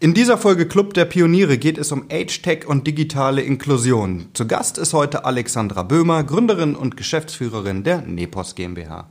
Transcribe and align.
In 0.00 0.14
dieser 0.14 0.38
Folge 0.38 0.68
Club 0.68 0.94
der 0.94 1.06
Pioniere 1.06 1.58
geht 1.58 1.78
es 1.78 1.92
um 1.92 2.04
Age-Tech 2.10 2.66
und 2.66 2.86
digitale 2.86 3.40
Inklusion. 3.40 4.28
Zu 4.34 4.46
Gast 4.46 4.78
ist 4.78 4.92
heute 4.92 5.24
Alexandra 5.24 5.82
Böhmer, 5.82 6.24
Gründerin 6.24 6.76
und 6.76 6.96
Geschäftsführerin 6.96 7.84
der 7.84 8.02
Nepos 8.02 8.54
GmbH. 8.54 9.08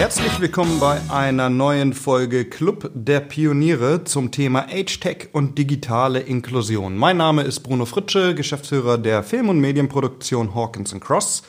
Herzlich 0.00 0.40
willkommen 0.40 0.80
bei 0.80 0.98
einer 1.10 1.50
neuen 1.50 1.92
Folge 1.92 2.46
Club 2.46 2.90
der 2.94 3.20
Pioniere 3.20 4.02
zum 4.04 4.30
Thema 4.30 4.66
Age-Tech 4.72 5.28
und 5.32 5.58
digitale 5.58 6.20
Inklusion. 6.20 6.96
Mein 6.96 7.18
Name 7.18 7.42
ist 7.42 7.60
Bruno 7.60 7.84
Fritsche, 7.84 8.34
Geschäftsführer 8.34 8.96
der 8.96 9.22
Film- 9.22 9.50
und 9.50 9.60
Medienproduktion 9.60 10.54
Hawkins 10.54 10.98
Cross. 11.00 11.42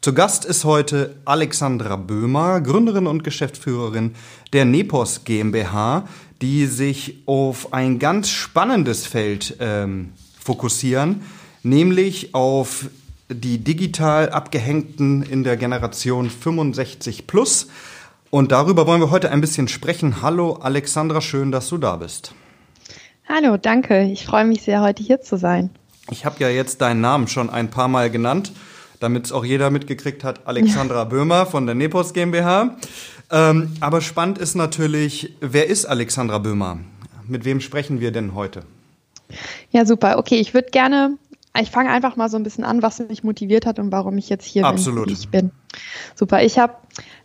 Zu 0.00 0.14
Gast 0.14 0.44
ist 0.44 0.64
heute 0.64 1.14
Alexandra 1.26 1.94
Böhmer, 1.94 2.60
Gründerin 2.60 3.06
und 3.06 3.22
Geschäftsführerin 3.22 4.16
der 4.52 4.64
Nepos 4.64 5.22
GmbH, 5.22 6.08
die 6.40 6.66
sich 6.66 7.22
auf 7.26 7.72
ein 7.72 8.00
ganz 8.00 8.30
spannendes 8.30 9.06
Feld 9.06 9.58
ähm, 9.60 10.08
fokussieren, 10.40 11.22
nämlich 11.62 12.34
auf 12.34 12.86
die 13.28 13.58
digital 13.58 14.30
abgehängten 14.30 15.22
in 15.22 15.44
der 15.44 15.56
Generation 15.56 16.30
65 16.30 17.28
plus. 17.28 17.68
Und 18.34 18.50
darüber 18.50 18.86
wollen 18.86 19.02
wir 19.02 19.10
heute 19.10 19.30
ein 19.30 19.42
bisschen 19.42 19.68
sprechen. 19.68 20.22
Hallo 20.22 20.54
Alexandra, 20.54 21.20
schön, 21.20 21.52
dass 21.52 21.68
du 21.68 21.76
da 21.76 21.96
bist. 21.96 22.32
Hallo, 23.28 23.58
danke. 23.58 24.04
Ich 24.04 24.24
freue 24.24 24.46
mich 24.46 24.62
sehr, 24.62 24.80
heute 24.80 25.02
hier 25.02 25.20
zu 25.20 25.36
sein. 25.36 25.68
Ich 26.10 26.24
habe 26.24 26.36
ja 26.38 26.48
jetzt 26.48 26.80
deinen 26.80 27.02
Namen 27.02 27.28
schon 27.28 27.50
ein 27.50 27.68
paar 27.68 27.88
Mal 27.88 28.08
genannt, 28.10 28.52
damit 29.00 29.26
es 29.26 29.32
auch 29.32 29.44
jeder 29.44 29.68
mitgekriegt 29.68 30.24
hat. 30.24 30.46
Alexandra 30.46 31.04
Böhmer 31.10 31.44
von 31.44 31.66
der 31.66 31.74
Nepos 31.74 32.14
GmbH. 32.14 32.78
Ähm, 33.30 33.74
aber 33.80 34.00
spannend 34.00 34.38
ist 34.38 34.54
natürlich, 34.54 35.34
wer 35.40 35.66
ist 35.66 35.84
Alexandra 35.84 36.38
Böhmer? 36.38 36.78
Mit 37.28 37.44
wem 37.44 37.60
sprechen 37.60 38.00
wir 38.00 38.12
denn 38.12 38.34
heute? 38.34 38.62
Ja, 39.72 39.84
super. 39.84 40.16
Okay, 40.16 40.36
ich 40.36 40.54
würde 40.54 40.70
gerne, 40.70 41.18
ich 41.60 41.70
fange 41.70 41.90
einfach 41.90 42.16
mal 42.16 42.30
so 42.30 42.38
ein 42.38 42.44
bisschen 42.44 42.64
an, 42.64 42.80
was 42.80 42.98
mich 42.98 43.24
motiviert 43.24 43.66
hat 43.66 43.78
und 43.78 43.92
warum 43.92 44.16
ich 44.16 44.30
jetzt 44.30 44.46
hier 44.46 44.64
Absolut. 44.64 45.04
bin, 45.04 45.14
wie 45.14 45.20
ich 45.20 45.28
bin. 45.28 45.50
Super. 46.14 46.42
Ich 46.42 46.58
habe 46.58 46.76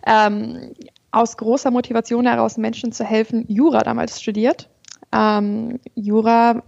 ähm, 0.06 0.74
aus 1.12 1.38
großer 1.38 1.72
Motivation 1.72 2.26
heraus, 2.26 2.58
Menschen 2.58 2.92
zu 2.92 3.04
helfen, 3.04 3.46
Jura 3.48 3.80
damals 3.80 4.22
studiert. 4.22 4.70
Ähm, 5.14 5.80
Jura 5.96 6.64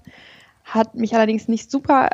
hat 0.64 0.96
mich 0.96 1.16
allerdings 1.16 1.48
nicht 1.48 1.70
super 1.70 2.10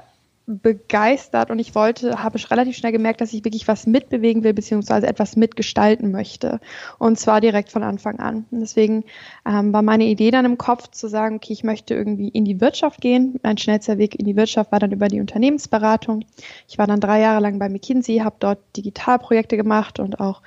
begeistert 0.47 1.49
und 1.49 1.57
ich 1.57 1.73
wollte, 1.73 2.23
habe 2.23 2.39
relativ 2.51 2.75
schnell 2.75 2.91
gemerkt, 2.91 3.19
dass 3.19 3.33
ich 3.33 3.43
wirklich 3.43 3.67
was 3.67 3.87
mitbewegen 3.87 4.43
will, 4.43 4.53
beziehungsweise 4.53 5.07
etwas 5.07 5.35
mitgestalten 5.35 6.11
möchte. 6.11 6.59
Und 6.99 7.19
zwar 7.19 7.41
direkt 7.41 7.71
von 7.71 7.81
Anfang 7.81 8.19
an. 8.19 8.45
Und 8.51 8.59
deswegen 8.59 9.05
ähm, 9.47 9.73
war 9.73 9.81
meine 9.81 10.05
Idee 10.05 10.29
dann 10.29 10.45
im 10.45 10.57
Kopf 10.57 10.91
zu 10.91 11.07
sagen, 11.07 11.37
okay, 11.37 11.53
ich 11.53 11.63
möchte 11.63 11.95
irgendwie 11.95 12.29
in 12.29 12.45
die 12.45 12.61
Wirtschaft 12.61 13.01
gehen. 13.01 13.39
Mein 13.41 13.57
schnellster 13.57 13.97
Weg 13.97 14.19
in 14.19 14.25
die 14.25 14.35
Wirtschaft 14.35 14.71
war 14.71 14.79
dann 14.79 14.91
über 14.91 15.07
die 15.07 15.19
Unternehmensberatung. 15.19 16.25
Ich 16.67 16.77
war 16.77 16.85
dann 16.85 16.99
drei 16.99 17.21
Jahre 17.21 17.41
lang 17.41 17.57
bei 17.57 17.67
McKinsey, 17.67 18.19
habe 18.19 18.35
dort 18.39 18.59
Digitalprojekte 18.77 19.57
gemacht 19.57 19.99
und 19.99 20.19
auch 20.19 20.43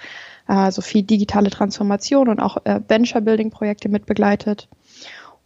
äh, 0.49 0.71
so 0.73 0.83
viel 0.83 1.03
digitale 1.03 1.51
Transformation 1.51 2.29
und 2.29 2.41
auch 2.41 2.57
äh, 2.65 2.81
Venture-Building-Projekte 2.89 3.89
mitbegleitet. 3.89 4.69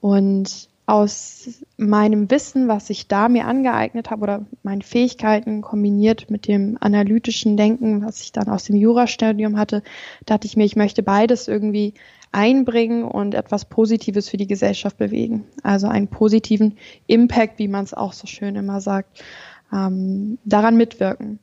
Und 0.00 0.68
aus 0.86 1.48
meinem 1.76 2.30
Wissen, 2.30 2.66
was 2.66 2.90
ich 2.90 3.06
da 3.06 3.28
mir 3.28 3.46
angeeignet 3.46 4.10
habe 4.10 4.22
oder 4.22 4.46
meinen 4.62 4.82
Fähigkeiten 4.82 5.62
kombiniert 5.62 6.28
mit 6.28 6.48
dem 6.48 6.76
analytischen 6.80 7.56
Denken, 7.56 8.04
was 8.04 8.20
ich 8.20 8.32
dann 8.32 8.48
aus 8.48 8.64
dem 8.64 8.76
Jurastudium 8.76 9.56
hatte, 9.56 9.82
dachte 10.26 10.46
ich 10.46 10.56
mir, 10.56 10.64
ich 10.64 10.76
möchte 10.76 11.02
beides 11.02 11.46
irgendwie 11.46 11.94
einbringen 12.32 13.04
und 13.04 13.34
etwas 13.34 13.66
Positives 13.66 14.28
für 14.28 14.38
die 14.38 14.46
Gesellschaft 14.46 14.96
bewegen. 14.96 15.44
Also 15.62 15.86
einen 15.86 16.08
positiven 16.08 16.78
Impact, 17.06 17.58
wie 17.58 17.68
man 17.68 17.84
es 17.84 17.94
auch 17.94 18.12
so 18.12 18.26
schön 18.26 18.56
immer 18.56 18.80
sagt, 18.80 19.22
ähm, 19.72 20.38
daran 20.44 20.76
mitwirken. 20.76 21.38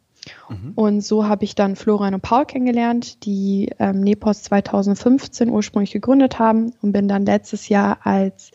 Mhm. 0.50 0.74
Und 0.76 1.02
so 1.02 1.28
habe 1.28 1.44
ich 1.44 1.56
dann 1.56 1.76
Florian 1.76 2.14
und 2.14 2.22
Paul 2.22 2.46
kennengelernt, 2.46 3.26
die 3.26 3.72
ähm, 3.80 4.02
Nepos 4.02 4.44
2015 4.44 5.50
ursprünglich 5.50 5.92
gegründet 5.92 6.40
haben 6.40 6.74
und 6.82 6.92
bin 6.92 7.08
dann 7.08 7.26
letztes 7.26 7.70
Jahr 7.70 8.00
als 8.04 8.52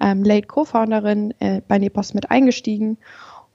ähm, 0.00 0.24
Late 0.24 0.46
Co-Founderin 0.46 1.34
äh, 1.40 1.60
bei 1.66 1.78
Nepos 1.78 2.14
mit 2.14 2.30
eingestiegen 2.30 2.98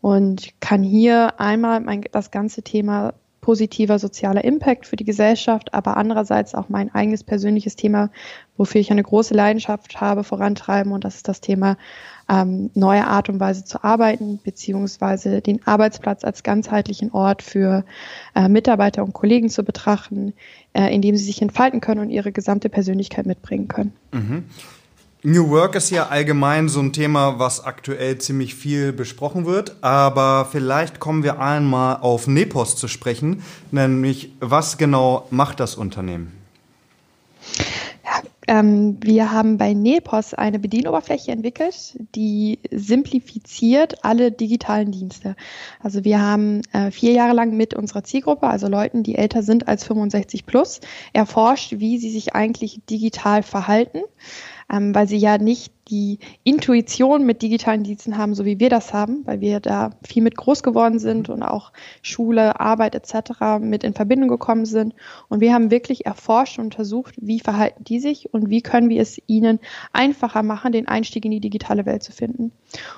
und 0.02 0.60
kann 0.60 0.84
hier 0.84 1.40
einmal 1.40 1.80
mein, 1.80 2.04
das 2.12 2.30
ganze 2.30 2.62
Thema 2.62 3.14
positiver 3.44 4.00
sozialer 4.00 4.44
Impact 4.44 4.86
für 4.88 4.96
die 4.96 5.04
Gesellschaft, 5.04 5.74
aber 5.74 5.98
andererseits 5.98 6.56
auch 6.56 6.70
mein 6.70 6.94
eigenes 6.96 7.24
persönliches 7.24 7.76
Thema, 7.76 8.10
wofür 8.58 8.80
ich 8.80 8.90
eine 8.90 9.04
große 9.04 9.34
Leidenschaft 9.34 10.00
habe, 10.00 10.24
vorantreiben 10.24 10.94
und 10.94 11.04
das 11.04 11.18
ist 11.18 11.28
das 11.28 11.42
Thema 11.42 11.78
ähm, 12.30 12.70
neue 12.74 13.06
Art 13.08 13.30
und 13.30 13.40
Weise 13.40 13.66
zu 13.66 13.84
arbeiten, 13.84 14.40
beziehungsweise 14.44 15.42
den 15.42 15.66
Arbeitsplatz 15.66 16.24
als 16.24 16.44
ganzheitlichen 16.44 17.12
Ort 17.12 17.42
für 17.42 17.84
äh, 18.36 18.48
Mitarbeiter 18.48 19.04
und 19.04 19.14
Kollegen 19.14 19.50
zu 19.50 19.64
betrachten, 19.64 20.34
äh, 20.74 20.94
in 20.94 21.02
dem 21.02 21.16
sie 21.16 21.26
sich 21.26 21.42
entfalten 21.42 21.82
können 21.82 22.02
und 22.02 22.10
ihre 22.10 22.32
gesamte 22.32 22.70
Persönlichkeit 22.70 23.26
mitbringen 23.26 23.68
können. 23.68 23.94
Mhm. 24.12 24.46
New 25.26 25.50
Work 25.52 25.76
ist 25.76 25.90
ja 25.90 26.08
allgemein 26.08 26.68
so 26.68 26.82
ein 26.82 26.92
Thema, 26.92 27.40
was 27.40 27.64
aktuell 27.64 28.18
ziemlich 28.18 28.56
viel 28.56 28.92
besprochen 28.92 29.46
wird, 29.46 29.78
aber 29.80 30.50
vielleicht 30.52 31.00
kommen 31.00 31.24
wir 31.24 31.40
einmal 31.40 31.98
auf 32.02 32.28
Nepos 32.28 32.76
zu 32.76 32.90
sprechen, 32.90 33.42
nämlich 33.72 34.34
was 34.42 34.78
genau 34.78 35.26
macht 35.30 35.62
das 35.62 35.76
Unternehmen? 35.76 36.34
Ähm, 38.48 38.98
wir 39.02 39.32
haben 39.32 39.58
bei 39.58 39.74
Nepos 39.74 40.34
eine 40.34 40.60
Bedienoberfläche 40.60 41.32
entwickelt, 41.32 41.98
die 42.16 42.60
simplifiziert 42.72 44.04
alle 44.04 44.32
digitalen 44.32 44.92
Dienste. 44.92 45.36
Also 45.80 46.04
wir 46.04 46.22
haben 46.22 46.62
äh, 46.74 46.92
vier 46.92 47.14
Jahre 47.14 47.34
lang 47.34 47.56
mit 47.56 47.74
unserer 47.74 48.04
Zielgruppe, 48.04 48.48
also 48.48 48.68
Leuten, 48.68 49.04
die 49.04 49.16
älter 49.16 49.44
sind 49.44 49.68
als 49.68 49.86
65 49.86 50.46
plus, 50.46 50.82
erforscht, 51.14 51.80
wie 51.80 51.98
sie 51.98 52.10
sich 52.10 52.36
eigentlich 52.36 52.82
digital 52.90 53.44
verhalten 53.44 54.00
ähm, 54.72 54.94
weil 54.94 55.08
sie 55.08 55.18
ja 55.18 55.38
nicht 55.38 55.74
die 55.90 56.20
Intuition 56.44 57.26
mit 57.26 57.42
digitalen 57.42 57.84
Diensten 57.84 58.18
haben, 58.18 58.36
so 58.36 58.46
wie 58.46 58.60
wir 58.60 58.70
das 58.70 58.94
haben, 58.94 59.26
weil 59.26 59.42
wir 59.42 59.60
da 59.60 59.92
viel 60.08 60.24
mit 60.24 60.38
groß 60.38 60.64
geworden 60.64 60.98
sind 60.98 61.30
und 61.30 61.44
auch 61.44 61.74
Schule, 62.02 62.60
Arbeit 62.60 62.96
etc. 62.96 63.60
mit 63.60 63.84
in 63.84 63.94
Verbindung 63.94 64.30
gekommen 64.30 64.66
sind. 64.66 64.94
Und 65.28 65.42
wir 65.42 65.54
haben 65.54 65.72
wirklich 65.72 66.06
erforscht 66.06 66.58
und 66.58 66.66
untersucht, 66.66 67.16
wie 67.20 67.40
verhalten 67.40 67.84
die 67.84 68.00
sich 68.00 68.34
und 68.34 68.50
wie 68.50 68.62
können 68.62 68.90
wir 68.90 69.02
es 69.02 69.22
ihnen 69.28 69.60
einfacher 69.92 70.44
machen, 70.44 70.72
den 70.72 70.88
Einstieg 70.88 71.26
in 71.26 71.32
die 71.32 71.42
digitale 71.42 71.86
Welt 71.86 72.04
zu 72.04 72.12
finden. 72.12 72.52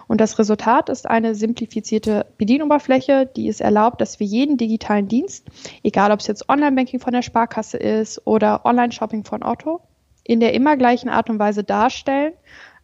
Und 0.08 0.22
das 0.22 0.38
Resultat 0.38 0.90
ist 0.90 1.10
eine 1.10 1.34
simplifizierte 1.34 2.28
Bedienoberfläche, 2.38 3.30
die 3.36 3.48
es 3.48 3.62
erlaubt, 3.62 4.00
dass 4.00 4.20
wir 4.20 4.28
jeden 4.28 4.58
digitalen 4.58 5.08
Dienst, 5.08 5.48
egal 5.84 6.12
ob 6.12 6.20
es 6.20 6.28
jetzt 6.28 6.48
Online-Banking 6.50 7.00
von 7.00 7.14
der 7.14 7.24
Sparkasse 7.24 7.78
ist 7.78 8.22
oder 8.26 8.66
Online-Shopping 8.66 9.24
von 9.24 9.44
Otto, 9.44 9.82
in 10.26 10.40
der 10.40 10.54
immer 10.54 10.76
gleichen 10.76 11.08
Art 11.08 11.30
und 11.30 11.40
Weise 11.40 11.64
darstellen 11.64 12.34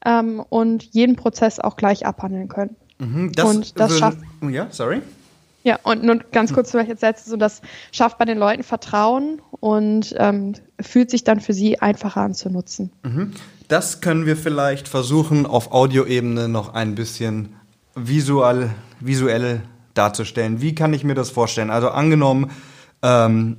ähm, 0.06 0.42
und 0.50 0.84
jeden 0.84 1.16
Prozess 1.18 1.60
auch 1.60 1.76
gleich 1.76 2.06
abhandeln 2.06 2.48
können. 2.48 2.76
Mhm, 3.00 3.32
das 3.34 3.46
und 3.50 3.80
das 3.80 3.98
schafft. 3.98 4.20
Ja, 4.50 4.68
sorry. 4.70 5.02
Ja, 5.64 5.78
und 5.84 6.04
nur 6.04 6.18
ganz 6.32 6.54
kurz 6.54 6.72
vielleicht 6.72 6.90
jetzt 6.90 7.02
setzen, 7.02 7.30
so 7.30 7.38
das 7.38 7.62
schafft 7.92 8.18
bei 8.18 8.26
den 8.26 8.38
Leuten 8.38 8.64
Vertrauen 8.64 9.42
und 9.60 10.16
ähm, 10.18 10.54
fühlt 10.80 11.12
sich 11.12 11.24
dann 11.24 11.40
für 11.40 11.54
sie 11.54 11.80
einfacher 11.80 12.22
an 12.22 12.34
zu 12.34 12.50
nutzen. 12.50 12.92
Mhm. 13.04 13.34
Das 13.68 14.02
können 14.02 14.26
wir 14.26 14.36
vielleicht 14.38 14.88
versuchen, 14.88 15.46
auf 15.46 15.72
Audioebene 15.72 16.48
noch 16.48 16.74
ein 16.74 16.96
bisschen 16.96 17.56
visual, 17.96 18.72
visuell 19.00 19.62
darzustellen. 19.94 20.62
Wie 20.62 20.74
kann 20.74 20.94
ich 20.94 21.04
mir 21.04 21.16
das 21.16 21.30
vorstellen? 21.30 21.70
Also 21.70 21.90
angenommen, 21.90 22.52
ähm, 23.04 23.58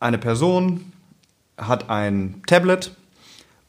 eine 0.00 0.18
Person 0.18 0.92
hat 1.58 1.90
ein 1.90 2.42
Tablet 2.46 2.96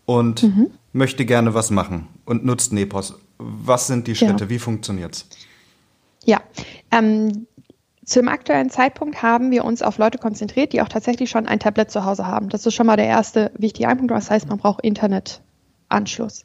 und 0.06 0.44
mhm. 0.44 0.72
möchte 0.92 1.26
gerne 1.26 1.54
was 1.54 1.72
machen 1.72 2.08
und 2.26 2.46
nutzt 2.46 2.74
Nepos. 2.74 3.16
Was 3.38 3.88
sind 3.88 4.08
die 4.08 4.16
Schritte? 4.16 4.46
Ja. 4.46 4.50
Wie 4.50 4.60
funktioniert's? 4.60 5.28
Ja, 6.26 6.42
ähm, 6.92 7.48
zum 8.06 8.28
aktuellen 8.28 8.70
Zeitpunkt 8.70 9.22
haben 9.22 9.52
wir 9.52 9.64
uns 9.64 9.82
auf 9.82 9.98
Leute 9.98 10.18
konzentriert, 10.18 10.74
die 10.74 10.82
auch 10.82 10.90
tatsächlich 10.90 11.30
schon 11.30 11.48
ein 11.48 11.60
Tablet 11.60 11.90
zu 11.90 12.04
Hause 12.04 12.28
haben. 12.28 12.50
Das 12.50 12.66
ist 12.66 12.74
schon 12.74 12.86
mal 12.88 12.98
der 12.98 13.08
erste 13.08 13.52
wichtige 13.58 13.88
Einpunkt. 13.88 14.12
Das 14.12 14.30
heißt, 14.30 14.48
man 14.50 14.58
braucht 14.58 14.84
Internetanschluss. 14.84 16.44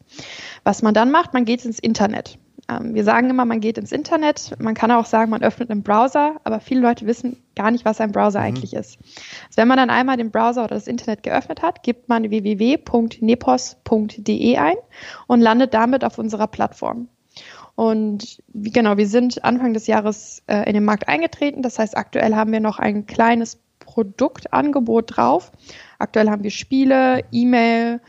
Was 0.63 0.83
man 0.83 0.95
dann 0.95 1.11
macht, 1.11 1.35
man 1.35 1.45
geht 1.45 1.65
ins 1.65 1.79
Internet. 1.79 2.39
Ähm, 2.69 2.95
wir 2.95 3.05
sagen 3.05 3.31
immer, 3.31 3.45
man 3.45 3.61
geht 3.61 3.79
ins 3.79 3.93
Internet. 3.93 4.55
Man 4.59 4.75
kann 4.75 4.91
auch 4.91 5.07
sagen, 5.07 5.31
man 5.31 5.43
öffnet 5.43 5.71
einen 5.71 5.83
Browser, 5.83 6.37
aber 6.45 6.61
viele 6.61 6.81
Leute 6.81 7.07
wissen 7.07 7.43
gar 7.57 7.71
nicht, 7.71 7.85
was 7.85 8.01
ein 8.01 8.13
Browser 8.13 8.41
mhm. 8.41 8.47
eigentlich 8.47 8.75
ist. 8.75 8.99
Also 9.47 9.57
wenn 9.57 9.69
man 9.69 9.79
dann 9.79 9.91
einmal 9.91 10.17
den 10.17 10.31
Browser 10.31 10.65
oder 10.65 10.75
das 10.75 10.87
Internet 10.87 11.23
geöffnet 11.23 11.63
hat, 11.63 11.83
gibt 11.83 12.09
man 12.09 12.31
www.nepos.de 12.31 13.27
ein 14.57 14.77
und 15.27 15.41
landet 15.41 15.75
damit 15.75 16.05
auf 16.05 16.19
unserer 16.19 16.47
Plattform. 16.47 17.09
Und 17.75 18.43
wie, 18.49 18.71
genau, 18.73 18.97
wir 18.97 19.07
sind 19.07 19.45
Anfang 19.45 19.73
des 19.73 19.87
Jahres 19.87 20.43
äh, 20.49 20.69
in 20.69 20.75
den 20.75 20.85
Markt 20.85 21.07
eingetreten. 21.09 21.63
Das 21.63 21.79
heißt, 21.79 21.97
aktuell 21.97 22.35
haben 22.35 22.51
wir 22.51 22.61
noch 22.61 22.81
ein 22.81 23.07
kleines 23.07 23.61
Produktangebot 23.79 25.17
drauf. 25.17 25.53
Aktuell 25.99 26.29
haben 26.29 26.43
wir 26.43 26.51
Spiele, 26.51 27.25
E-Mail, 27.31 28.01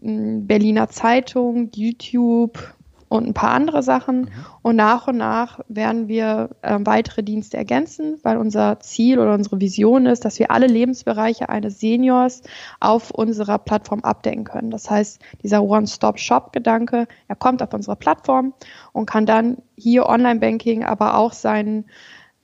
Berliner 0.00 0.90
Zeitung, 0.90 1.70
YouTube, 1.74 2.74
und 3.08 3.26
ein 3.26 3.34
paar 3.34 3.50
andere 3.50 3.82
Sachen. 3.82 4.22
Mhm. 4.22 4.30
Und 4.62 4.76
nach 4.76 5.06
und 5.08 5.16
nach 5.16 5.60
werden 5.68 6.08
wir 6.08 6.50
äh, 6.62 6.78
weitere 6.80 7.22
Dienste 7.22 7.56
ergänzen, 7.56 8.18
weil 8.22 8.36
unser 8.36 8.80
Ziel 8.80 9.18
oder 9.18 9.34
unsere 9.34 9.60
Vision 9.60 10.06
ist, 10.06 10.24
dass 10.24 10.38
wir 10.38 10.50
alle 10.50 10.66
Lebensbereiche 10.66 11.48
eines 11.48 11.80
Seniors 11.80 12.42
auf 12.80 13.10
unserer 13.10 13.58
Plattform 13.58 14.00
abdecken 14.00 14.44
können. 14.44 14.70
Das 14.70 14.90
heißt, 14.90 15.20
dieser 15.42 15.62
One-Stop-Shop-Gedanke, 15.62 17.06
er 17.28 17.36
kommt 17.36 17.62
auf 17.62 17.72
unsere 17.72 17.96
Plattform 17.96 18.54
und 18.92 19.06
kann 19.06 19.26
dann 19.26 19.58
hier 19.76 20.06
Online-Banking, 20.06 20.84
aber 20.84 21.16
auch 21.16 21.32
sein 21.32 21.84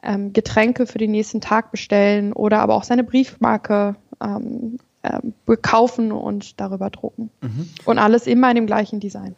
ähm, 0.02 0.32
Getränke 0.32 0.86
für 0.86 0.98
den 0.98 1.10
nächsten 1.10 1.40
Tag 1.40 1.70
bestellen 1.70 2.32
oder 2.32 2.60
aber 2.60 2.74
auch 2.74 2.84
seine 2.84 3.04
Briefmarke 3.04 3.96
ähm, 4.22 4.78
äh, 5.02 5.20
kaufen 5.62 6.12
und 6.12 6.60
darüber 6.60 6.90
drucken. 6.90 7.30
Mhm. 7.40 7.68
Und 7.84 7.98
alles 7.98 8.26
immer 8.26 8.50
in 8.50 8.56
dem 8.56 8.66
gleichen 8.66 9.00
Design 9.00 9.34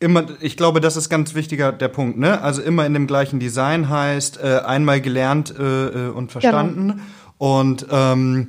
immer, 0.00 0.26
ich 0.40 0.56
glaube, 0.56 0.80
das 0.80 0.96
ist 0.96 1.08
ganz 1.08 1.34
wichtiger 1.34 1.72
der 1.72 1.88
Punkt, 1.88 2.18
ne? 2.18 2.40
Also 2.42 2.62
immer 2.62 2.84
in 2.86 2.94
dem 2.94 3.06
gleichen 3.06 3.38
Design 3.38 3.88
heißt 3.88 4.40
äh, 4.42 4.60
einmal 4.64 5.00
gelernt 5.00 5.54
äh, 5.56 5.86
äh 5.86 6.08
und 6.08 6.32
verstanden 6.32 6.88
genau. 6.88 7.02
und 7.60 7.86
ähm, 7.90 8.48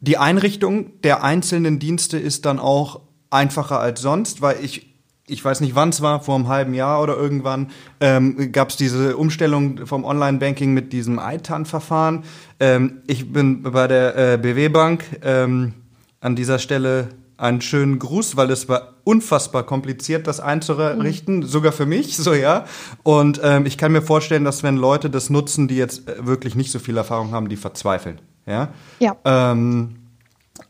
die 0.00 0.16
Einrichtung 0.16 1.00
der 1.02 1.22
einzelnen 1.22 1.78
Dienste 1.78 2.18
ist 2.18 2.46
dann 2.46 2.58
auch 2.58 3.00
einfacher 3.30 3.80
als 3.80 4.00
sonst, 4.00 4.40
weil 4.40 4.64
ich 4.64 4.88
ich 5.30 5.44
weiß 5.44 5.60
nicht, 5.60 5.74
wann 5.74 5.90
es 5.90 6.00
war, 6.00 6.22
vor 6.22 6.34
einem 6.34 6.48
halben 6.48 6.72
Jahr 6.74 7.02
oder 7.02 7.14
irgendwann, 7.16 7.70
ähm, 8.00 8.50
gab 8.50 8.70
es 8.70 8.76
diese 8.76 9.16
Umstellung 9.16 9.86
vom 9.86 10.04
Online-Banking 10.04 10.72
mit 10.72 10.92
diesem 10.92 11.20
ITAN-Verfahren. 11.22 12.24
Ähm, 12.60 13.02
ich 13.06 13.30
bin 13.30 13.62
bei 13.62 13.86
der 13.86 14.16
äh, 14.16 14.38
BW 14.38 14.70
Bank 14.70 15.04
ähm, 15.22 15.74
an 16.20 16.34
dieser 16.34 16.58
Stelle 16.58 17.08
einen 17.38 17.60
schönen 17.60 17.98
Gruß, 17.98 18.36
weil 18.36 18.50
es 18.50 18.68
war 18.68 18.94
unfassbar 19.04 19.62
kompliziert, 19.62 20.26
das 20.26 20.40
einzurichten, 20.40 21.36
mhm. 21.36 21.46
sogar 21.46 21.72
für 21.72 21.86
mich, 21.86 22.16
so 22.16 22.34
ja. 22.34 22.66
Und 23.04 23.40
ähm, 23.42 23.64
ich 23.64 23.78
kann 23.78 23.92
mir 23.92 24.02
vorstellen, 24.02 24.44
dass 24.44 24.62
wenn 24.62 24.76
Leute 24.76 25.08
das 25.08 25.30
nutzen, 25.30 25.68
die 25.68 25.76
jetzt 25.76 26.08
äh, 26.08 26.26
wirklich 26.26 26.56
nicht 26.56 26.70
so 26.70 26.78
viel 26.78 26.96
Erfahrung 26.96 27.30
haben, 27.30 27.48
die 27.48 27.56
verzweifeln, 27.56 28.20
ja. 28.44 28.68
Ja. 28.98 29.16
Ähm, 29.24 29.96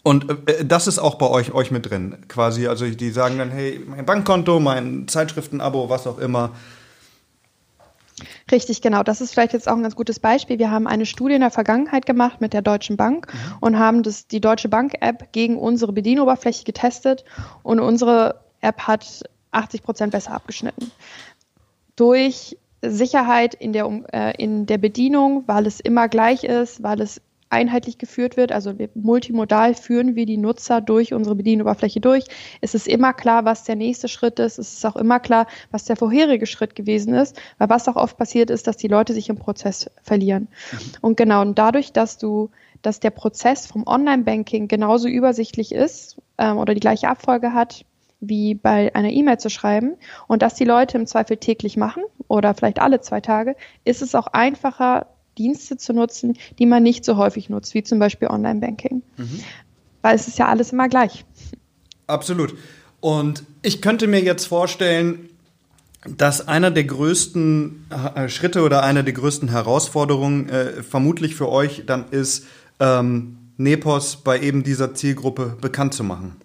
und 0.02 0.30
äh, 0.48 0.64
das 0.64 0.86
ist 0.86 0.98
auch 0.98 1.16
bei 1.16 1.26
euch, 1.26 1.52
euch 1.52 1.70
mit 1.70 1.90
drin, 1.90 2.16
quasi. 2.28 2.68
Also 2.68 2.86
die 2.86 3.10
sagen 3.10 3.38
dann, 3.38 3.50
hey, 3.50 3.80
mein 3.88 4.04
Bankkonto, 4.04 4.60
mein 4.60 5.08
Zeitschriftenabo, 5.08 5.88
was 5.88 6.06
auch 6.06 6.18
immer, 6.18 6.50
Richtig, 8.50 8.82
genau. 8.82 9.02
Das 9.02 9.20
ist 9.20 9.32
vielleicht 9.32 9.52
jetzt 9.52 9.68
auch 9.68 9.76
ein 9.76 9.82
ganz 9.82 9.96
gutes 9.96 10.20
Beispiel. 10.20 10.58
Wir 10.58 10.70
haben 10.70 10.86
eine 10.86 11.06
Studie 11.06 11.34
in 11.34 11.40
der 11.40 11.50
Vergangenheit 11.50 12.06
gemacht 12.06 12.40
mit 12.40 12.52
der 12.52 12.62
Deutschen 12.62 12.96
Bank 12.96 13.32
mhm. 13.32 13.38
und 13.60 13.78
haben 13.78 14.02
das, 14.02 14.26
die 14.26 14.40
Deutsche 14.40 14.68
Bank-App 14.68 15.32
gegen 15.32 15.58
unsere 15.58 15.92
Bedienoberfläche 15.92 16.64
getestet 16.64 17.24
und 17.62 17.80
unsere 17.80 18.40
App 18.60 18.80
hat 18.86 19.24
80 19.52 19.82
Prozent 19.82 20.12
besser 20.12 20.32
abgeschnitten. 20.32 20.90
Durch 21.96 22.56
Sicherheit 22.82 23.54
in 23.54 23.72
der, 23.72 23.90
äh, 24.12 24.42
in 24.42 24.66
der 24.66 24.78
Bedienung, 24.78 25.44
weil 25.46 25.66
es 25.66 25.80
immer 25.80 26.08
gleich 26.08 26.44
ist, 26.44 26.82
weil 26.82 27.00
es 27.00 27.20
einheitlich 27.50 27.98
geführt 27.98 28.36
wird, 28.36 28.52
also 28.52 28.74
multimodal 28.94 29.74
führen 29.74 30.14
wir 30.14 30.26
die 30.26 30.36
Nutzer 30.36 30.80
durch 30.80 31.14
unsere 31.14 31.36
Bedienoberfläche 31.36 32.00
durch. 32.00 32.24
Es 32.60 32.74
ist 32.74 32.86
immer 32.86 33.12
klar, 33.12 33.44
was 33.44 33.64
der 33.64 33.76
nächste 33.76 34.08
Schritt 34.08 34.38
ist. 34.38 34.58
Es 34.58 34.74
ist 34.74 34.86
auch 34.86 34.96
immer 34.96 35.20
klar, 35.20 35.46
was 35.70 35.84
der 35.84 35.96
vorherige 35.96 36.46
Schritt 36.46 36.74
gewesen 36.74 37.14
ist, 37.14 37.40
weil 37.58 37.70
was 37.70 37.88
auch 37.88 37.96
oft 37.96 38.16
passiert 38.16 38.50
ist, 38.50 38.66
dass 38.66 38.76
die 38.76 38.88
Leute 38.88 39.14
sich 39.14 39.28
im 39.28 39.36
Prozess 39.36 39.90
verlieren. 40.02 40.48
Mhm. 40.72 40.78
Und 41.00 41.16
genau, 41.16 41.42
und 41.42 41.58
dadurch, 41.58 41.92
dass 41.92 42.18
du, 42.18 42.50
dass 42.82 43.00
der 43.00 43.10
Prozess 43.10 43.66
vom 43.66 43.86
Online-Banking 43.86 44.68
genauso 44.68 45.08
übersichtlich 45.08 45.72
ist 45.72 46.18
ähm, 46.36 46.58
oder 46.58 46.74
die 46.74 46.80
gleiche 46.80 47.08
Abfolge 47.08 47.54
hat, 47.54 47.84
wie 48.20 48.54
bei 48.54 48.94
einer 48.94 49.10
E-Mail 49.10 49.38
zu 49.38 49.48
schreiben 49.48 49.96
und 50.26 50.42
dass 50.42 50.54
die 50.54 50.64
Leute 50.64 50.98
im 50.98 51.06
Zweifel 51.06 51.36
täglich 51.36 51.76
machen 51.76 52.02
oder 52.26 52.54
vielleicht 52.54 52.80
alle 52.80 53.00
zwei 53.00 53.20
Tage, 53.20 53.56
ist 53.84 54.02
es 54.02 54.14
auch 54.14 54.26
einfacher, 54.28 55.06
Dienste 55.38 55.76
zu 55.76 55.93
nutzen, 55.93 56.37
die 56.58 56.67
man 56.67 56.82
nicht 56.82 57.05
so 57.05 57.17
häufig 57.17 57.49
nutzt, 57.49 57.75
wie 57.75 57.82
zum 57.82 57.99
Beispiel 57.99 58.29
Online-Banking. 58.29 59.02
Mhm. 59.17 59.40
Weil 60.02 60.17
es 60.17 60.29
ist 60.29 60.38
ja 60.38 60.49
alles 60.49 60.73
immer 60.73 60.88
gleich. 60.88 61.25
Absolut. 62.06 62.55
Und 63.00 63.44
ich 63.62 63.81
könnte 63.81 64.06
mir 64.06 64.20
jetzt 64.20 64.46
vorstellen, 64.46 65.29
dass 66.06 66.46
einer 66.46 66.70
der 66.70 66.85
größten 66.85 67.87
äh, 68.14 68.29
Schritte 68.29 68.62
oder 68.62 68.82
einer 68.82 69.02
der 69.02 69.12
größten 69.12 69.49
Herausforderungen 69.49 70.49
äh, 70.49 70.82
vermutlich 70.82 71.35
für 71.35 71.49
euch 71.49 71.85
dann 71.87 72.06
ist, 72.11 72.46
ähm, 72.81 73.38
Nepos 73.56 74.17
bei 74.17 74.40
eben 74.40 74.62
dieser 74.62 74.94
Zielgruppe 74.94 75.56
bekannt 75.61 75.94
zu 75.94 76.05
machen. 76.05 76.37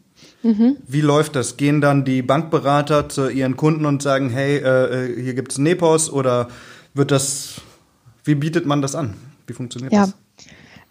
Mhm. 0.42 0.78
Wie 0.88 1.01
läuft 1.01 1.36
das? 1.36 1.57
Gehen 1.57 1.80
dann 1.80 2.04
die 2.04 2.22
Bankberater 2.22 3.07
zu 3.07 3.30
ihren 3.30 3.56
Kunden 3.56 3.86
und 3.86 4.01
sagen, 4.01 4.30
hey, 4.30 4.57
äh, 4.57 5.12
äh 5.12 5.22
hier 5.24 5.36
gibt 5.36 5.51
es 5.51 5.57
Nepos 5.57 6.12
oder 6.12 6.50
wird 6.94 7.12
das 7.12 7.62
wie 8.23 8.35
bietet 8.35 8.65
man 8.65 8.81
das 8.81 8.95
an? 8.95 9.15
Wie 9.47 9.53
funktioniert 9.53 9.93
ja. 9.93 10.01
das? 10.01 10.15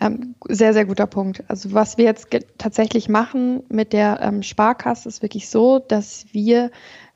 Ähm, 0.01 0.35
sehr, 0.49 0.73
sehr 0.73 0.85
guter 0.85 1.07
Punkt. 1.07 1.45
Also 1.49 1.73
was 1.73 1.97
wir 1.97 2.05
jetzt 2.05 2.29
tatsächlich 2.59 3.09
machen 3.09 3.63
mit 3.69 3.93
der 3.93 4.21
ähm, 4.21 4.43
Sparkasse 4.43 5.09
ist 5.09 5.23
wirklich 5.23 5.49
so, 5.49 5.79
dass 5.79 6.27
wir 6.33 6.71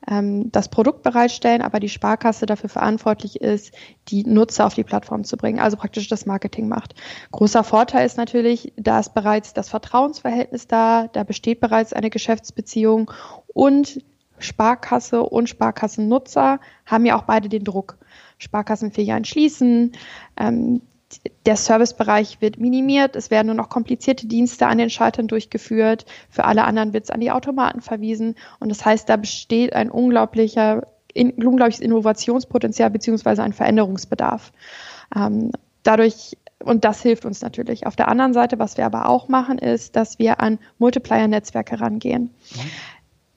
ähm, 0.09 0.51
das 0.51 0.69
Produkt 0.69 1.03
bereitstellen, 1.03 1.61
aber 1.61 1.81
die 1.81 1.89
Sparkasse 1.89 2.45
dafür 2.45 2.69
verantwortlich 2.69 3.41
ist, 3.41 3.73
die 4.07 4.23
Nutzer 4.23 4.65
auf 4.65 4.73
die 4.73 4.85
Plattform 4.85 5.25
zu 5.25 5.35
bringen, 5.35 5.59
also 5.59 5.75
praktisch 5.75 6.07
das 6.07 6.25
Marketing 6.25 6.69
macht. 6.69 6.95
Großer 7.31 7.63
Vorteil 7.63 8.05
ist 8.05 8.15
natürlich, 8.15 8.71
da 8.77 8.99
ist 8.99 9.13
bereits 9.13 9.53
das 9.53 9.67
Vertrauensverhältnis 9.69 10.67
da, 10.67 11.07
da 11.11 11.23
besteht 11.23 11.59
bereits 11.59 11.91
eine 11.91 12.09
Geschäftsbeziehung 12.09 13.11
und 13.47 14.01
Sparkasse 14.39 15.23
und 15.23 15.49
Sparkassennutzer 15.49 16.59
haben 16.85 17.05
ja 17.05 17.17
auch 17.17 17.23
beide 17.23 17.49
den 17.49 17.63
Druck. 17.63 17.97
Sparkassenfilialen 18.37 19.25
schließen. 19.25 19.93
Ähm, 20.37 20.81
der 21.45 21.55
Servicebereich 21.55 22.41
wird 22.41 22.59
minimiert, 22.59 23.15
es 23.15 23.31
werden 23.31 23.47
nur 23.47 23.55
noch 23.55 23.69
komplizierte 23.69 24.27
Dienste 24.27 24.67
an 24.67 24.77
den 24.77 24.89
Schaltern 24.89 25.27
durchgeführt, 25.27 26.05
für 26.29 26.43
alle 26.43 26.65
anderen 26.65 26.91
wird 26.91 27.05
es 27.05 27.09
an 27.09 27.21
die 27.21 27.31
Automaten 27.31 27.81
verwiesen 27.81 28.35
und 28.59 28.69
das 28.69 28.83
heißt, 28.83 29.07
da 29.07 29.15
besteht 29.15 29.73
ein 29.73 29.89
unglaublicher, 29.89 30.85
in, 31.13 31.31
unglaubliches 31.31 31.79
Innovationspotenzial 31.79 32.89
beziehungsweise 32.89 33.41
ein 33.43 33.53
Veränderungsbedarf. 33.53 34.51
Ähm, 35.15 35.51
dadurch 35.83 36.37
und 36.59 36.83
das 36.85 37.01
hilft 37.01 37.25
uns 37.25 37.41
natürlich. 37.41 37.85
Auf 37.85 37.95
der 37.95 38.07
anderen 38.07 38.33
Seite, 38.33 38.59
was 38.59 38.77
wir 38.77 38.85
aber 38.85 39.07
auch 39.07 39.27
machen, 39.27 39.59
ist, 39.59 39.95
dass 39.95 40.19
wir 40.19 40.41
an 40.41 40.59
Multiplier-Netzwerke 40.79 41.79
rangehen. 41.79 42.23
Mhm. 42.55 42.71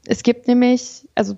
Es 0.06 0.22
gibt 0.22 0.48
nämlich, 0.48 1.06
also 1.14 1.36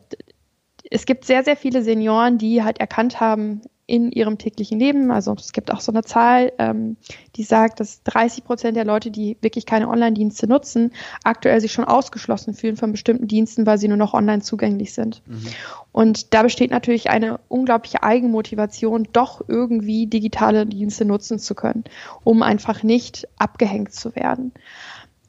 es 0.92 1.06
gibt 1.06 1.24
sehr, 1.24 1.42
sehr 1.42 1.56
viele 1.56 1.82
Senioren, 1.82 2.38
die 2.38 2.62
halt 2.62 2.78
erkannt 2.78 3.20
haben 3.20 3.62
in 3.86 4.12
ihrem 4.12 4.38
täglichen 4.38 4.78
Leben, 4.78 5.10
also 5.10 5.34
es 5.34 5.52
gibt 5.52 5.72
auch 5.72 5.80
so 5.80 5.90
eine 5.92 6.02
Zahl, 6.02 6.52
ähm, 6.58 6.96
die 7.36 7.42
sagt, 7.42 7.80
dass 7.80 8.02
30 8.04 8.44
Prozent 8.44 8.76
der 8.76 8.84
Leute, 8.84 9.10
die 9.10 9.36
wirklich 9.40 9.66
keine 9.66 9.88
Online-Dienste 9.88 10.46
nutzen, 10.46 10.92
aktuell 11.24 11.60
sich 11.60 11.72
schon 11.72 11.84
ausgeschlossen 11.84 12.54
fühlen 12.54 12.76
von 12.76 12.92
bestimmten 12.92 13.26
Diensten, 13.26 13.66
weil 13.66 13.78
sie 13.78 13.88
nur 13.88 13.96
noch 13.96 14.14
online 14.14 14.40
zugänglich 14.40 14.94
sind. 14.94 15.22
Mhm. 15.26 15.46
Und 15.90 16.32
da 16.32 16.42
besteht 16.42 16.70
natürlich 16.70 17.10
eine 17.10 17.40
unglaubliche 17.48 18.02
Eigenmotivation, 18.02 19.08
doch 19.12 19.42
irgendwie 19.48 20.06
digitale 20.06 20.64
Dienste 20.64 21.04
nutzen 21.04 21.38
zu 21.38 21.54
können, 21.54 21.84
um 22.24 22.42
einfach 22.42 22.82
nicht 22.82 23.28
abgehängt 23.36 23.92
zu 23.92 24.14
werden. 24.14 24.52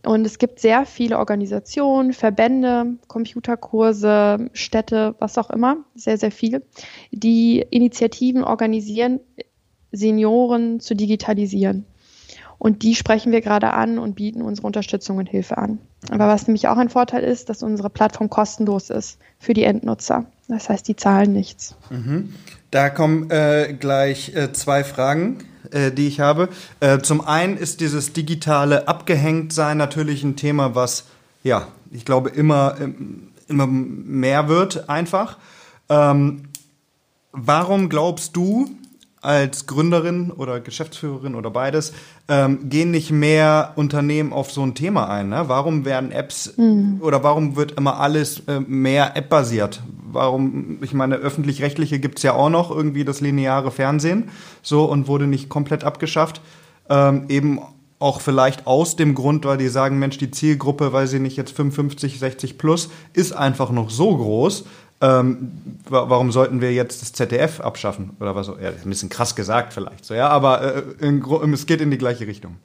Und 0.06 0.26
es 0.26 0.38
gibt 0.38 0.60
sehr 0.60 0.86
viele 0.86 1.18
Organisationen, 1.18 2.12
Verbände, 2.12 2.98
Computerkurse, 3.08 4.50
Städte, 4.52 5.16
was 5.20 5.38
auch 5.38 5.50
immer, 5.50 5.78
sehr, 5.96 6.18
sehr 6.18 6.32
viel, 6.32 6.62
die 7.12 7.66
Initiativen 7.70 8.44
organisieren, 8.44 9.22
Senioren 9.92 10.80
zu 10.82 10.96
digitalisieren. 10.96 11.86
Und 12.58 12.84
die 12.84 12.96
sprechen 12.96 13.32
wir 13.32 13.42
gerade 13.42 13.74
an 13.74 13.98
und 14.00 14.16
bieten 14.16 14.42
unsere 14.42 14.68
Unterstützung 14.68 15.18
und 15.18 15.28
Hilfe 15.28 15.58
an. 15.58 15.80
Aber 16.10 16.28
was 16.28 16.48
nämlich 16.48 16.68
auch 16.68 16.78
ein 16.78 16.90
Vorteil 16.90 17.24
ist, 17.24 17.50
dass 17.50 17.64
unsere 17.64 17.90
Plattform 17.90 18.30
kostenlos 18.30 18.90
ist 18.90 19.20
für 19.38 19.54
die 19.54 19.64
Endnutzer. 19.64 20.26
Das 20.48 20.70
heißt, 20.70 20.88
die 20.88 20.96
zahlen 20.96 21.34
nichts. 21.34 21.76
Mhm. 21.90 22.34
Da 22.72 22.90
kommen 22.90 23.30
äh, 23.32 23.76
gleich 23.78 24.36
äh, 24.36 24.52
zwei 24.54 24.84
Fragen 24.84 25.40
äh, 25.74 25.92
die 25.92 26.08
ich 26.08 26.20
habe. 26.20 26.50
Äh, 26.80 27.00
zum 27.00 27.22
einen 27.22 27.58
ist 27.58 27.82
dieses 27.82 28.14
digitale 28.14 28.88
Abgehängtsein 28.88 29.78
natürlich 29.78 30.24
ein 30.24 30.36
Thema, 30.36 30.76
was, 30.76 31.06
ja, 31.44 31.68
ich 31.92 32.06
glaube, 32.06 32.30
immer, 32.30 32.76
ähm, 32.80 33.30
immer 33.48 33.68
mehr 33.68 34.48
wird 34.48 34.90
einfach. 34.90 35.38
Ähm, 35.90 36.44
warum 37.32 37.90
glaubst 37.90 38.36
du, 38.36 38.70
als 39.24 39.66
Gründerin 39.68 40.32
oder 40.32 40.60
Geschäftsführerin 40.60 41.36
oder 41.36 41.50
beides, 41.50 41.94
ähm, 42.28 42.70
gehen 42.70 42.92
nicht 42.92 43.12
mehr 43.12 43.74
Unternehmen 43.76 44.34
auf 44.34 44.52
so 44.52 44.62
ein 44.64 44.76
Thema 44.76 45.10
ein? 45.10 45.30
Ne? 45.30 45.44
Warum 45.48 45.86
werden 45.86 46.12
Apps 46.12 46.54
mhm. 46.58 47.00
oder 47.02 47.24
warum 47.24 47.56
wird 47.56 47.74
immer 47.74 48.00
alles 48.00 48.42
äh, 48.48 48.60
mehr 48.60 49.16
App-basiert? 49.16 49.82
Warum, 50.12 50.78
ich 50.82 50.94
meine, 50.94 51.16
öffentlich-rechtliche 51.16 52.00
gibt's 52.00 52.22
ja 52.24 52.34
auch 52.34 52.50
noch, 52.50 52.70
irgendwie 52.70 53.06
das 53.06 53.22
lineare 53.22 53.72
Fernsehen, 53.72 54.30
so 54.62 54.86
und 54.86 55.08
wurde 55.08 55.28
nicht 55.28 55.50
komplett 55.50 55.84
abgeschafft. 55.84 56.42
Ähm, 56.90 57.26
eben 57.30 57.60
auch 58.04 58.20
vielleicht 58.20 58.68
aus 58.68 58.98
dem 58.98 59.16
Grund, 59.16 59.46
weil 59.46 59.58
die 59.58 59.70
sagen, 59.70 59.98
Mensch, 59.98 60.18
die 60.18 60.30
Zielgruppe, 60.30 60.92
weil 60.92 61.08
sie 61.08 61.20
nicht 61.20 61.38
jetzt 61.38 61.56
55, 61.56 62.20
60 62.20 62.58
plus, 62.58 62.90
ist 63.14 63.32
einfach 63.32 63.72
noch 63.72 63.90
so 63.90 64.18
groß, 64.18 64.66
ähm, 65.04 65.52
warum 65.90 66.32
sollten 66.32 66.62
wir 66.62 66.72
jetzt 66.72 67.02
das 67.02 67.12
ZDF 67.12 67.60
abschaffen 67.60 68.16
oder 68.22 68.36
was? 68.36 68.48
Ja, 68.48 68.70
ein 68.70 68.90
bisschen 68.90 69.10
krass 69.10 69.36
gesagt 69.36 69.74
vielleicht, 69.74 70.06
so 70.06 70.14
ja, 70.14 70.30
aber 70.30 70.76
äh, 70.76 70.84
in, 71.06 71.54
es 71.54 71.66
geht 71.66 71.82
in 71.82 71.92
die 71.92 71.98
gleiche 71.98 72.26
Richtung. 72.26 72.56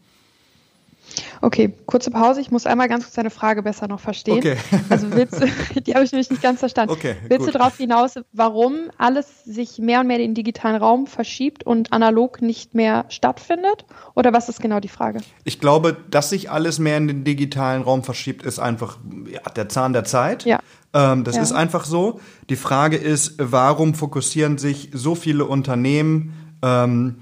Okay, 1.40 1.72
kurze 1.86 2.10
Pause. 2.10 2.40
Ich 2.40 2.50
muss 2.50 2.66
einmal 2.66 2.88
ganz 2.88 3.04
kurz 3.04 3.14
deine 3.14 3.30
Frage 3.30 3.62
besser 3.62 3.88
noch 3.88 4.00
verstehen. 4.00 4.38
Okay. 4.38 4.56
Also 4.88 5.10
willst 5.10 5.40
du, 5.40 5.46
die 5.80 5.94
habe 5.94 6.04
ich 6.04 6.12
nämlich 6.12 6.30
nicht 6.30 6.42
ganz 6.42 6.60
verstanden. 6.60 6.92
Okay, 6.92 7.16
willst 7.28 7.46
gut. 7.46 7.54
du 7.54 7.58
darauf 7.58 7.76
hinaus, 7.76 8.14
warum 8.32 8.90
alles 8.96 9.44
sich 9.44 9.78
mehr 9.78 10.00
und 10.00 10.06
mehr 10.06 10.16
in 10.16 10.22
den 10.22 10.34
digitalen 10.34 10.76
Raum 10.76 11.06
verschiebt 11.06 11.64
und 11.64 11.92
analog 11.92 12.40
nicht 12.40 12.74
mehr 12.74 13.04
stattfindet? 13.08 13.84
Oder 14.14 14.32
was 14.32 14.48
ist 14.48 14.60
genau 14.60 14.80
die 14.80 14.88
Frage? 14.88 15.20
Ich 15.44 15.60
glaube, 15.60 15.96
dass 16.10 16.30
sich 16.30 16.50
alles 16.50 16.78
mehr 16.78 16.96
in 16.96 17.08
den 17.08 17.24
digitalen 17.24 17.82
Raum 17.82 18.02
verschiebt, 18.02 18.44
ist 18.44 18.58
einfach 18.58 18.98
ja, 19.30 19.40
der 19.50 19.68
Zahn 19.68 19.92
der 19.92 20.04
Zeit. 20.04 20.44
Ja. 20.44 20.60
Ähm, 20.94 21.24
das 21.24 21.36
ja. 21.36 21.42
ist 21.42 21.52
einfach 21.52 21.84
so. 21.84 22.20
Die 22.48 22.56
Frage 22.56 22.96
ist, 22.96 23.34
warum 23.38 23.94
fokussieren 23.94 24.58
sich 24.58 24.90
so 24.92 25.14
viele 25.14 25.44
Unternehmen 25.44 26.56
ähm, 26.62 27.16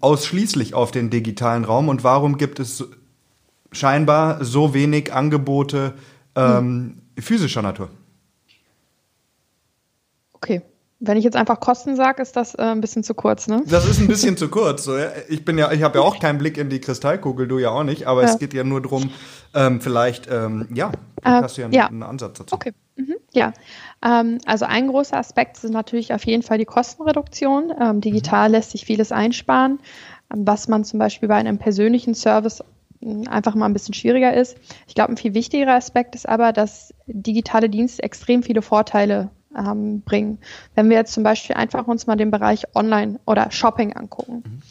ausschließlich 0.00 0.74
auf 0.74 0.90
den 0.90 1.10
digitalen 1.10 1.64
Raum 1.64 1.88
und 1.88 2.04
warum 2.04 2.38
gibt 2.38 2.60
es 2.60 2.84
scheinbar 3.72 4.44
so 4.44 4.74
wenig 4.74 5.12
Angebote 5.12 5.94
ähm, 6.34 7.00
hm. 7.16 7.22
physischer 7.22 7.62
Natur? 7.62 7.90
Okay. 10.32 10.62
Wenn 11.00 11.16
ich 11.16 11.22
jetzt 11.22 11.36
einfach 11.36 11.60
Kosten 11.60 11.94
sage, 11.94 12.22
ist 12.22 12.34
das 12.34 12.56
äh, 12.56 12.62
ein 12.62 12.80
bisschen 12.80 13.04
zu 13.04 13.14
kurz, 13.14 13.46
ne? 13.46 13.62
Das 13.66 13.86
ist 13.86 14.00
ein 14.00 14.08
bisschen 14.08 14.36
zu 14.36 14.48
kurz. 14.50 14.82
So, 14.82 14.98
ja. 14.98 15.10
Ich 15.28 15.44
bin 15.44 15.56
ja, 15.56 15.70
ich 15.70 15.82
habe 15.82 15.98
ja 15.98 16.04
auch 16.04 16.18
keinen 16.18 16.38
Blick 16.38 16.58
in 16.58 16.70
die 16.70 16.80
Kristallkugel, 16.80 17.46
du 17.46 17.58
ja 17.58 17.70
auch 17.70 17.84
nicht, 17.84 18.06
aber 18.06 18.22
ja. 18.22 18.28
es 18.28 18.38
geht 18.40 18.52
ja 18.52 18.64
nur 18.64 18.82
darum, 18.82 19.10
ähm, 19.54 19.80
vielleicht, 19.80 20.28
ähm, 20.28 20.66
ja, 20.74 20.90
äh, 21.22 21.30
hast 21.30 21.56
du 21.56 21.62
ja, 21.62 21.68
ja, 21.70 21.86
einen 21.86 22.02
Ansatz 22.02 22.38
dazu. 22.38 22.52
Okay. 22.52 22.72
Ja, 23.38 23.52
ähm, 24.04 24.38
also 24.46 24.64
ein 24.64 24.88
großer 24.88 25.16
Aspekt 25.16 25.56
sind 25.56 25.72
natürlich 25.72 26.12
auf 26.12 26.24
jeden 26.26 26.42
Fall 26.42 26.58
die 26.58 26.64
Kostenreduktion. 26.64 27.72
Ähm, 27.78 28.00
digital 28.00 28.48
mhm. 28.48 28.52
lässt 28.52 28.70
sich 28.72 28.84
vieles 28.84 29.12
einsparen, 29.12 29.78
ähm, 30.32 30.46
was 30.46 30.68
man 30.68 30.84
zum 30.84 30.98
Beispiel 30.98 31.28
bei 31.28 31.36
einem 31.36 31.58
persönlichen 31.58 32.14
Service 32.14 32.62
hm, 33.00 33.28
einfach 33.28 33.54
mal 33.54 33.66
ein 33.66 33.72
bisschen 33.72 33.94
schwieriger 33.94 34.34
ist. 34.34 34.56
Ich 34.86 34.94
glaube, 34.94 35.12
ein 35.12 35.16
viel 35.16 35.34
wichtigerer 35.34 35.74
Aspekt 35.74 36.14
ist 36.14 36.28
aber, 36.28 36.52
dass 36.52 36.94
digitale 37.06 37.68
Dienste 37.68 38.02
extrem 38.02 38.42
viele 38.42 38.62
Vorteile 38.62 39.30
ähm, 39.56 40.02
bringen. 40.02 40.38
Wenn 40.74 40.88
wir 40.90 40.96
jetzt 40.96 41.12
zum 41.12 41.22
Beispiel 41.22 41.56
einfach 41.56 41.86
uns 41.86 42.06
mal 42.06 42.16
den 42.16 42.30
Bereich 42.30 42.64
Online 42.74 43.18
oder 43.26 43.50
Shopping 43.50 43.94
angucken. 43.94 44.42
Mhm. 44.44 44.62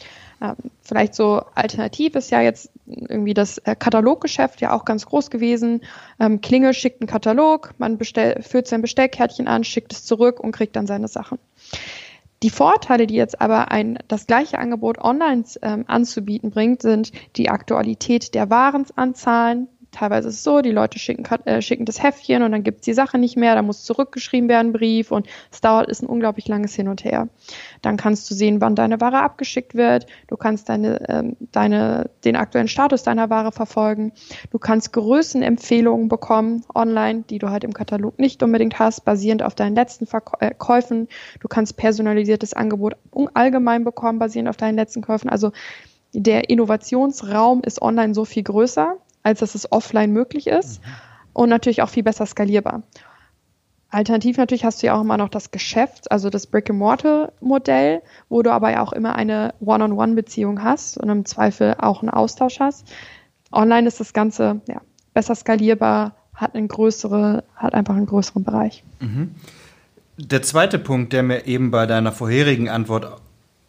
Vielleicht 0.82 1.14
so 1.14 1.42
alternativ 1.54 2.14
ist 2.14 2.30
ja 2.30 2.40
jetzt 2.40 2.70
irgendwie 2.86 3.34
das 3.34 3.58
äh, 3.58 3.74
Kataloggeschäft 3.74 4.60
ja 4.60 4.72
auch 4.72 4.84
ganz 4.84 5.06
groß 5.06 5.30
gewesen. 5.30 5.82
Ähm, 6.20 6.40
Klingel 6.40 6.74
schickt 6.74 7.00
einen 7.00 7.08
Katalog, 7.08 7.74
man 7.78 7.98
bestell, 7.98 8.40
führt 8.42 8.68
sein 8.68 8.80
Bestellkärtchen 8.80 9.48
an, 9.48 9.64
schickt 9.64 9.92
es 9.92 10.04
zurück 10.04 10.40
und 10.40 10.52
kriegt 10.52 10.76
dann 10.76 10.86
seine 10.86 11.08
Sachen. 11.08 11.38
Die 12.44 12.50
Vorteile, 12.50 13.08
die 13.08 13.16
jetzt 13.16 13.40
aber 13.40 13.72
ein, 13.72 13.98
das 14.06 14.28
gleiche 14.28 14.58
Angebot 14.58 14.98
online 14.98 15.42
ähm, 15.62 15.84
anzubieten 15.88 16.50
bringt, 16.50 16.82
sind 16.82 17.10
die 17.36 17.50
Aktualität 17.50 18.34
der 18.34 18.48
Warenanzahlen, 18.48 19.66
teilweise 19.90 20.28
ist 20.28 20.36
es 20.36 20.44
so, 20.44 20.60
die 20.60 20.70
Leute 20.70 20.98
schicken, 20.98 21.24
äh, 21.44 21.62
schicken 21.62 21.84
das 21.84 22.02
Heftchen 22.02 22.42
und 22.42 22.52
dann 22.52 22.62
gibt 22.62 22.80
es 22.80 22.84
die 22.84 22.92
Sache 22.92 23.18
nicht 23.18 23.36
mehr, 23.36 23.54
da 23.54 23.62
muss 23.62 23.84
zurückgeschrieben 23.84 24.48
werden, 24.48 24.72
Brief 24.72 25.10
und 25.10 25.26
es 25.50 25.60
dauert, 25.60 25.88
ist 25.88 26.02
ein 26.02 26.06
unglaublich 26.06 26.48
langes 26.48 26.74
Hin 26.74 26.88
und 26.88 27.04
Her. 27.04 27.28
Dann 27.82 27.96
kannst 27.96 28.30
du 28.30 28.34
sehen, 28.34 28.60
wann 28.60 28.74
deine 28.74 29.00
Ware 29.00 29.20
abgeschickt 29.20 29.74
wird, 29.74 30.06
du 30.26 30.36
kannst 30.36 30.68
deine, 30.68 31.08
ähm, 31.08 31.36
deine, 31.52 32.10
den 32.24 32.36
aktuellen 32.36 32.68
Status 32.68 33.02
deiner 33.02 33.30
Ware 33.30 33.52
verfolgen, 33.52 34.12
du 34.50 34.58
kannst 34.58 34.92
Größenempfehlungen 34.92 36.08
bekommen 36.08 36.64
online, 36.74 37.24
die 37.28 37.38
du 37.38 37.50
halt 37.50 37.64
im 37.64 37.72
Katalog 37.72 38.18
nicht 38.18 38.42
unbedingt 38.42 38.78
hast, 38.78 39.04
basierend 39.04 39.42
auf 39.42 39.54
deinen 39.54 39.74
letzten 39.74 40.06
Verkäufen, 40.06 41.04
äh, 41.04 41.38
du 41.40 41.48
kannst 41.48 41.76
personalisiertes 41.76 42.52
Angebot 42.52 42.96
allgemein 43.34 43.84
bekommen, 43.84 44.18
basierend 44.18 44.48
auf 44.48 44.56
deinen 44.56 44.76
letzten 44.76 45.02
Käufen, 45.02 45.28
also 45.28 45.52
der 46.14 46.48
Innovationsraum 46.48 47.62
ist 47.62 47.82
online 47.82 48.14
so 48.14 48.24
viel 48.24 48.42
größer 48.42 48.96
als 49.22 49.40
dass 49.40 49.54
es 49.54 49.70
offline 49.72 50.12
möglich 50.12 50.46
ist 50.46 50.80
mhm. 50.80 50.88
und 51.32 51.48
natürlich 51.48 51.82
auch 51.82 51.88
viel 51.88 52.02
besser 52.02 52.26
skalierbar. 52.26 52.82
Alternativ 53.90 54.36
natürlich 54.36 54.64
hast 54.64 54.82
du 54.82 54.88
ja 54.88 54.94
auch 54.94 55.00
immer 55.00 55.16
noch 55.16 55.30
das 55.30 55.50
Geschäft, 55.50 56.12
also 56.12 56.28
das 56.28 56.46
Brick-and-Mortar-Modell, 56.46 58.02
wo 58.28 58.42
du 58.42 58.52
aber 58.52 58.70
ja 58.70 58.82
auch 58.82 58.92
immer 58.92 59.14
eine 59.16 59.54
One-on-One-Beziehung 59.60 60.62
hast 60.62 60.98
und 60.98 61.08
im 61.08 61.24
Zweifel 61.24 61.74
auch 61.78 62.02
einen 62.02 62.10
Austausch 62.10 62.60
hast. 62.60 62.86
Online 63.50 63.88
ist 63.88 63.98
das 63.98 64.12
Ganze 64.12 64.60
ja, 64.68 64.82
besser 65.14 65.34
skalierbar, 65.34 66.14
hat 66.34 66.54
eine 66.54 66.66
größere, 66.66 67.44
hat 67.56 67.72
einfach 67.72 67.96
einen 67.96 68.06
größeren 68.06 68.44
Bereich. 68.44 68.84
Mhm. 69.00 69.34
Der 70.18 70.42
zweite 70.42 70.78
Punkt, 70.78 71.14
der 71.14 71.22
mir 71.22 71.46
eben 71.46 71.70
bei 71.70 71.86
deiner 71.86 72.12
vorherigen 72.12 72.68
Antwort 72.68 73.20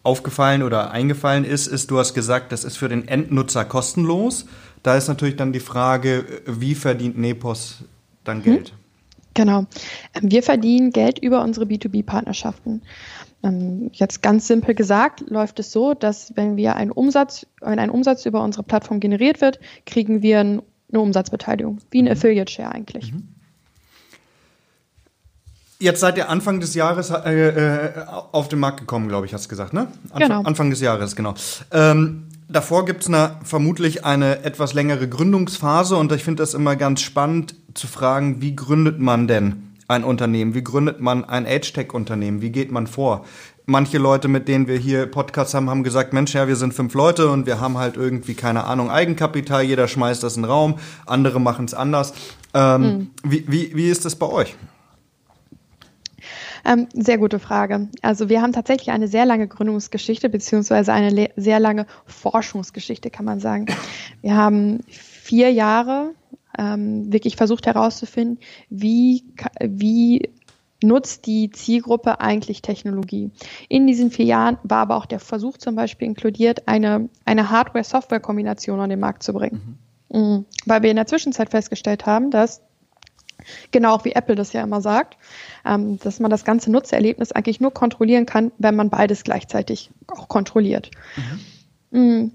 aufgefallen 0.04 0.64
oder 0.64 0.92
eingefallen 0.92 1.46
ist, 1.46 1.68
ist, 1.68 1.92
du 1.92 2.00
hast 2.00 2.14
gesagt, 2.14 2.52
das 2.52 2.64
ist 2.64 2.78
für 2.78 2.90
den 2.90 3.08
Endnutzer 3.08 3.64
kostenlos. 3.66 4.48
Da 4.84 4.96
ist 4.96 5.08
natürlich 5.08 5.36
dann 5.36 5.54
die 5.54 5.60
Frage, 5.60 6.42
wie 6.46 6.76
verdient 6.76 7.18
Nepos 7.18 7.84
dann 8.24 8.40
mhm. 8.40 8.44
Geld? 8.44 8.74
Genau. 9.34 9.66
Ähm, 10.14 10.32
wir 10.32 10.44
verdienen 10.44 10.92
Geld 10.92 11.20
über 11.20 11.44
unsere 11.44 11.66
B2B-Partnerschaften. 11.66 12.82
Ähm, 13.42 13.90
jetzt 13.94 14.22
ganz 14.22 14.48
simpel 14.48 14.76
gesagt 14.76 15.22
läuft 15.30 15.60
es 15.60 15.72
so, 15.72 15.94
dass 15.94 16.36
wenn 16.36 16.58
wir 16.58 16.76
einen 16.76 16.92
Umsatz, 16.92 17.46
wenn 17.62 17.80
ein 17.80 17.90
Umsatz 17.90 18.26
über 18.26 18.44
unsere 18.44 18.64
Plattform 18.64 19.00
generiert 19.00 19.40
wird, 19.40 19.60
kriegen 19.86 20.22
wir 20.22 20.40
eine 20.40 20.62
Umsatzbeteiligung, 20.92 21.80
wie 21.92 22.02
ein 22.02 22.06
mhm. 22.06 22.12
Affiliate 22.12 22.52
Share 22.52 22.72
eigentlich. 22.72 23.14
Mhm. 23.14 23.30
Jetzt 25.82 26.02
seid 26.02 26.18
ihr 26.18 26.28
Anfang 26.28 26.60
des 26.60 26.76
Jahres 26.76 27.10
äh, 27.10 27.32
äh, 27.32 28.06
auf 28.34 28.50
den 28.50 28.60
Markt 28.60 28.82
gekommen, 28.82 29.08
glaube 29.08 29.26
ich, 29.26 29.34
hast 29.34 29.46
du 29.46 29.50
gesagt, 29.50 29.72
ne? 29.72 29.88
Anfang, 30.12 30.20
genau. 30.20 30.42
Anfang 30.42 30.70
des 30.70 30.82
Jahres, 30.82 31.16
genau. 31.16 31.36
Ähm, 31.72 32.29
davor 32.50 32.86
gibt 32.86 33.08
es 33.08 33.12
vermutlich 33.44 34.04
eine 34.04 34.44
etwas 34.44 34.74
längere 34.74 35.08
Gründungsphase 35.08 35.96
und 35.96 36.12
ich 36.12 36.24
finde 36.24 36.44
das 36.44 36.54
immer 36.54 36.76
ganz 36.76 37.02
spannend 37.02 37.56
zu 37.74 37.88
fragen, 37.88 38.42
wie 38.42 38.56
gründet 38.56 39.00
man 39.00 39.28
denn 39.28 39.70
ein 39.88 40.04
Unternehmen? 40.04 40.54
Wie 40.54 40.64
gründet 40.64 41.00
man 41.00 41.26
ein 41.26 41.46
Age-Tech-Unternehmen? 41.46 42.42
Wie 42.42 42.52
geht 42.52 42.72
man 42.72 42.88
vor? 42.88 43.26
Manche 43.66 43.98
Leute, 43.98 44.28
mit 44.28 44.48
denen 44.48 44.68
wir 44.68 44.78
hier 44.78 45.06
Podcasts 45.06 45.54
haben, 45.54 45.70
haben 45.70 45.84
gesagt, 45.84 46.12
Mensch, 46.12 46.34
ja, 46.34 46.48
wir 46.48 46.56
sind 46.56 46.74
fünf 46.74 46.94
Leute 46.94 47.30
und 47.30 47.46
wir 47.46 47.60
haben 47.60 47.78
halt 47.78 47.98
irgendwie, 47.98 48.34
keine 48.34 48.64
Ahnung, 48.64 48.90
Eigenkapital, 48.90 49.64
jeder 49.64 49.88
schmeißt 49.88 50.24
das 50.24 50.36
in 50.36 50.44
den 50.44 50.50
Raum, 50.50 50.80
andere 51.06 51.40
machen 51.40 51.66
es 51.66 51.74
anders. 51.74 52.14
Ähm, 52.54 52.82
mhm. 52.82 53.08
wie, 53.24 53.46
wie, 53.48 53.76
wie 53.76 53.90
ist 53.90 54.06
das 54.06 54.16
bei 54.16 54.28
euch? 54.28 54.56
Ähm, 56.66 56.88
sehr 56.94 57.18
gute 57.18 57.40
Frage. 57.40 57.90
Also 58.02 58.30
wir 58.30 58.42
haben 58.42 58.54
tatsächlich 58.54 58.92
eine 58.92 59.08
sehr 59.08 59.26
lange 59.26 59.48
Gründungsgeschichte 59.48 60.30
beziehungsweise 60.30 60.94
eine 60.94 61.30
sehr 61.36 61.60
lange 61.60 61.86
Forschungsgeschichte, 62.06 63.10
kann 63.10 63.26
man 63.26 63.40
sagen. 63.40 63.68
Wir 64.22 64.36
haben 64.36 64.80
vier 64.88 65.52
Jahre 65.52 66.12
ähm, 66.58 67.12
wirklich 67.12 67.36
versucht 67.36 67.66
herauszufinden, 67.66 68.40
wie, 68.70 69.24
wie 69.62 70.30
nutzt 70.82 71.26
die 71.26 71.50
Zielgruppe 71.50 72.22
eigentlich 72.22 72.62
Technologie. 72.62 73.32
In 73.68 73.88
diesen 73.88 74.12
vier 74.12 74.26
Jahren 74.26 74.58
war 74.64 74.80
aber 74.80 74.96
auch 74.96 75.06
der 75.06 75.20
Versuch 75.20 75.58
zum 75.58 75.76
Beispiel 75.76 76.08
inkludiert, 76.08 76.68
eine, 76.68 77.10
eine 77.26 77.50
Hardware-Software-Kombination 77.50 78.80
an 78.80 78.90
den 78.90 79.00
Markt 79.00 79.24
zu 79.24 79.34
bringen. 79.34 79.78
Mhm. 80.10 80.20
Mhm. 80.22 80.46
Weil 80.66 80.84
wir 80.84 80.90
in 80.90 80.96
der 80.96 81.08
Zwischenzeit 81.08 81.50
festgestellt 81.50 82.06
haben, 82.06 82.32
dass 82.32 82.62
Genau 83.72 83.94
auch 83.96 84.06
wie 84.06 84.12
Apple 84.12 84.36
das 84.36 84.54
ja 84.54 84.64
immer 84.64 84.82
sagt, 84.82 85.18
ähm, 85.66 86.00
dass 86.00 86.20
man 86.20 86.32
das 86.32 86.46
ganze 86.46 86.72
Nutzererlebnis 86.72 87.32
eigentlich 87.32 87.60
nur 87.60 87.74
kontrollieren 87.74 88.26
kann, 88.26 88.52
wenn 88.58 88.76
man 88.76 88.90
beides 88.90 89.24
gleichzeitig 89.24 89.92
auch 90.08 90.28
kontrolliert. 90.28 90.92
Mhm. 91.92 92.22
Mm, 92.24 92.32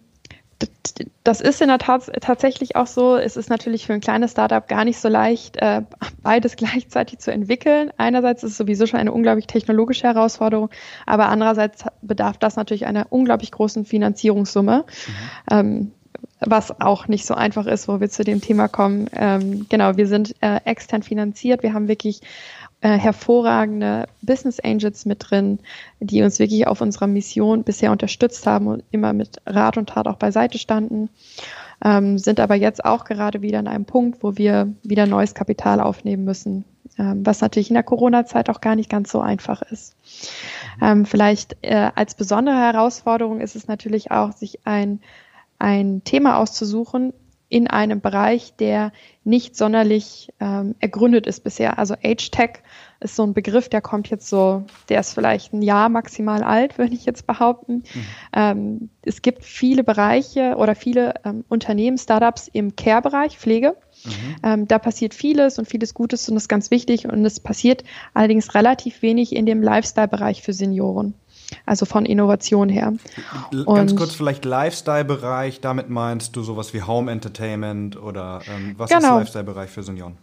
das 1.25 1.41
ist 1.41 1.61
in 1.61 1.69
der 1.69 1.79
Tat 1.79 2.11
tatsächlich 2.21 2.77
auch 2.77 2.87
so. 2.87 3.17
Es 3.17 3.37
ist 3.37 3.51
natürlich 3.51 3.87
für 3.87 3.95
ein 3.95 4.01
kleines 4.01 4.33
Startup 4.33 4.67
gar 4.67 4.85
nicht 4.85 4.99
so 4.99 5.09
leicht, 5.09 5.57
äh, 5.57 5.83
beides 6.23 6.57
gleichzeitig 6.57 7.19
zu 7.19 7.33
entwickeln. 7.33 7.93
Einerseits 7.97 8.43
ist 8.43 8.53
es 8.53 8.57
sowieso 8.59 8.87
schon 8.87 9.01
eine 9.01 9.13
unglaublich 9.13 9.47
technologische 9.47 10.07
Herausforderung, 10.07 10.71
aber 11.07 11.29
andererseits 11.29 11.85
bedarf 12.03 12.39
das 12.39 12.57
natürlich 12.57 12.87
einer 12.87 13.07
unglaublich 13.11 13.51
großen 13.51 13.85
Finanzierungssumme. 13.85 14.85
Mhm. 14.87 15.13
Ähm, 15.51 15.93
was 16.47 16.81
auch 16.81 17.09
nicht 17.09 17.27
so 17.27 17.35
einfach 17.35 17.67
ist, 17.67 17.89
wo 17.89 18.01
wir 18.01 18.11
zu 18.11 18.25
dem 18.25 18.41
Thema 18.41 18.69
kommen. 18.69 19.09
Ähm, 19.15 19.67
genau, 19.69 19.97
wir 19.97 20.07
sind 20.07 20.35
äh, 20.41 20.61
extern 20.65 21.03
finanziert. 21.03 21.63
Wir 21.63 21.75
haben 21.75 21.89
wirklich 21.89 22.21
äh, 22.85 22.99
hervorragende 22.99 24.07
Business 24.21 24.61
Angels 24.61 25.07
mit 25.07 25.31
drin, 25.31 25.59
die 26.01 26.23
uns 26.23 26.39
wirklich 26.39 26.67
auf 26.67 26.83
unserer 26.83 27.07
Mission 27.07 27.65
bisher 27.65 27.91
unterstützt 27.91 28.47
haben 28.47 28.67
und 28.67 28.85
immer 28.91 29.15
mit 29.15 29.39
Rat 29.47 29.79
und 29.79 29.89
Tat 29.89 30.07
auch 30.07 30.17
beiseite 30.17 30.59
standen. 30.59 31.09
Ähm, 31.83 32.19
sind 32.19 32.41
aber 32.41 32.55
jetzt 32.55 32.85
auch 32.85 33.05
gerade 33.05 33.41
wieder 33.43 33.59
an 33.59 33.69
einem 33.69 33.87
Punkt, 33.87 34.23
wo 34.23 34.37
wir 34.37 34.73
wieder 34.83 35.07
neues 35.07 35.35
Kapital 35.35 35.81
aufnehmen 35.81 36.25
müssen, 36.25 36.65
ähm, 36.99 37.25
was 37.25 37.41
natürlich 37.41 37.71
in 37.71 37.75
der 37.75 37.83
Corona-Zeit 37.83 38.51
auch 38.51 38.61
gar 38.61 38.77
nicht 38.77 38.91
ganz 38.91 39.11
so 39.11 39.21
einfach 39.21 39.63
ist. 39.63 39.97
Ähm, 40.83 41.07
vielleicht 41.07 41.57
äh, 41.63 41.91
als 41.95 42.15
besondere 42.15 42.57
Herausforderung 42.57 43.41
ist 43.41 43.57
es 43.57 43.67
natürlich 43.67 44.11
auch, 44.11 44.33
sich 44.33 44.61
ein, 44.67 45.01
ein 45.59 46.03
Thema 46.05 46.39
auszusuchen, 46.39 47.13
in 47.55 47.69
einem 47.69 48.01
Bereich, 48.01 48.55
der 48.57 48.91
nicht 49.23 49.55
sonderlich 49.55 50.33
ähm, 50.41 50.75
ergründet 50.81 51.29
ist 51.29 51.45
bisher. 51.45 51.79
Also 51.79 51.95
Age-Tech 51.95 52.63
ist 52.99 53.15
so 53.15 53.23
ein 53.23 53.33
Begriff, 53.33 53.69
der 53.69 53.81
kommt 53.81 54.11
jetzt 54.11 54.29
so, 54.29 54.65
der 54.89 54.99
ist 54.99 55.15
vielleicht 55.15 55.53
ein 55.53 55.63
Jahr 55.63 55.89
maximal 55.89 56.43
alt, 56.43 56.79
würde 56.79 56.95
ich 56.95 57.05
jetzt 57.05 57.29
behaupten. 57.29 57.85
Mhm. 57.95 58.07
Ähm, 58.35 58.91
es 59.03 59.23
gibt 59.23 59.45
viele 59.45 59.85
Bereiche 59.85 60.57
oder 60.57 60.75
viele 60.75 61.15
ähm, 61.25 61.45
Unternehmen, 61.49 61.97
Startups 61.97 62.49
im 62.49 62.75
Care-Bereich, 62.75 63.39
Pflege. 63.39 63.77
Mhm. 64.05 64.11
Ähm, 64.43 64.69
da 64.69 64.81
passiert 64.81 65.15
vieles 65.15 65.59
und 65.59 65.69
vieles 65.69 65.95
Gutes 65.95 66.29
und 66.29 66.35
das 66.35 66.45
ist 66.45 66.49
ganz 66.49 66.73
wichtig 66.73 67.07
und 67.07 67.25
es 67.25 67.39
passiert 67.39 67.85
allerdings 68.15 68.55
relativ 68.55 69.01
wenig 69.03 69.37
in 69.37 69.47
dem 69.47 69.63
Lifestyle-Bereich 69.63 70.43
für 70.43 70.53
Senioren. 70.53 71.15
Also 71.67 71.87
von 71.87 72.07
Innovation 72.07 72.69
her. 72.69 72.93
Und 73.53 73.67
Ganz 73.67 73.97
kurz 73.97 74.15
vielleicht 74.15 74.45
Lifestyle-Bereich, 74.45 75.61
damit 75.61 75.89
meinst 75.91 76.37
du 76.37 76.43
sowas 76.43 76.75
wie 76.75 76.83
Home 76.83 77.11
Entertainment 77.11 78.01
oder 78.01 78.41
ähm, 78.49 78.75
was 78.77 78.91
genau. 78.91 79.19
ist 79.19 79.35
Lifestyle-Bereich 79.35 79.71
für 79.71 79.83
Senioren? 79.83 80.19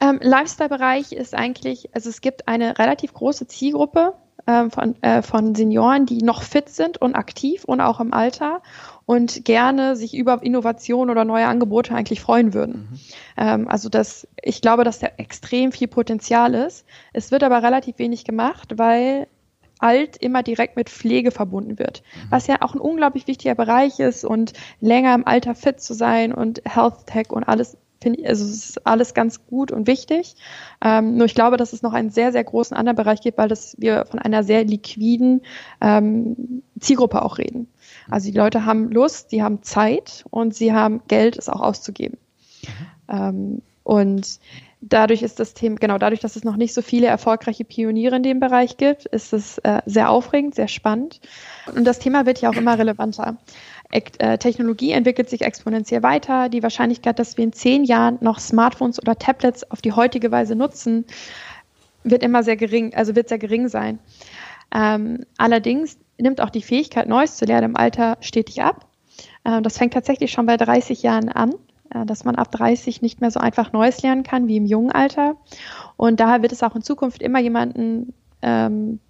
Ähm, 0.00 0.18
Lifestyle-Bereich 0.22 1.12
ist 1.12 1.34
eigentlich, 1.34 1.90
also 1.94 2.08
es 2.08 2.20
gibt 2.20 2.46
eine 2.46 2.78
relativ 2.78 3.12
große 3.12 3.46
Zielgruppe 3.48 4.14
ähm, 4.46 4.70
von, 4.70 5.00
äh, 5.02 5.22
von 5.22 5.54
Senioren, 5.54 6.06
die 6.06 6.22
noch 6.22 6.42
fit 6.42 6.68
sind 6.68 7.00
und 7.00 7.14
aktiv 7.14 7.64
und 7.64 7.80
auch 7.80 8.00
im 8.00 8.12
Alter 8.14 8.62
und 9.04 9.44
gerne 9.44 9.96
sich 9.96 10.14
über 10.16 10.42
Innovation 10.42 11.10
oder 11.10 11.24
neue 11.24 11.46
Angebote 11.46 11.94
eigentlich 11.94 12.20
freuen 12.20 12.54
würden. 12.54 12.88
Mhm. 12.90 12.98
Ähm, 13.36 13.68
also 13.68 13.88
das, 13.88 14.28
ich 14.42 14.60
glaube, 14.60 14.84
dass 14.84 15.00
da 15.00 15.08
extrem 15.16 15.72
viel 15.72 15.88
Potenzial 15.88 16.54
ist. 16.54 16.86
Es 17.12 17.30
wird 17.30 17.42
aber 17.42 17.62
relativ 17.62 17.98
wenig 17.98 18.24
gemacht, 18.24 18.74
weil 18.76 19.26
alt 19.80 20.16
immer 20.16 20.42
direkt 20.42 20.76
mit 20.76 20.90
Pflege 20.90 21.30
verbunden 21.30 21.78
wird, 21.78 22.02
mhm. 22.02 22.30
was 22.30 22.46
ja 22.46 22.62
auch 22.62 22.74
ein 22.74 22.80
unglaublich 22.80 23.26
wichtiger 23.26 23.54
Bereich 23.54 23.98
ist 24.00 24.24
und 24.24 24.52
länger 24.80 25.14
im 25.14 25.26
Alter 25.26 25.54
fit 25.54 25.80
zu 25.80 25.94
sein 25.94 26.32
und 26.32 26.62
Health 26.64 27.06
Tech 27.06 27.30
und 27.30 27.44
alles 27.44 27.76
finde 28.00 28.20
ich, 28.20 28.28
also 28.28 28.44
es 28.44 28.70
ist 28.70 28.86
alles 28.86 29.14
ganz 29.14 29.44
gut 29.46 29.72
und 29.72 29.86
wichtig. 29.86 30.36
Ähm, 30.80 31.16
nur 31.16 31.26
ich 31.26 31.34
glaube, 31.34 31.56
dass 31.56 31.72
es 31.72 31.82
noch 31.82 31.92
einen 31.92 32.10
sehr, 32.10 32.32
sehr 32.32 32.44
großen 32.44 32.76
anderen 32.76 32.96
Bereich 32.96 33.20
gibt, 33.20 33.38
weil 33.38 33.48
das 33.48 33.74
wir 33.78 34.06
von 34.06 34.18
einer 34.18 34.44
sehr 34.44 34.64
liquiden 34.64 35.42
ähm, 35.80 36.62
Zielgruppe 36.78 37.22
auch 37.22 37.38
reden. 37.38 37.68
Also 38.08 38.30
die 38.30 38.38
Leute 38.38 38.64
haben 38.64 38.90
Lust, 38.90 39.32
die 39.32 39.42
haben 39.42 39.62
Zeit 39.62 40.24
und 40.30 40.54
sie 40.54 40.72
haben 40.72 41.02
Geld, 41.08 41.36
es 41.36 41.48
auch 41.48 41.60
auszugeben. 41.60 42.18
Mhm. 42.62 42.68
Ähm, 43.08 43.62
und 43.82 44.38
Dadurch 44.80 45.22
ist 45.22 45.40
das 45.40 45.54
Thema, 45.54 45.76
genau, 45.76 45.98
dadurch, 45.98 46.20
dass 46.20 46.36
es 46.36 46.44
noch 46.44 46.56
nicht 46.56 46.72
so 46.72 46.82
viele 46.82 47.08
erfolgreiche 47.08 47.64
Pioniere 47.64 48.16
in 48.16 48.22
dem 48.22 48.38
Bereich 48.38 48.76
gibt, 48.76 49.06
ist 49.06 49.32
es 49.32 49.58
äh, 49.58 49.82
sehr 49.86 50.08
aufregend, 50.08 50.54
sehr 50.54 50.68
spannend. 50.68 51.20
Und 51.74 51.84
das 51.84 51.98
Thema 51.98 52.26
wird 52.26 52.40
ja 52.40 52.50
auch 52.50 52.56
immer 52.56 52.78
relevanter. 52.78 53.38
Äh, 53.90 54.38
Technologie 54.38 54.92
entwickelt 54.92 55.30
sich 55.30 55.42
exponentiell 55.42 56.02
weiter. 56.02 56.48
Die 56.48 56.62
Wahrscheinlichkeit, 56.62 57.18
dass 57.18 57.36
wir 57.36 57.44
in 57.44 57.52
zehn 57.52 57.84
Jahren 57.84 58.18
noch 58.20 58.38
Smartphones 58.38 59.00
oder 59.00 59.18
Tablets 59.18 59.68
auf 59.70 59.82
die 59.82 59.92
heutige 59.92 60.30
Weise 60.30 60.54
nutzen, 60.54 61.06
wird 62.04 62.22
immer 62.22 62.44
sehr 62.44 62.56
gering, 62.56 62.94
also 62.94 63.16
wird 63.16 63.28
sehr 63.28 63.38
gering 63.38 63.68
sein. 63.68 63.98
Ähm, 64.74 65.24
allerdings 65.38 65.98
nimmt 66.18 66.40
auch 66.40 66.50
die 66.50 66.62
Fähigkeit, 66.62 67.08
Neues 67.08 67.36
zu 67.36 67.46
lernen 67.46 67.70
im 67.70 67.76
Alter 67.76 68.18
stetig 68.20 68.62
ab. 68.62 68.86
Äh, 69.44 69.62
das 69.62 69.78
fängt 69.78 69.94
tatsächlich 69.94 70.30
schon 70.30 70.46
bei 70.46 70.56
30 70.56 71.02
Jahren 71.02 71.28
an. 71.28 71.54
Äh, 71.90 72.04
dass 72.06 72.24
man 72.24 72.36
ab 72.36 72.52
30 72.52 73.02
nicht 73.02 73.20
mehr 73.20 73.30
so 73.30 73.40
einfach 73.40 73.72
Neues 73.72 74.02
lernen 74.02 74.22
kann 74.22 74.46
wie 74.48 74.56
im 74.56 74.66
jungen 74.66 74.92
Alter. 74.92 75.36
Und 75.96 76.20
daher 76.20 76.42
wird 76.42 76.52
es 76.52 76.62
auch 76.62 76.76
in 76.76 76.82
Zukunft 76.82 77.22
immer 77.22 77.40
jemanden 77.40 78.12
ähm, 78.42 79.00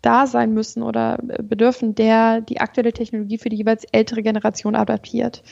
da 0.00 0.26
sein 0.26 0.52
müssen 0.52 0.82
oder 0.82 1.18
bedürfen, 1.18 1.94
der 1.94 2.40
die 2.40 2.60
aktuelle 2.60 2.92
Technologie 2.92 3.38
für 3.38 3.48
die 3.48 3.56
jeweils 3.56 3.84
ältere 3.92 4.22
Generation 4.22 4.74
adaptiert. 4.74 5.42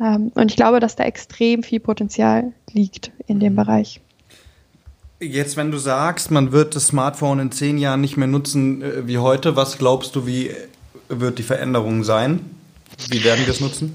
Ähm, 0.00 0.32
und 0.34 0.50
ich 0.50 0.56
glaube, 0.56 0.80
dass 0.80 0.96
da 0.96 1.04
extrem 1.04 1.62
viel 1.62 1.80
Potenzial 1.80 2.52
liegt 2.72 3.12
in 3.26 3.40
dem 3.40 3.52
mhm. 3.52 3.56
Bereich. 3.56 4.00
Jetzt, 5.20 5.56
wenn 5.56 5.70
du 5.70 5.78
sagst, 5.78 6.30
man 6.30 6.52
wird 6.52 6.74
das 6.74 6.88
Smartphone 6.88 7.38
in 7.38 7.52
zehn 7.52 7.78
Jahren 7.78 8.00
nicht 8.00 8.16
mehr 8.16 8.28
nutzen 8.28 8.82
äh, 8.82 9.06
wie 9.06 9.18
heute, 9.18 9.56
was 9.56 9.78
glaubst 9.78 10.14
du, 10.16 10.26
wie 10.26 10.50
wird 11.08 11.38
die 11.38 11.44
Veränderung 11.44 12.04
sein? 12.04 12.40
Wie 13.10 13.24
werden 13.24 13.44
wir 13.46 13.52
es 13.52 13.60
nutzen? 13.60 13.94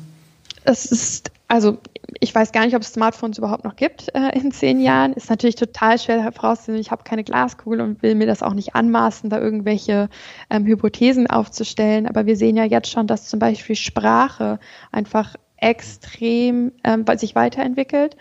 Es 0.63 0.85
ist 0.85 1.31
also 1.49 1.79
ich 2.19 2.33
weiß 2.33 2.51
gar 2.51 2.65
nicht, 2.65 2.75
ob 2.75 2.81
es 2.81 2.93
Smartphones 2.93 3.37
überhaupt 3.37 3.63
noch 3.63 3.75
gibt 3.75 4.13
äh, 4.13 4.37
in 4.37 4.51
zehn 4.51 4.79
Jahren. 4.79 5.13
Ist 5.13 5.29
natürlich 5.29 5.55
total 5.55 5.97
schwer 5.99 6.21
herauszusehen. 6.21 6.79
Ich 6.79 6.91
habe 6.91 7.03
keine 7.03 7.23
Glaskugel 7.23 7.81
und 7.81 8.01
will 8.01 8.15
mir 8.15 8.27
das 8.27 8.43
auch 8.43 8.53
nicht 8.53 8.75
anmaßen, 8.75 9.29
da 9.29 9.39
irgendwelche 9.39 10.09
ähm, 10.49 10.65
Hypothesen 10.65 11.27
aufzustellen. 11.27 12.07
Aber 12.07 12.25
wir 12.25 12.35
sehen 12.35 12.55
ja 12.55 12.63
jetzt 12.63 12.89
schon, 12.89 13.07
dass 13.07 13.27
zum 13.27 13.39
Beispiel 13.39 13.75
Sprache 13.75 14.59
einfach 14.91 15.35
extrem 15.57 16.71
ähm, 16.83 17.05
sich 17.17 17.35
weiterentwickelt. 17.35 18.15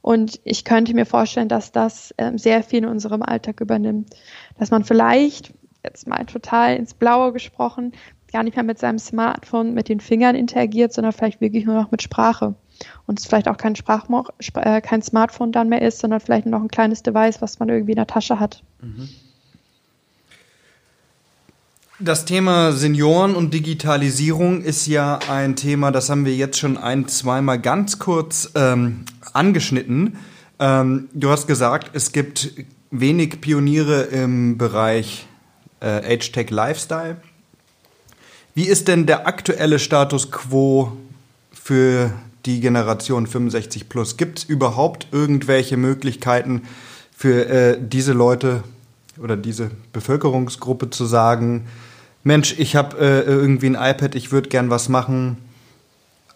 Und 0.00 0.40
ich 0.44 0.64
könnte 0.64 0.94
mir 0.94 1.06
vorstellen, 1.06 1.48
dass 1.48 1.72
das 1.72 2.14
ähm, 2.18 2.38
sehr 2.38 2.62
viel 2.62 2.80
in 2.80 2.86
unserem 2.86 3.22
Alltag 3.22 3.60
übernimmt. 3.60 4.10
Dass 4.58 4.70
man 4.70 4.84
vielleicht, 4.84 5.52
jetzt 5.82 6.06
mal 6.06 6.24
total 6.26 6.76
ins 6.76 6.94
Blaue 6.94 7.32
gesprochen, 7.32 7.92
gar 8.32 8.42
nicht 8.42 8.56
mehr 8.56 8.64
mit 8.64 8.78
seinem 8.78 8.98
Smartphone 8.98 9.74
mit 9.74 9.88
den 9.88 10.00
Fingern 10.00 10.34
interagiert, 10.34 10.92
sondern 10.92 11.12
vielleicht 11.12 11.40
wirklich 11.40 11.64
nur 11.64 11.76
noch 11.76 11.90
mit 11.90 12.02
Sprache 12.02 12.54
und 13.06 13.18
es 13.18 13.26
vielleicht 13.26 13.48
auch 13.48 13.56
kein 13.56 13.76
Sprachmo 13.76 14.26
äh, 14.54 14.80
kein 14.80 15.02
Smartphone 15.02 15.52
dann 15.52 15.68
mehr 15.68 15.82
ist, 15.82 15.98
sondern 15.98 16.20
vielleicht 16.20 16.46
noch 16.46 16.60
ein 16.60 16.68
kleines 16.68 17.02
Device, 17.02 17.40
was 17.40 17.58
man 17.58 17.68
irgendwie 17.68 17.92
in 17.92 17.96
der 17.96 18.06
Tasche 18.06 18.40
hat. 18.40 18.62
Mhm. 18.80 19.08
Das 22.00 22.24
Thema 22.24 22.72
Senioren 22.72 23.36
und 23.36 23.54
Digitalisierung 23.54 24.62
ist 24.62 24.86
ja 24.88 25.20
ein 25.30 25.54
Thema, 25.54 25.92
das 25.92 26.10
haben 26.10 26.24
wir 26.24 26.34
jetzt 26.34 26.58
schon 26.58 26.76
ein, 26.76 27.06
zweimal 27.06 27.60
ganz 27.60 28.00
kurz 28.00 28.50
ähm, 28.56 29.04
angeschnitten. 29.32 30.16
Ähm, 30.58 31.08
du 31.14 31.30
hast 31.30 31.46
gesagt, 31.46 31.90
es 31.94 32.10
gibt 32.10 32.50
wenig 32.90 33.40
Pioniere 33.40 34.02
im 34.02 34.58
Bereich 34.58 35.26
äh, 35.80 36.14
Age-Tech 36.14 36.50
Lifestyle. 36.50 37.18
Wie 38.54 38.66
ist 38.66 38.88
denn 38.88 39.06
der 39.06 39.28
aktuelle 39.28 39.78
Status 39.78 40.32
quo 40.32 40.96
für 41.52 42.12
die 42.46 42.60
Generation 42.60 43.26
65 43.26 43.88
plus. 43.88 44.16
Gibt 44.16 44.40
es 44.40 44.44
überhaupt 44.44 45.08
irgendwelche 45.12 45.76
Möglichkeiten 45.76 46.62
für 47.16 47.46
äh, 47.46 47.78
diese 47.80 48.12
Leute 48.12 48.62
oder 49.22 49.36
diese 49.36 49.70
Bevölkerungsgruppe 49.92 50.90
zu 50.90 51.04
sagen, 51.04 51.66
Mensch, 52.22 52.58
ich 52.58 52.74
habe 52.74 52.96
äh, 52.98 53.20
irgendwie 53.22 53.66
ein 53.66 53.74
iPad, 53.74 54.14
ich 54.14 54.32
würde 54.32 54.48
gern 54.48 54.70
was 54.70 54.88
machen, 54.88 55.36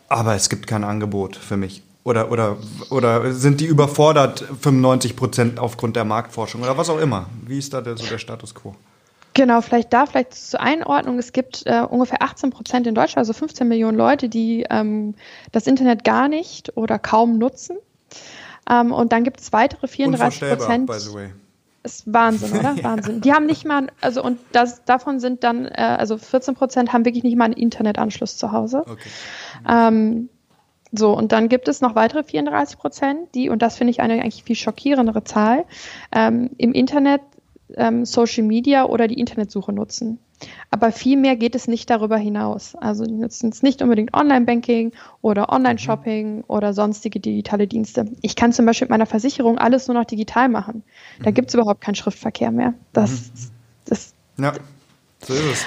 aber 0.08 0.34
es 0.34 0.48
gibt 0.48 0.66
kein 0.66 0.84
Angebot 0.84 1.36
für 1.36 1.56
mich. 1.56 1.82
Oder, 2.04 2.30
oder, 2.30 2.56
oder 2.90 3.32
sind 3.32 3.60
die 3.60 3.66
überfordert 3.66 4.44
95 4.60 5.16
Prozent 5.16 5.58
aufgrund 5.58 5.96
der 5.96 6.04
Marktforschung 6.04 6.62
oder 6.62 6.76
was 6.76 6.88
auch 6.88 7.00
immer? 7.00 7.28
Wie 7.46 7.58
ist 7.58 7.74
da 7.74 7.80
der, 7.80 7.96
so 7.96 8.06
der 8.06 8.18
Status 8.18 8.54
quo? 8.54 8.74
Genau, 9.38 9.60
vielleicht 9.60 9.92
da, 9.92 10.04
vielleicht 10.04 10.34
zur 10.34 10.58
Einordnung. 10.58 11.16
Es 11.20 11.32
gibt 11.32 11.62
äh, 11.64 11.82
ungefähr 11.88 12.22
18 12.22 12.50
Prozent 12.50 12.88
in 12.88 12.96
Deutschland, 12.96 13.18
also 13.18 13.32
15 13.32 13.68
Millionen 13.68 13.96
Leute, 13.96 14.28
die 14.28 14.66
ähm, 14.68 15.14
das 15.52 15.68
Internet 15.68 16.02
gar 16.02 16.28
nicht 16.28 16.76
oder 16.76 16.98
kaum 16.98 17.38
nutzen. 17.38 17.76
Ähm, 18.68 18.90
und 18.90 19.12
dann 19.12 19.22
gibt 19.22 19.38
es 19.38 19.52
weitere 19.52 19.86
34 19.86 20.40
Prozent. 20.40 20.90
Ist 21.84 22.12
Wahnsinn, 22.12 22.58
oder? 22.58 22.72
ja. 22.76 22.82
Wahnsinn. 22.82 23.20
Die 23.20 23.32
haben 23.32 23.46
nicht 23.46 23.64
mal, 23.64 23.86
also 24.00 24.24
und 24.24 24.40
das, 24.50 24.84
davon 24.84 25.20
sind 25.20 25.44
dann, 25.44 25.66
äh, 25.66 25.96
also 25.96 26.18
14 26.18 26.56
Prozent 26.56 26.92
haben 26.92 27.04
wirklich 27.04 27.22
nicht 27.22 27.36
mal 27.36 27.44
einen 27.44 27.54
Internetanschluss 27.54 28.38
zu 28.38 28.50
Hause. 28.50 28.82
Okay. 28.90 29.08
Ähm, 29.68 30.30
so, 30.90 31.16
und 31.16 31.30
dann 31.30 31.48
gibt 31.48 31.68
es 31.68 31.80
noch 31.80 31.94
weitere 31.94 32.24
34 32.24 32.76
Prozent, 32.76 33.36
die, 33.36 33.50
und 33.50 33.62
das 33.62 33.76
finde 33.76 33.92
ich 33.92 34.00
eine 34.00 34.14
eigentlich 34.14 34.42
viel 34.42 34.56
schockierendere 34.56 35.22
Zahl, 35.22 35.64
ähm, 36.10 36.50
im 36.58 36.72
Internet 36.72 37.20
ähm, 37.78 38.04
Social 38.04 38.44
Media 38.44 38.84
oder 38.84 39.08
die 39.08 39.18
Internetsuche 39.18 39.72
nutzen. 39.72 40.18
Aber 40.70 40.92
viel 40.92 41.16
mehr 41.16 41.36
geht 41.36 41.54
es 41.54 41.66
nicht 41.66 41.90
darüber 41.90 42.16
hinaus. 42.16 42.74
Also 42.76 43.04
die 43.04 43.14
nutzen 43.14 43.50
es 43.50 43.62
nicht 43.62 43.82
unbedingt 43.82 44.14
Online-Banking 44.14 44.92
oder 45.20 45.50
Online-Shopping 45.50 46.36
mhm. 46.36 46.44
oder 46.46 46.74
sonstige 46.74 47.18
digitale 47.20 47.66
Dienste. 47.66 48.12
Ich 48.22 48.36
kann 48.36 48.52
zum 48.52 48.66
Beispiel 48.66 48.86
mit 48.86 48.90
meiner 48.90 49.06
Versicherung 49.06 49.58
alles 49.58 49.88
nur 49.88 49.96
noch 49.96 50.04
digital 50.04 50.48
machen. 50.48 50.84
Da 51.22 51.30
mhm. 51.30 51.34
gibt 51.34 51.48
es 51.48 51.54
überhaupt 51.54 51.80
keinen 51.80 51.96
Schriftverkehr 51.96 52.52
mehr. 52.52 52.74
Das, 52.92 53.10
mhm. 53.10 53.50
das, 53.86 54.14
ja, 54.38 54.52
so 55.20 55.34
ist 55.34 55.44
es. 55.44 55.66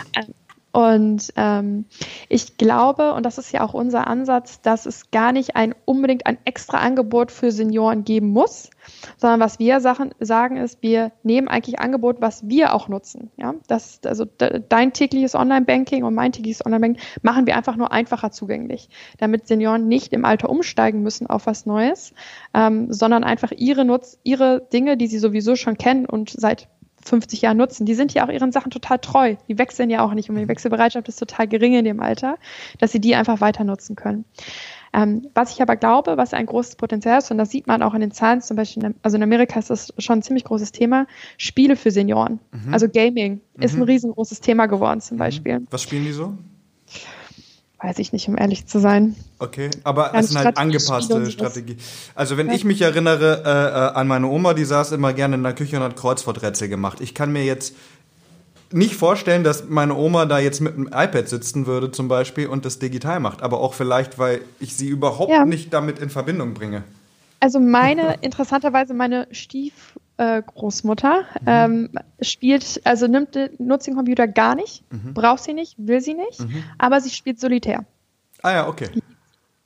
Und 0.72 1.34
ähm, 1.36 1.86
ich 2.30 2.58
glaube, 2.58 3.14
und 3.14 3.26
das 3.26 3.38
ist 3.38 3.52
ja 3.52 3.62
auch 3.62 3.74
unser 3.74 4.08
Ansatz, 4.08 4.62
dass 4.62 4.86
es 4.86 5.12
gar 5.12 5.34
nicht 5.34 5.56
ein 5.56 5.76
unbedingt 5.86 6.26
ein 6.26 6.38
extra 6.46 6.78
Angebot 6.78 7.32
für 7.32 7.52
Senioren 7.52 8.06
geben 8.06 8.30
muss, 8.30 8.70
sondern 9.18 9.42
was 9.42 9.60
wir 9.60 9.82
Sachen 9.82 10.14
sagen 10.20 10.56
ist, 10.56 10.82
wir 10.82 11.12
nehmen 11.24 11.50
eigentlich 11.50 11.80
Angebot, 11.80 12.22
was 12.22 12.48
wir 12.48 12.74
auch 12.74 12.88
nutzen. 12.88 13.32
Ja, 13.36 13.54
das 13.68 14.00
also 14.06 14.26
dein 14.26 14.94
tägliches 14.94 15.36
Online-Banking 15.36 16.06
und 16.06 16.14
mein 16.14 16.32
tägliches 16.32 16.66
Online-Banking 16.66 17.02
machen 17.22 17.46
wir 17.48 17.58
einfach 17.58 17.76
nur 17.76 17.92
einfacher 17.92 18.32
zugänglich, 18.32 18.90
damit 19.18 19.48
Senioren 19.48 19.90
nicht 19.90 20.14
im 20.14 20.24
Alter 20.24 20.50
umsteigen 20.50 21.04
müssen 21.04 21.28
auf 21.28 21.48
was 21.48 21.66
Neues, 21.66 22.14
ähm, 22.54 22.94
sondern 22.94 23.26
einfach 23.26 23.52
ihre 23.52 23.84
Nutz, 23.84 24.18
ihre 24.24 24.62
Dinge, 24.72 24.96
die 24.96 25.08
sie 25.08 25.20
sowieso 25.20 25.58
schon 25.58 25.78
kennen 25.78 26.06
und 26.06 26.30
seit 26.30 26.70
50 27.04 27.42
Jahren 27.42 27.58
nutzen. 27.58 27.86
Die 27.86 27.94
sind 27.94 28.14
ja 28.14 28.26
auch 28.26 28.32
ihren 28.32 28.52
Sachen 28.52 28.72
total 28.72 29.00
treu. 29.00 29.36
Die 29.48 29.58
wechseln 29.58 29.90
ja 29.90 30.04
auch 30.04 30.14
nicht 30.14 30.30
und 30.30 30.36
die 30.36 30.48
Wechselbereitschaft 30.48 31.08
ist 31.08 31.18
total 31.18 31.48
gering 31.48 31.74
in 31.74 31.86
dem 31.86 32.00
Alter, 32.00 32.38
dass 32.80 32.92
sie 32.92 33.00
die 33.00 33.16
einfach 33.16 33.42
weiter 33.42 33.64
nutzen 33.64 33.96
können. 33.96 34.26
Ähm, 34.94 35.28
was 35.34 35.54
ich 35.54 35.62
aber 35.62 35.78
glaube, 35.78 36.18
was 36.18 36.34
ein 36.34 36.46
großes 36.46 36.76
Potenzial 36.76 37.20
ist, 37.20 37.32
und 37.32 37.38
das 37.38 37.50
sieht 37.50 37.68
man 37.68 37.82
auch 37.82 37.94
in 37.94 38.02
den 38.02 38.12
Zahlen, 38.12 38.42
zum 38.42 38.58
Beispiel, 38.58 38.84
in, 38.84 38.96
also 39.04 39.16
in 39.16 39.24
Amerika 39.24 39.58
ist 39.58 39.70
das 39.70 39.94
schon 39.98 40.20
ein 40.20 40.22
ziemlich 40.22 40.44
großes 40.44 40.74
Thema, 40.74 41.08
Spiele 41.38 41.76
für 41.78 41.92
Senioren. 41.92 42.40
Mhm. 42.52 42.74
Also 42.74 42.90
Gaming 42.90 43.40
mhm. 43.56 43.64
ist 43.64 43.76
ein 43.76 43.84
riesengroßes 43.84 44.42
Thema 44.42 44.66
geworden 44.66 45.00
zum 45.00 45.16
mhm. 45.16 45.20
Beispiel. 45.20 45.62
Was 45.70 45.84
spielen 45.84 46.04
die 46.04 46.12
so? 46.12 46.34
Weiß 47.84 47.98
ich 47.98 48.14
nicht, 48.14 48.28
um 48.28 48.38
ehrlich 48.38 48.68
zu 48.68 48.80
sein. 48.80 49.16
Okay, 49.40 49.72
aber 49.84 50.14
es 50.14 50.30
sind 50.30 50.38
halt 50.38 50.58
angepasste 50.58 51.32
Strategie. 51.32 51.78
Also 52.14 52.38
wenn 52.38 52.48
ja. 52.48 52.54
ich 52.54 52.64
mich 52.64 52.80
erinnere 52.82 53.42
äh, 53.44 53.50
äh, 53.50 54.00
an 54.00 54.08
meine 54.08 54.28
Oma, 54.28 54.54
die 54.54 54.66
saß 54.66 54.92
immer 54.92 55.14
gerne 55.14 55.36
in 55.36 55.44
der 55.44 55.54
Küche 55.54 55.78
und 55.78 55.84
hat 55.84 55.96
Kreuzworträtsel 55.96 56.70
gemacht. 56.70 57.02
Ich 57.02 57.16
kann 57.16 57.32
mir 57.32 57.44
jetzt 57.44 57.76
nicht 58.72 58.96
vorstellen, 58.96 59.44
dass 59.44 59.68
meine 59.68 59.96
Oma 59.96 60.26
da 60.26 60.38
jetzt 60.38 60.62
mit 60.62 60.76
einem 60.76 60.88
iPad 60.88 61.28
sitzen 61.28 61.66
würde 61.66 61.92
zum 61.92 62.08
Beispiel 62.08 62.48
und 62.48 62.66
das 62.66 62.78
digital 62.78 63.20
macht. 63.20 63.42
Aber 63.42 63.60
auch 63.60 63.74
vielleicht, 63.74 64.20
weil 64.20 64.42
ich 64.60 64.76
sie 64.76 64.88
überhaupt 64.88 65.32
ja. 65.32 65.44
nicht 65.44 65.74
damit 65.74 65.98
in 65.98 66.12
Verbindung 66.12 66.54
bringe. 66.54 66.84
Also 67.40 67.60
meine, 67.60 68.18
interessanterweise 68.22 68.94
meine 68.94 69.28
Stief 69.32 69.98
äh, 70.18 70.42
Großmutter, 70.42 71.22
mhm. 71.42 71.48
ähm, 71.48 71.90
spielt, 72.22 72.82
also 72.84 73.08
nimmt, 73.08 73.38
nutzt 73.60 73.88
den 73.88 73.96
Computer 73.96 74.28
gar 74.28 74.56
nicht, 74.56 74.84
mhm. 74.92 75.14
braucht 75.14 75.44
sie 75.44 75.54
nicht, 75.54 75.76
will 75.78 76.02
sie 76.02 76.14
nicht, 76.14 76.40
mhm. 76.40 76.64
aber 76.78 77.02
sie 77.02 77.10
spielt 77.10 77.40
solitär. 77.40 77.86
Ah 78.42 78.52
ja, 78.52 78.68
okay. 78.68 78.90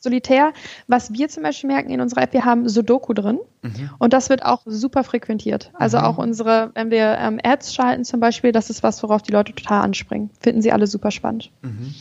Solitär. 0.06 0.54
Was 0.88 1.12
wir 1.14 1.30
zum 1.30 1.42
Beispiel 1.42 1.68
merken 1.68 1.90
in 1.90 2.00
unserer 2.00 2.22
App, 2.22 2.34
wir 2.34 2.46
haben 2.46 2.70
Sudoku 2.70 3.14
drin 3.14 3.40
mhm. 3.64 3.90
und 3.98 4.14
das 4.14 4.30
wird 4.30 4.46
auch 4.46 4.62
super 4.66 5.04
frequentiert. 5.04 5.72
Also 5.74 5.98
mhm. 5.98 6.04
auch 6.04 6.18
unsere, 6.20 6.70
wenn 6.76 6.92
wir 6.92 7.18
ähm, 7.20 7.40
Ads 7.44 7.74
schalten 7.74 8.06
zum 8.06 8.20
Beispiel, 8.20 8.52
das 8.52 8.70
ist 8.70 8.84
was, 8.84 9.02
worauf 9.02 9.24
die 9.24 9.32
Leute 9.32 9.54
total 9.54 9.82
anspringen. 9.82 10.30
Finden 10.40 10.62
sie 10.62 10.72
alle 10.72 10.86
super 10.86 11.10
spannend. 11.10 11.50
Mhm. 11.64 11.96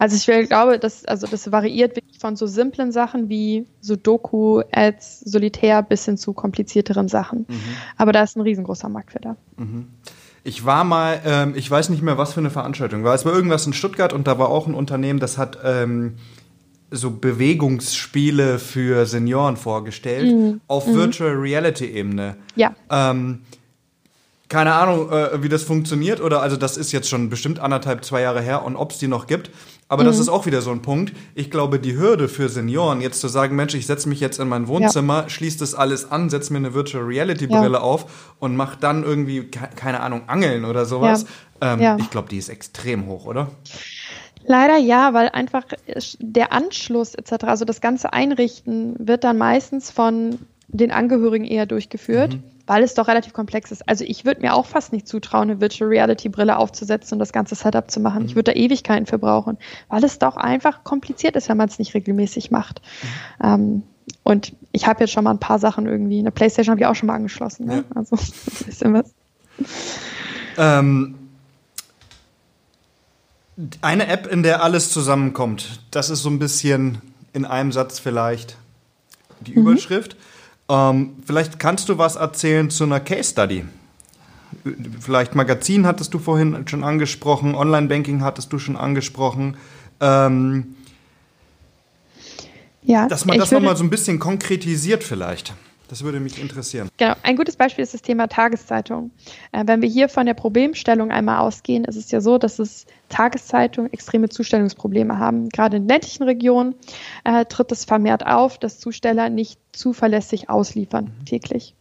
Also 0.00 0.16
ich 0.16 0.48
glaube, 0.48 0.80
das, 0.80 1.04
also 1.04 1.28
das 1.28 1.52
variiert 1.52 1.94
wirklich 1.94 2.18
von 2.18 2.34
so 2.34 2.46
simplen 2.48 2.90
Sachen 2.90 3.28
wie 3.28 3.66
Sudoku, 3.80 4.62
Ads, 4.72 5.20
Solitär 5.20 5.82
bis 5.82 6.04
hin 6.04 6.18
zu 6.18 6.32
komplizierteren 6.32 7.06
Sachen. 7.06 7.46
Mhm. 7.48 7.60
Aber 7.96 8.10
da 8.10 8.24
ist 8.24 8.36
ein 8.36 8.40
riesengroßer 8.40 8.88
Markt 8.88 9.12
für 9.12 9.20
da. 9.20 9.36
Mhm. 9.56 9.86
Ich 10.42 10.66
war 10.66 10.82
mal, 10.82 11.20
ähm, 11.24 11.54
ich 11.56 11.70
weiß 11.70 11.88
nicht 11.88 12.02
mehr, 12.02 12.18
was 12.18 12.34
für 12.34 12.40
eine 12.40 12.50
Veranstaltung 12.50 13.04
war. 13.04 13.14
Es 13.14 13.24
war 13.24 13.32
irgendwas 13.32 13.64
in 13.66 13.72
Stuttgart 13.72 14.12
und 14.12 14.26
da 14.26 14.38
war 14.38 14.48
auch 14.48 14.66
ein 14.66 14.74
Unternehmen, 14.74 15.20
das 15.20 15.38
hat 15.38 15.58
ähm, 15.64 16.16
so 16.94 17.10
Bewegungsspiele 17.10 18.58
für 18.58 19.06
Senioren 19.06 19.56
vorgestellt 19.56 20.32
mhm. 20.32 20.60
auf 20.66 20.86
mhm. 20.86 20.94
Virtual 20.94 21.32
Reality 21.32 21.86
Ebene. 21.86 22.36
Ja. 22.56 22.74
Ähm, 22.90 23.40
keine 24.48 24.74
Ahnung, 24.74 25.10
äh, 25.10 25.42
wie 25.42 25.48
das 25.48 25.62
funktioniert 25.62 26.20
oder 26.20 26.42
also 26.42 26.56
das 26.56 26.76
ist 26.76 26.92
jetzt 26.92 27.08
schon 27.08 27.30
bestimmt 27.30 27.58
anderthalb, 27.58 28.04
zwei 28.04 28.20
Jahre 28.20 28.40
her 28.40 28.64
und 28.64 28.76
ob 28.76 28.92
es 28.92 28.98
die 28.98 29.08
noch 29.08 29.26
gibt. 29.26 29.50
Aber 29.88 30.02
mhm. 30.02 30.06
das 30.06 30.18
ist 30.18 30.28
auch 30.28 30.46
wieder 30.46 30.62
so 30.62 30.70
ein 30.70 30.80
Punkt. 30.80 31.12
Ich 31.34 31.50
glaube, 31.50 31.78
die 31.78 31.96
Hürde 31.96 32.28
für 32.28 32.48
Senioren, 32.48 33.00
jetzt 33.00 33.20
zu 33.20 33.28
sagen, 33.28 33.56
Mensch, 33.56 33.74
ich 33.74 33.86
setze 33.86 34.08
mich 34.08 34.20
jetzt 34.20 34.38
in 34.38 34.48
mein 34.48 34.68
Wohnzimmer, 34.68 35.22
ja. 35.22 35.28
schließe 35.28 35.58
das 35.58 35.74
alles 35.74 36.10
an, 36.10 36.30
setze 36.30 36.52
mir 36.52 36.58
eine 36.58 36.74
Virtual 36.74 37.04
Reality 37.04 37.46
Brille 37.46 37.78
ja. 37.78 37.80
auf 37.80 38.34
und 38.38 38.56
mache 38.56 38.78
dann 38.80 39.02
irgendwie, 39.02 39.44
keine 39.44 40.00
Ahnung, 40.00 40.22
Angeln 40.26 40.64
oder 40.64 40.84
sowas. 40.84 41.26
Ja. 41.62 41.74
Ähm, 41.74 41.98
ich 41.98 42.10
glaube, 42.10 42.28
die 42.28 42.38
ist 42.38 42.48
extrem 42.48 43.06
hoch, 43.06 43.26
oder? 43.26 43.50
Leider 44.46 44.76
ja, 44.76 45.14
weil 45.14 45.28
einfach 45.30 45.64
der 46.18 46.52
Anschluss 46.52 47.14
etc., 47.14 47.44
also 47.44 47.64
das 47.64 47.80
ganze 47.80 48.12
Einrichten 48.12 48.94
wird 48.98 49.24
dann 49.24 49.38
meistens 49.38 49.90
von 49.90 50.38
den 50.68 50.90
Angehörigen 50.90 51.44
eher 51.44 51.66
durchgeführt, 51.66 52.34
mhm. 52.34 52.42
weil 52.66 52.82
es 52.82 52.94
doch 52.94 53.06
relativ 53.06 53.32
komplex 53.32 53.70
ist. 53.70 53.88
Also 53.88 54.04
ich 54.04 54.24
würde 54.24 54.40
mir 54.42 54.54
auch 54.54 54.66
fast 54.66 54.92
nicht 54.92 55.06
zutrauen, 55.06 55.50
eine 55.50 55.60
Virtual 55.60 55.88
Reality 55.88 56.28
Brille 56.28 56.56
aufzusetzen 56.56 57.14
und 57.14 57.18
das 57.20 57.32
ganze 57.32 57.54
Setup 57.54 57.90
zu 57.90 58.00
machen. 58.00 58.22
Mhm. 58.22 58.28
Ich 58.28 58.34
würde 58.34 58.52
da 58.52 58.58
Ewigkeiten 58.58 59.06
für 59.06 59.18
brauchen, 59.18 59.56
weil 59.88 60.02
es 60.04 60.18
doch 60.18 60.36
einfach 60.36 60.84
kompliziert 60.84 61.36
ist, 61.36 61.48
wenn 61.48 61.56
man 61.56 61.68
es 61.68 61.78
nicht 61.78 61.94
regelmäßig 61.94 62.50
macht. 62.50 62.82
Mhm. 63.40 63.46
Ähm, 63.46 63.82
und 64.22 64.52
ich 64.72 64.86
habe 64.86 65.00
jetzt 65.00 65.12
schon 65.12 65.24
mal 65.24 65.30
ein 65.30 65.38
paar 65.38 65.58
Sachen 65.58 65.86
irgendwie. 65.86 66.18
Eine 66.18 66.30
Playstation 66.30 66.72
habe 66.72 66.80
ich 66.80 66.86
auch 66.86 66.94
schon 66.94 67.06
mal 67.06 67.14
angeschlossen. 67.14 67.66
Ne? 67.66 67.76
Ja. 67.76 67.84
Also 67.94 68.16
ein 68.16 68.66
bisschen 68.66 68.94
was. 68.94 69.14
Ähm, 70.58 71.23
eine 73.80 74.06
App, 74.08 74.26
in 74.26 74.42
der 74.42 74.62
alles 74.62 74.90
zusammenkommt, 74.90 75.80
das 75.90 76.10
ist 76.10 76.22
so 76.22 76.30
ein 76.30 76.38
bisschen 76.38 76.98
in 77.32 77.44
einem 77.44 77.72
Satz 77.72 77.98
vielleicht 77.98 78.56
die 79.40 79.52
mhm. 79.52 79.68
Überschrift. 79.68 80.16
Ähm, 80.68 81.16
vielleicht 81.26 81.58
kannst 81.58 81.88
du 81.88 81.98
was 81.98 82.16
erzählen 82.16 82.70
zu 82.70 82.84
einer 82.84 83.00
Case 83.00 83.30
Study. 83.30 83.64
Vielleicht 85.00 85.34
Magazin 85.34 85.86
hattest 85.86 86.14
du 86.14 86.18
vorhin 86.18 86.66
schon 86.68 86.84
angesprochen, 86.84 87.54
Online-Banking 87.54 88.22
hattest 88.22 88.52
du 88.52 88.58
schon 88.58 88.76
angesprochen. 88.76 89.56
Ähm, 90.00 90.76
ja, 92.82 93.08
dass 93.08 93.24
man 93.24 93.38
das 93.38 93.50
nochmal 93.50 93.76
so 93.76 93.84
ein 93.84 93.90
bisschen 93.90 94.18
konkretisiert 94.18 95.02
vielleicht. 95.04 95.54
Das 95.88 96.02
würde 96.02 96.18
mich 96.18 96.40
interessieren. 96.40 96.88
Genau. 96.96 97.14
Ein 97.22 97.36
gutes 97.36 97.56
Beispiel 97.56 97.82
ist 97.82 97.94
das 97.94 98.02
Thema 98.02 98.26
Tageszeitung. 98.26 99.10
Äh, 99.52 99.64
wenn 99.66 99.82
wir 99.82 99.88
hier 99.88 100.08
von 100.08 100.26
der 100.26 100.34
Problemstellung 100.34 101.10
einmal 101.10 101.38
ausgehen, 101.38 101.84
ist 101.84 101.96
es 101.96 102.10
ja 102.10 102.20
so, 102.20 102.38
dass 102.38 102.58
es 102.58 102.86
Tageszeitungen 103.10 103.92
extreme 103.92 104.28
Zustellungsprobleme 104.28 105.18
haben. 105.18 105.50
Gerade 105.50 105.76
in 105.76 105.88
ländlichen 105.88 106.22
Regionen 106.22 106.74
äh, 107.24 107.44
tritt 107.44 107.70
es 107.72 107.84
vermehrt 107.84 108.26
auf, 108.26 108.58
dass 108.58 108.80
Zusteller 108.80 109.28
nicht 109.28 109.60
zuverlässig 109.72 110.48
ausliefern 110.48 111.12
mhm. 111.20 111.24
täglich. 111.26 111.74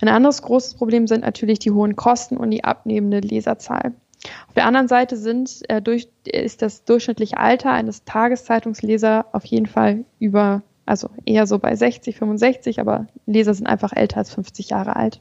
Ein 0.00 0.08
anderes 0.08 0.42
großes 0.42 0.74
Problem 0.74 1.06
sind 1.06 1.22
natürlich 1.22 1.58
die 1.58 1.70
hohen 1.70 1.96
Kosten 1.96 2.36
und 2.36 2.50
die 2.50 2.64
abnehmende 2.64 3.20
Leserzahl. 3.20 3.94
Auf 4.48 4.54
der 4.54 4.66
anderen 4.66 4.88
Seite 4.88 5.16
sind, 5.16 5.60
äh, 5.68 5.82
durch, 5.82 6.08
ist 6.24 6.62
das 6.62 6.84
durchschnittliche 6.84 7.36
Alter 7.36 7.72
eines 7.72 8.04
Tageszeitungslesers 8.04 9.26
auf 9.32 9.44
jeden 9.44 9.66
Fall 9.66 10.04
über 10.18 10.62
also 10.86 11.08
eher 11.24 11.46
so 11.46 11.58
bei 11.58 11.74
60, 11.74 12.16
65, 12.16 12.80
aber 12.80 13.06
Leser 13.26 13.54
sind 13.54 13.66
einfach 13.66 13.92
älter 13.94 14.18
als 14.18 14.32
50 14.34 14.70
Jahre 14.70 14.96
alt. 14.96 15.20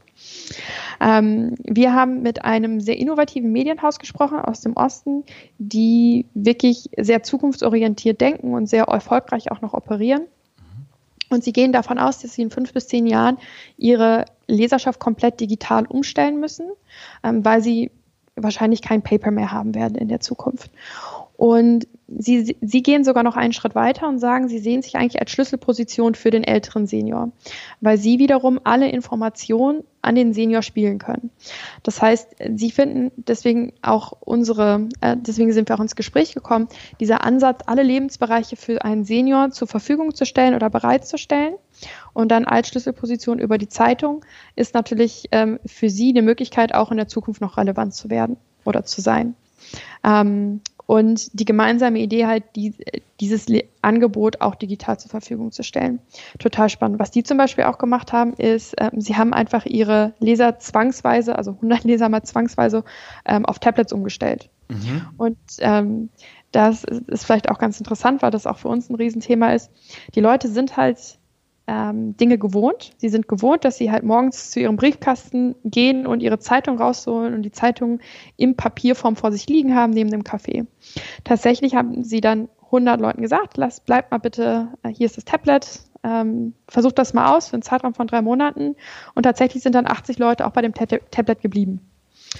Ähm, 0.99 1.55
wir 1.63 1.93
haben 1.93 2.21
mit 2.21 2.43
einem 2.43 2.79
sehr 2.79 2.97
innovativen 2.97 3.51
Medienhaus 3.51 3.99
gesprochen 3.99 4.39
aus 4.39 4.61
dem 4.61 4.73
Osten, 4.73 5.23
die 5.57 6.25
wirklich 6.33 6.89
sehr 6.97 7.23
zukunftsorientiert 7.23 8.19
denken 8.19 8.53
und 8.53 8.67
sehr 8.67 8.85
erfolgreich 8.85 9.51
auch 9.51 9.61
noch 9.61 9.73
operieren. 9.73 10.23
Und 11.29 11.43
sie 11.43 11.53
gehen 11.53 11.71
davon 11.71 11.97
aus, 11.97 12.19
dass 12.19 12.33
sie 12.33 12.43
in 12.43 12.51
fünf 12.51 12.73
bis 12.73 12.87
zehn 12.87 13.07
Jahren 13.07 13.37
ihre 13.77 14.25
Leserschaft 14.47 14.99
komplett 14.99 15.39
digital 15.39 15.85
umstellen 15.85 16.39
müssen, 16.39 16.67
ähm, 17.23 17.43
weil 17.43 17.61
sie 17.61 17.89
wahrscheinlich 18.35 18.81
kein 18.81 19.01
Paper 19.01 19.31
mehr 19.31 19.51
haben 19.51 19.75
werden 19.75 19.95
in 19.95 20.09
der 20.09 20.19
Zukunft. 20.19 20.71
Und 21.37 21.87
sie, 22.17 22.55
sie 22.61 22.83
gehen 22.83 23.03
sogar 23.03 23.23
noch 23.23 23.35
einen 23.35 23.53
Schritt 23.53 23.75
weiter 23.75 24.07
und 24.07 24.19
sagen, 24.19 24.47
sie 24.47 24.59
sehen 24.59 24.81
sich 24.81 24.95
eigentlich 24.95 25.19
als 25.19 25.31
Schlüsselposition 25.31 26.15
für 26.15 26.31
den 26.31 26.43
älteren 26.43 26.87
Senior, 26.87 27.31
weil 27.81 27.97
sie 27.97 28.19
wiederum 28.19 28.59
alle 28.63 28.89
Informationen 28.89 29.83
an 30.01 30.15
den 30.15 30.33
Senior 30.33 30.61
spielen 30.61 30.99
können. 30.99 31.29
Das 31.83 32.01
heißt, 32.01 32.35
sie 32.55 32.71
finden 32.71 33.11
deswegen 33.15 33.73
auch 33.81 34.13
unsere, 34.19 34.89
äh, 35.01 35.15
deswegen 35.17 35.53
sind 35.53 35.69
wir 35.69 35.75
auch 35.75 35.81
ins 35.81 35.95
Gespräch 35.95 36.33
gekommen, 36.33 36.67
dieser 36.99 37.23
Ansatz, 37.23 37.61
alle 37.65 37.83
Lebensbereiche 37.83 38.55
für 38.55 38.83
einen 38.83 39.05
Senior 39.05 39.51
zur 39.51 39.67
Verfügung 39.67 40.13
zu 40.13 40.25
stellen 40.25 40.55
oder 40.55 40.69
bereitzustellen 40.69 41.55
und 42.13 42.31
dann 42.31 42.45
als 42.45 42.67
Schlüsselposition 42.67 43.39
über 43.39 43.57
die 43.57 43.69
Zeitung 43.69 44.25
ist 44.55 44.73
natürlich 44.73 45.29
ähm, 45.31 45.59
für 45.65 45.89
sie 45.89 46.09
eine 46.09 46.21
Möglichkeit, 46.21 46.73
auch 46.73 46.91
in 46.91 46.97
der 46.97 47.07
Zukunft 47.07 47.41
noch 47.41 47.57
relevant 47.57 47.93
zu 47.93 48.09
werden 48.09 48.37
oder 48.65 48.83
zu 48.83 49.01
sein. 49.01 49.35
Ähm, 50.03 50.61
und 50.85 51.39
die 51.39 51.45
gemeinsame 51.45 51.99
Idee 51.99 52.25
halt, 52.25 52.43
die, 52.55 52.73
dieses 53.19 53.45
Angebot 53.81 54.41
auch 54.41 54.55
digital 54.55 54.99
zur 54.99 55.09
Verfügung 55.09 55.51
zu 55.51 55.63
stellen. 55.63 55.99
Total 56.39 56.69
spannend. 56.69 56.99
Was 56.99 57.11
die 57.11 57.23
zum 57.23 57.37
Beispiel 57.37 57.63
auch 57.65 57.77
gemacht 57.77 58.11
haben, 58.11 58.33
ist, 58.33 58.75
ähm, 58.79 58.99
sie 58.99 59.15
haben 59.15 59.33
einfach 59.33 59.65
ihre 59.65 60.13
Leser 60.19 60.59
zwangsweise, 60.59 61.37
also 61.37 61.51
100 61.51 61.83
Leser 61.85 62.09
mal 62.09 62.23
zwangsweise 62.23 62.83
ähm, 63.25 63.45
auf 63.45 63.59
Tablets 63.59 63.93
umgestellt. 63.93 64.49
Mhm. 64.69 65.07
Und 65.17 65.37
ähm, 65.59 66.09
das 66.51 66.83
ist 66.83 67.25
vielleicht 67.25 67.49
auch 67.49 67.59
ganz 67.59 67.79
interessant, 67.79 68.21
weil 68.21 68.31
das 68.31 68.45
auch 68.45 68.57
für 68.57 68.67
uns 68.67 68.89
ein 68.89 68.95
Riesenthema 68.95 69.53
ist. 69.53 69.71
Die 70.15 70.21
Leute 70.21 70.47
sind 70.47 70.77
halt 70.77 71.17
ähm, 71.67 72.17
Dinge 72.17 72.37
gewohnt. 72.37 72.91
Sie 72.97 73.09
sind 73.09 73.27
gewohnt, 73.27 73.65
dass 73.65 73.77
sie 73.77 73.91
halt 73.91 74.03
morgens 74.03 74.51
zu 74.51 74.59
ihrem 74.59 74.75
Briefkasten 74.75 75.55
gehen 75.63 76.05
und 76.05 76.21
ihre 76.21 76.39
Zeitung 76.39 76.77
rausholen 76.77 77.33
und 77.33 77.43
die 77.43 77.51
Zeitung 77.51 77.99
im 78.37 78.55
Papierform 78.55 79.15
vor 79.15 79.31
sich 79.31 79.47
liegen 79.47 79.75
haben, 79.75 79.93
neben 79.93 80.11
dem 80.11 80.23
Kaffee. 80.23 80.65
Tatsächlich 81.23 81.75
haben 81.75 82.03
sie 82.03 82.21
dann 82.21 82.49
100 82.65 82.99
Leuten 82.99 83.21
gesagt, 83.21 83.57
lass, 83.57 83.79
bleibt 83.79 84.11
mal 84.11 84.17
bitte, 84.17 84.69
äh, 84.83 84.89
hier 84.89 85.05
ist 85.05 85.17
das 85.17 85.25
Tablet, 85.25 85.81
ähm, 86.03 86.53
versucht 86.67 86.97
das 86.97 87.13
mal 87.13 87.35
aus 87.35 87.47
für 87.47 87.53
einen 87.53 87.61
Zeitraum 87.61 87.93
von 87.93 88.07
drei 88.07 88.21
Monaten. 88.21 88.75
Und 89.15 89.23
tatsächlich 89.23 89.63
sind 89.63 89.75
dann 89.75 89.87
80 89.87 90.17
Leute 90.17 90.45
auch 90.45 90.51
bei 90.51 90.61
dem 90.61 90.73
Tablet 90.73 91.41
geblieben. 91.41 91.79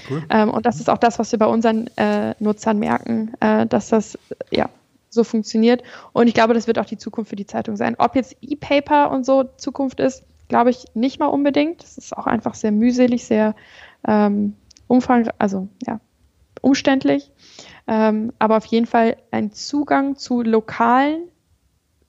Cool. 0.09 0.23
Ähm, 0.29 0.49
und 0.49 0.65
das 0.65 0.79
ist 0.79 0.89
auch 0.89 0.97
das, 0.97 1.19
was 1.19 1.31
wir 1.31 1.39
bei 1.39 1.45
unseren 1.45 1.87
äh, 1.97 2.33
Nutzern 2.39 2.79
merken, 2.79 3.33
äh, 3.39 3.65
dass 3.67 3.89
das 3.89 4.17
ja 4.51 4.69
so 5.13 5.23
funktioniert. 5.23 5.83
Und 6.11 6.27
ich 6.27 6.33
glaube, 6.33 6.53
das 6.53 6.67
wird 6.67 6.79
auch 6.79 6.85
die 6.85 6.97
Zukunft 6.97 7.29
für 7.29 7.35
die 7.35 7.45
Zeitung 7.45 7.75
sein. 7.75 7.95
Ob 7.97 8.15
jetzt 8.15 8.35
E-Paper 8.41 9.11
und 9.11 9.25
so 9.25 9.43
Zukunft 9.43 9.99
ist, 9.99 10.23
glaube 10.47 10.69
ich 10.69 10.85
nicht 10.93 11.19
mal 11.19 11.27
unbedingt. 11.27 11.83
Das 11.83 11.97
ist 11.97 12.15
auch 12.15 12.27
einfach 12.27 12.53
sehr 12.55 12.71
mühselig, 12.71 13.25
sehr 13.25 13.55
ähm, 14.07 14.55
umfangreich, 14.87 15.33
also 15.39 15.67
ja, 15.85 15.99
umständlich. 16.61 17.31
Ähm, 17.87 18.31
aber 18.39 18.57
auf 18.57 18.65
jeden 18.65 18.85
Fall 18.85 19.17
ein 19.31 19.51
Zugang 19.51 20.15
zu 20.15 20.41
lokalen 20.41 21.23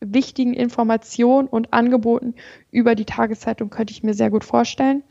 wichtigen 0.01 0.53
Informationen 0.53 1.49
und 1.49 1.73
Angeboten 1.73 2.35
über 2.71 2.95
die 2.95 3.07
Tageszeitung 3.07 3.71
könnte 3.71 3.93
ich 3.93 4.03
mir 4.03 4.15
sehr 4.15 4.31
gut 4.31 4.45
vorstellen. 4.45 5.03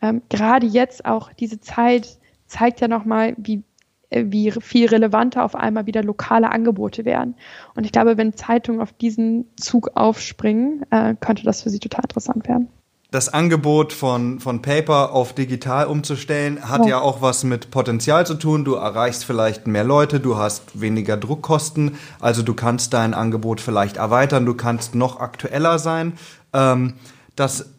Ähm, 0.00 0.22
gerade 0.28 0.66
jetzt 0.66 1.04
auch 1.04 1.32
diese 1.32 1.60
Zeit 1.60 2.18
zeigt 2.46 2.80
ja 2.80 2.88
nochmal, 2.88 3.34
wie 3.36 3.62
wie 4.14 4.50
viel 4.50 4.88
relevanter 4.88 5.44
auf 5.44 5.54
einmal 5.54 5.86
wieder 5.86 6.02
lokale 6.02 6.50
Angebote 6.50 7.04
werden. 7.04 7.34
Und 7.74 7.84
ich 7.84 7.92
glaube, 7.92 8.16
wenn 8.16 8.34
Zeitungen 8.34 8.80
auf 8.80 8.92
diesen 8.92 9.46
Zug 9.56 9.90
aufspringen, 9.94 10.84
äh, 10.90 11.14
könnte 11.20 11.44
das 11.44 11.62
für 11.62 11.70
sie 11.70 11.78
total 11.78 12.04
interessant 12.04 12.48
werden. 12.48 12.68
Das 13.12 13.28
Angebot 13.28 13.92
von, 13.92 14.40
von 14.40 14.62
Paper 14.62 15.12
auf 15.12 15.34
digital 15.34 15.86
umzustellen, 15.86 16.66
hat 16.66 16.80
oh. 16.80 16.88
ja 16.88 16.98
auch 16.98 17.20
was 17.20 17.44
mit 17.44 17.70
Potenzial 17.70 18.26
zu 18.26 18.34
tun. 18.34 18.64
Du 18.64 18.74
erreichst 18.74 19.26
vielleicht 19.26 19.66
mehr 19.66 19.84
Leute, 19.84 20.18
du 20.18 20.38
hast 20.38 20.80
weniger 20.80 21.18
Druckkosten, 21.18 21.96
also 22.20 22.42
du 22.42 22.54
kannst 22.54 22.94
dein 22.94 23.12
Angebot 23.12 23.60
vielleicht 23.60 23.98
erweitern, 23.98 24.46
du 24.46 24.54
kannst 24.54 24.94
noch 24.94 25.20
aktueller 25.20 25.78
sein. 25.78 26.14
Ähm, 26.54 26.94
das 27.36 27.71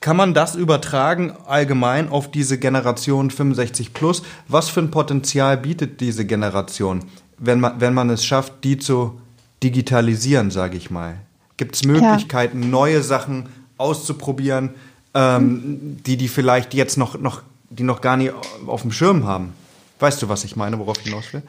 kann 0.00 0.16
man 0.16 0.32
das 0.32 0.54
übertragen 0.54 1.32
allgemein 1.46 2.08
auf 2.08 2.30
diese 2.30 2.58
Generation 2.58 3.30
65 3.30 3.92
plus? 3.92 4.22
Was 4.48 4.68
für 4.70 4.80
ein 4.80 4.90
Potenzial 4.90 5.58
bietet 5.58 6.00
diese 6.00 6.24
Generation, 6.24 7.04
wenn 7.38 7.60
man, 7.60 7.80
wenn 7.80 7.92
man 7.92 8.08
es 8.08 8.24
schafft, 8.24 8.64
die 8.64 8.78
zu 8.78 9.20
digitalisieren, 9.62 10.50
sage 10.50 10.76
ich 10.78 10.90
mal? 10.90 11.16
Gibt 11.58 11.74
es 11.74 11.84
Möglichkeiten, 11.84 12.62
ja. 12.62 12.68
neue 12.68 13.02
Sachen 13.02 13.50
auszuprobieren, 13.76 14.70
ähm, 15.12 15.42
mhm. 15.42 16.02
die 16.04 16.16
die 16.16 16.28
vielleicht 16.28 16.72
jetzt 16.72 16.96
noch, 16.96 17.18
noch, 17.20 17.42
die 17.68 17.82
noch 17.82 18.00
gar 18.00 18.16
nicht 18.16 18.32
auf 18.66 18.82
dem 18.82 18.92
Schirm 18.92 19.26
haben? 19.26 19.52
Weißt 19.98 20.22
du, 20.22 20.30
was 20.30 20.44
ich 20.44 20.56
meine, 20.56 20.78
worauf 20.78 20.96
ich 20.98 21.04
hinaus 21.04 21.30
will? 21.34 21.42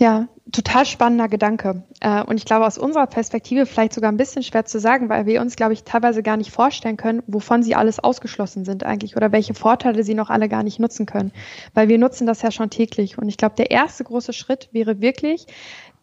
Ja, 0.00 0.28
total 0.52 0.86
spannender 0.86 1.26
Gedanke. 1.26 1.82
Äh, 2.00 2.22
und 2.22 2.36
ich 2.36 2.44
glaube, 2.44 2.66
aus 2.66 2.78
unserer 2.78 3.08
Perspektive 3.08 3.66
vielleicht 3.66 3.92
sogar 3.92 4.12
ein 4.12 4.16
bisschen 4.16 4.44
schwer 4.44 4.64
zu 4.64 4.78
sagen, 4.78 5.08
weil 5.08 5.26
wir 5.26 5.40
uns, 5.40 5.56
glaube 5.56 5.72
ich, 5.72 5.82
teilweise 5.82 6.22
gar 6.22 6.36
nicht 6.36 6.52
vorstellen 6.52 6.96
können, 6.96 7.20
wovon 7.26 7.64
sie 7.64 7.74
alles 7.74 7.98
ausgeschlossen 7.98 8.64
sind 8.64 8.84
eigentlich 8.84 9.16
oder 9.16 9.32
welche 9.32 9.54
Vorteile 9.54 10.04
sie 10.04 10.14
noch 10.14 10.30
alle 10.30 10.48
gar 10.48 10.62
nicht 10.62 10.78
nutzen 10.78 11.04
können. 11.04 11.32
Weil 11.74 11.88
wir 11.88 11.98
nutzen 11.98 12.28
das 12.28 12.42
ja 12.42 12.52
schon 12.52 12.70
täglich. 12.70 13.18
Und 13.18 13.28
ich 13.28 13.38
glaube, 13.38 13.56
der 13.56 13.72
erste 13.72 14.04
große 14.04 14.32
Schritt 14.32 14.68
wäre 14.70 15.00
wirklich, 15.00 15.46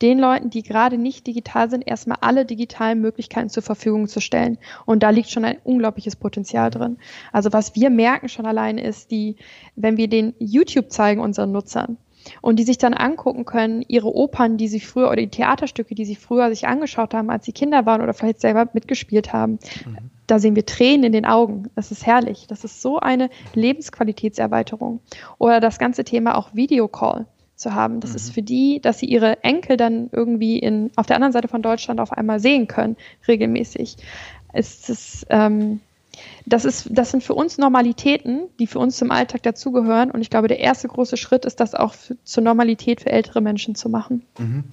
den 0.01 0.19
Leuten, 0.19 0.49
die 0.49 0.63
gerade 0.63 0.97
nicht 0.97 1.25
digital 1.25 1.69
sind, 1.69 1.88
erstmal 1.88 2.17
alle 2.19 2.45
digitalen 2.45 2.99
Möglichkeiten 2.99 3.49
zur 3.49 3.63
Verfügung 3.63 4.10
zu 4.10 4.19
stellen. 4.19 4.58
Und 4.86 5.03
da 5.03 5.10
liegt 5.10 5.29
schon 5.29 5.45
ein 5.45 5.60
unglaubliches 5.63 6.17
Potenzial 6.17 6.69
drin. 6.69 6.97
Also 7.31 7.53
was 7.53 7.75
wir 7.75 7.89
merken 7.89 8.27
schon 8.27 8.45
allein 8.45 8.77
ist, 8.77 9.12
die, 9.12 9.38
wenn 9.77 9.95
wir 9.95 10.10
den 10.10 10.34
YouTube 10.38 10.91
zeigen 10.91 11.21
unseren 11.21 11.53
Nutzern, 11.53 11.97
und 12.42 12.58
die 12.58 12.64
sich 12.64 12.78
dann 12.78 12.94
angucken 12.94 13.46
können, 13.46 13.84
ihre 13.88 14.14
Opern, 14.14 14.58
die 14.58 14.68
sie 14.68 14.80
früher 14.80 15.08
oder 15.08 15.22
die 15.22 15.30
Theaterstücke, 15.30 15.96
die 15.96 16.06
sie 16.06 16.16
früher 16.16 16.50
sich 16.50 16.68
angeschaut 16.68 17.14
haben, 17.14 17.30
als 17.30 17.46
sie 17.46 17.52
Kinder 17.52 17.86
waren 17.86 18.02
oder 18.02 18.14
vielleicht 18.14 18.42
selber 18.42 18.70
mitgespielt 18.74 19.34
haben. 19.34 19.60
Mhm. 19.86 19.98
Da 20.28 20.40
sehen 20.40 20.56
wir 20.56 20.66
Tränen 20.66 21.04
in 21.04 21.12
den 21.12 21.26
Augen. 21.26 21.70
Das 21.76 21.92
ist 21.92 22.06
herrlich. 22.06 22.48
Das 22.48 22.64
ist 22.64 22.82
so 22.82 23.00
eine 23.00 23.30
Lebensqualitätserweiterung. 23.54 25.00
Oder 25.38 25.60
das 25.60 25.78
ganze 25.78 26.04
Thema 26.04 26.36
auch 26.38 26.56
Videocall 26.56 27.28
zu 27.56 27.74
haben. 27.74 28.00
Das 28.00 28.12
mhm. 28.12 28.16
ist 28.16 28.34
für 28.34 28.42
die, 28.42 28.80
dass 28.82 29.00
sie 29.00 29.06
ihre 29.06 29.44
Enkel 29.44 29.78
dann 29.78 30.10
irgendwie 30.12 30.60
in, 30.60 30.92
auf 30.96 31.06
der 31.06 31.16
anderen 31.16 31.34
Seite 31.34 31.48
von 31.48 31.62
Deutschland 31.62 32.00
auf 32.00 32.12
einmal 32.12 32.40
sehen 32.40 32.68
können, 32.68 32.98
regelmäßig. 33.28 33.98
Es 34.52 34.90
ist, 34.90 35.28
ähm, 35.30 35.80
das, 36.45 36.65
ist, 36.65 36.89
das 36.91 37.12
sind 37.12 37.23
für 37.23 37.34
uns 37.34 37.58
Normalitäten, 37.58 38.47
die 38.60 38.67
für 38.67 38.80
uns 38.80 38.97
zum 38.97 39.12
Alltag 39.12 39.43
dazugehören. 39.43 40.12
Und 40.12 40.21
ich 40.21 40.30
glaube, 40.30 40.47
der 40.47 40.60
erste 40.60 40.88
große 40.88 41.17
Schritt 41.17 41.45
ist, 41.45 41.60
das 41.60 41.75
auch 41.75 41.93
für, 41.93 42.17
zur 42.23 42.43
Normalität 42.43 43.01
für 43.01 43.12
ältere 43.12 43.41
Menschen 43.41 43.75
zu 43.75 43.89
machen. 43.89 44.23
Mhm. 44.38 44.63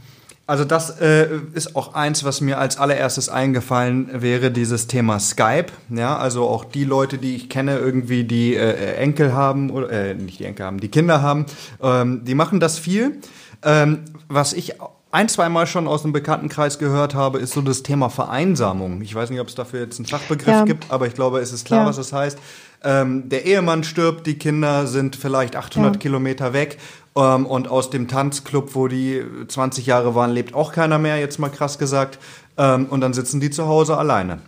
Also 0.45 0.65
das 0.65 1.01
äh, 1.01 1.29
ist 1.55 1.77
auch 1.77 1.95
eins, 1.95 2.25
was 2.25 2.41
mir 2.41 2.59
als 2.59 2.77
allererstes 2.77 3.29
eingefallen 3.29 4.11
wäre, 4.23 4.51
dieses 4.51 4.89
Thema 4.89 5.21
Skype. 5.21 5.67
Ja, 5.89 6.17
also 6.19 6.49
auch 6.49 6.65
die 6.65 6.85
Leute, 6.85 7.19
die 7.19 7.37
ich 7.37 7.49
kenne, 7.49 7.79
irgendwie 7.79 8.25
die 8.25 8.57
äh, 8.57 8.97
Enkel 8.97 9.35
haben 9.35 9.71
oder 9.71 9.91
äh, 9.91 10.15
nicht 10.15 10.41
die 10.41 10.45
Enkel 10.45 10.67
haben, 10.67 10.81
die 10.81 10.89
Kinder 10.89 11.23
haben, 11.23 11.47
ähm, 11.81 12.25
die 12.25 12.35
machen 12.35 12.59
das 12.59 12.79
viel. 12.79 13.19
Ähm, 13.65 14.01
was 14.29 14.53
ich 14.53 14.75
ein, 15.13 15.29
zweimal 15.29 15.67
schon 15.67 15.87
aus 15.87 16.03
dem 16.03 16.13
Bekanntenkreis 16.13 16.79
gehört 16.79 17.15
habe, 17.15 17.39
ist 17.39 17.53
so 17.53 17.61
das 17.61 17.83
Thema 17.83 18.09
Vereinsamung. 18.09 19.03
Ich 19.03 19.15
weiß 19.15 19.29
nicht, 19.29 19.41
ob 19.41 19.49
es 19.49 19.55
dafür 19.55 19.81
jetzt 19.81 19.99
einen 19.99 20.07
Fachbegriff 20.07 20.49
ja. 20.49 20.65
gibt, 20.65 20.91
aber 20.91 21.07
ich 21.07 21.13
glaube, 21.13 21.39
es 21.41 21.53
ist 21.53 21.67
klar, 21.67 21.83
ja. 21.83 21.87
was 21.87 21.97
das 21.97 22.15
heißt. 22.15 22.39
Ähm, 22.83 23.29
der 23.29 23.45
Ehemann 23.45 23.85
stirbt, 23.85 24.27
die 24.27 24.39
Kinder 24.39 24.87
sind 24.87 25.15
vielleicht 25.15 25.55
800 25.55 25.95
ja. 25.95 26.01
Kilometer 26.01 26.55
weg 26.55 26.79
ähm, 27.15 27.45
und 27.45 27.69
aus 27.69 27.91
dem 27.91 28.09
Tanzclub, 28.09 28.75
wo 28.75 28.89
die 28.89 29.23
20 29.47 29.85
Jahre 29.85 30.15
waren, 30.15 30.31
lebt 30.31 30.55
auch 30.55 30.73
keiner 30.73 30.99
mehr, 30.99 31.19
jetzt 31.19 31.39
mal 31.39 31.51
krass 31.51 31.79
gesagt. 31.79 32.19
Ähm, 32.57 32.87
und 32.87 33.03
dann 33.03 33.13
sitzen 33.13 33.39
die 33.39 33.51
zu 33.51 33.67
Hause 33.67 33.99
alleine. 33.99 34.39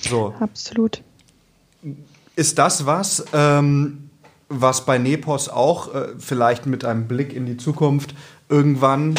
So. 0.00 0.34
Absolut. 0.40 1.02
Ist 2.36 2.58
das 2.58 2.86
was, 2.86 3.22
ähm, 3.34 4.08
was 4.48 4.86
bei 4.86 4.96
Nepos 4.96 5.50
auch 5.50 5.94
äh, 5.94 6.08
vielleicht 6.18 6.64
mit 6.64 6.86
einem 6.86 7.06
Blick 7.06 7.34
in 7.34 7.44
die 7.44 7.58
Zukunft 7.58 8.14
irgendwann 8.48 9.14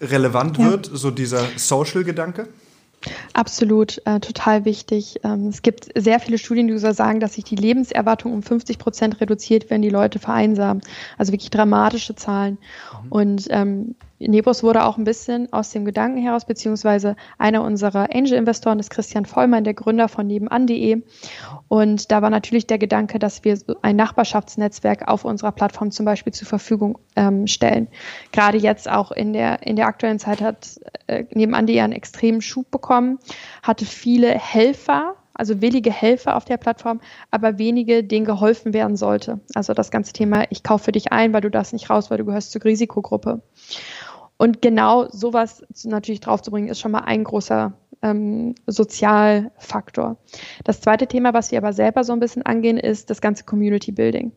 relevant 0.00 0.58
ja. 0.58 0.70
wird, 0.70 0.90
so 0.92 1.10
dieser 1.10 1.44
Social-Gedanke? 1.56 2.48
Absolut, 3.34 4.00
äh, 4.04 4.20
total 4.20 4.64
wichtig. 4.64 5.20
Ähm, 5.22 5.48
es 5.48 5.62
gibt 5.62 5.88
sehr 5.94 6.18
viele 6.18 6.38
Studien, 6.38 6.66
die 6.66 6.78
sagen, 6.78 7.20
dass 7.20 7.34
sich 7.34 7.44
die 7.44 7.56
Lebenserwartung 7.56 8.32
um 8.32 8.42
50 8.42 8.78
Prozent 8.78 9.20
reduziert, 9.20 9.70
wenn 9.70 9.82
die 9.82 9.90
Leute 9.90 10.18
vereinsamen. 10.18 10.82
Also 11.18 11.32
wirklich 11.32 11.50
dramatische 11.50 12.16
Zahlen. 12.16 12.58
Mhm. 13.04 13.12
Und 13.12 13.46
ähm, 13.50 13.94
Nebos 14.18 14.62
wurde 14.62 14.84
auch 14.84 14.96
ein 14.96 15.04
bisschen 15.04 15.52
aus 15.52 15.70
dem 15.70 15.84
Gedanken 15.84 16.18
heraus, 16.18 16.46
beziehungsweise 16.46 17.16
einer 17.38 17.62
unserer 17.62 18.14
Angel-Investoren 18.14 18.78
ist 18.78 18.90
Christian 18.90 19.26
Vollmann, 19.26 19.64
der 19.64 19.74
Gründer 19.74 20.08
von 20.08 20.26
nebenan.de. 20.26 21.02
Und 21.68 22.10
da 22.10 22.22
war 22.22 22.30
natürlich 22.30 22.66
der 22.66 22.78
Gedanke, 22.78 23.18
dass 23.18 23.44
wir 23.44 23.58
ein 23.82 23.96
Nachbarschaftsnetzwerk 23.96 25.08
auf 25.08 25.24
unserer 25.24 25.52
Plattform 25.52 25.90
zum 25.90 26.06
Beispiel 26.06 26.32
zur 26.32 26.48
Verfügung 26.48 26.98
ähm, 27.14 27.46
stellen. 27.46 27.88
Gerade 28.32 28.58
jetzt 28.58 28.88
auch 28.90 29.12
in 29.12 29.32
der, 29.32 29.66
in 29.66 29.76
der 29.76 29.86
aktuellen 29.86 30.18
Zeit 30.18 30.40
hat 30.40 30.80
äh, 31.06 31.24
nebenan.de 31.32 31.80
einen 31.80 31.92
extremen 31.92 32.40
Schub 32.40 32.70
bekommen, 32.70 33.18
hatte 33.62 33.84
viele 33.84 34.30
Helfer, 34.30 35.16
also 35.34 35.60
willige 35.60 35.92
Helfer 35.92 36.36
auf 36.36 36.46
der 36.46 36.56
Plattform, 36.56 37.00
aber 37.30 37.58
wenige, 37.58 38.02
denen 38.02 38.24
geholfen 38.24 38.72
werden 38.72 38.96
sollte. 38.96 39.40
Also 39.54 39.74
das 39.74 39.90
ganze 39.90 40.14
Thema, 40.14 40.44
ich 40.50 40.62
kaufe 40.62 40.92
dich 40.92 41.12
ein, 41.12 41.34
weil 41.34 41.42
du 41.42 41.50
darfst 41.50 41.74
nicht 41.74 41.90
raus, 41.90 42.10
weil 42.10 42.18
du 42.18 42.24
gehörst 42.24 42.52
zur 42.52 42.64
Risikogruppe. 42.64 43.42
Und 44.38 44.60
genau 44.60 45.08
sowas 45.10 45.64
natürlich 45.84 46.20
draufzubringen, 46.20 46.70
ist 46.70 46.80
schon 46.80 46.92
mal 46.92 47.04
ein 47.04 47.24
großer 47.24 47.72
ähm, 48.02 48.54
Sozialfaktor. 48.66 50.16
Das 50.64 50.80
zweite 50.80 51.06
Thema, 51.06 51.34
was 51.34 51.50
wir 51.50 51.58
aber 51.58 51.72
selber 51.72 52.04
so 52.04 52.12
ein 52.12 52.20
bisschen 52.20 52.42
angehen, 52.42 52.76
ist 52.76 53.10
das 53.10 53.20
ganze 53.20 53.44
Community 53.44 53.92
Building. 53.92 54.32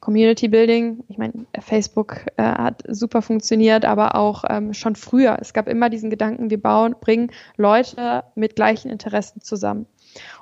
Community 0.00 0.48
Building, 0.48 1.04
ich 1.08 1.18
meine, 1.18 1.46
Facebook 1.60 2.26
äh, 2.36 2.42
hat 2.42 2.82
super 2.88 3.22
funktioniert, 3.22 3.84
aber 3.84 4.14
auch 4.14 4.44
ähm, 4.48 4.74
schon 4.74 4.96
früher. 4.96 5.38
Es 5.40 5.52
gab 5.52 5.68
immer 5.68 5.90
diesen 5.90 6.10
Gedanken, 6.10 6.50
wir 6.50 6.60
bauen, 6.60 6.94
bringen 7.00 7.30
Leute 7.56 8.24
mit 8.34 8.56
gleichen 8.56 8.90
Interessen 8.90 9.40
zusammen. 9.40 9.86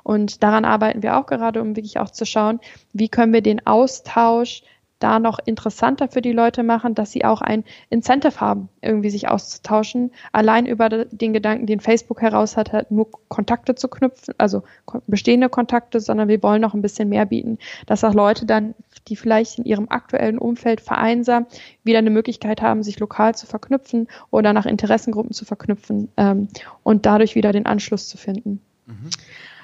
Und 0.03 0.43
daran 0.43 0.65
arbeiten 0.65 1.03
wir 1.03 1.17
auch 1.17 1.27
gerade, 1.27 1.61
um 1.61 1.77
wirklich 1.77 1.99
auch 1.99 2.11
zu 2.11 2.27
schauen, 2.27 2.61
wie 2.93 3.09
können 3.09 3.33
wir 3.33 3.43
den 3.43 3.67
Austausch 3.67 4.63
da 5.01 5.19
noch 5.19 5.39
interessanter 5.45 6.09
für 6.09 6.23
die 6.23 6.33
Leute 6.33 6.63
machen, 6.63 6.95
dass 6.95 7.11
sie 7.11 7.25
auch 7.25 7.41
ein 7.41 7.65
Incentive 7.89 8.41
haben, 8.41 8.69
irgendwie 8.81 9.11
sich 9.11 9.29
auszutauschen. 9.29 10.13
Allein 10.31 10.67
über 10.67 10.89
den 10.89 11.33
Gedanken, 11.33 11.67
den 11.67 11.81
Facebook 11.81 12.23
heraus 12.23 12.57
hat, 12.57 12.73
halt 12.73 12.91
nur 12.91 13.09
Kontakte 13.29 13.75
zu 13.75 13.89
knüpfen, 13.89 14.35
also 14.39 14.63
bestehende 15.07 15.49
Kontakte, 15.49 16.01
sondern 16.01 16.29
wir 16.29 16.43
wollen 16.43 16.61
noch 16.61 16.75
ein 16.75 16.83
bisschen 16.83 17.09
mehr 17.09 17.27
bieten, 17.27 17.59
dass 17.87 18.05
auch 18.05 18.15
Leute 18.15 18.47
dann, 18.47 18.75
die 19.09 19.17
vielleicht 19.17 19.59
in 19.59 19.65
ihrem 19.65 19.89
aktuellen 19.89 20.39
Umfeld 20.39 20.81
vereinsamen, 20.81 21.47
wieder 21.83 21.99
eine 21.99 22.11
Möglichkeit 22.11 22.63
haben, 22.63 22.83
sich 22.83 23.01
lokal 23.01 23.35
zu 23.35 23.47
verknüpfen 23.47 24.07
oder 24.31 24.53
nach 24.53 24.67
Interessengruppen 24.67 25.33
zu 25.33 25.45
verknüpfen 25.45 26.09
ähm, 26.17 26.49
und 26.83 27.07
dadurch 27.07 27.35
wieder 27.35 27.53
den 27.53 27.67
Anschluss 27.67 28.09
zu 28.09 28.19
finden. 28.19 28.61
Mhm. 28.87 29.11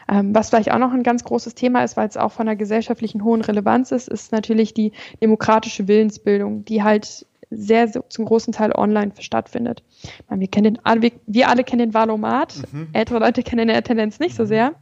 Ähm, 0.09 0.35
was 0.35 0.51
vielleicht 0.51 0.71
auch 0.71 0.79
noch 0.79 0.93
ein 0.93 1.03
ganz 1.03 1.25
großes 1.25 1.55
Thema 1.55 1.83
ist, 1.83 1.97
weil 1.97 2.09
es 2.09 2.17
auch 2.17 2.33
von 2.33 2.49
einer 2.49 2.57
gesellschaftlichen 2.57 3.25
hohen 3.25 3.43
Relevanz 3.43 3.93
ist, 3.93 4.09
ist 4.09 4.33
natürlich 4.33 4.75
die 4.75 4.93
demokratische 5.21 5.89
Willensbildung, 5.89 6.65
die 6.65 6.83
halt 6.83 7.27
sehr, 7.51 7.89
sehr 7.89 8.09
zum 8.09 8.25
großen 8.25 8.53
Teil 8.53 8.73
online 8.73 9.13
stattfindet. 9.19 9.83
Meine, 10.29 10.41
wir, 10.41 10.49
kennen 10.49 10.75
den, 10.75 11.03
wir, 11.03 11.13
wir 11.27 11.49
alle 11.49 11.65
kennen 11.65 11.79
den 11.79 11.95
Valomat, 11.95 12.57
mhm. 12.73 12.89
ältere 12.93 13.19
Leute 13.19 13.43
kennen 13.43 13.69
den 13.69 13.85
Tendenz 13.85 14.19
nicht 14.19 14.37
so 14.37 14.45
mhm. 14.45 14.49
sehr, 14.49 14.75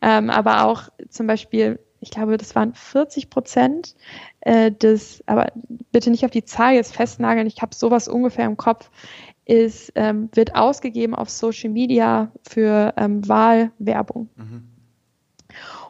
ähm, 0.00 0.30
aber 0.30 0.64
auch 0.64 0.88
zum 1.08 1.26
Beispiel, 1.26 1.80
ich 2.00 2.10
glaube, 2.10 2.36
das 2.36 2.54
waren 2.54 2.74
40 2.74 3.30
Prozent 3.30 3.94
äh, 4.40 4.70
des, 4.70 5.22
aber 5.26 5.52
bitte 5.90 6.10
nicht 6.10 6.24
auf 6.24 6.30
die 6.30 6.44
Zahl 6.44 6.74
jetzt 6.74 6.94
festnageln, 6.94 7.46
ich 7.46 7.62
habe 7.62 7.74
sowas 7.74 8.08
ungefähr 8.08 8.46
im 8.46 8.56
Kopf, 8.56 8.90
ist, 9.46 9.92
ähm, 9.94 10.28
wird 10.32 10.54
ausgegeben 10.54 11.14
auf 11.14 11.30
Social 11.30 11.70
Media 11.70 12.30
für 12.48 12.94
ähm, 12.96 13.26
Wahlwerbung. 13.28 14.28
Mhm. 14.36 14.74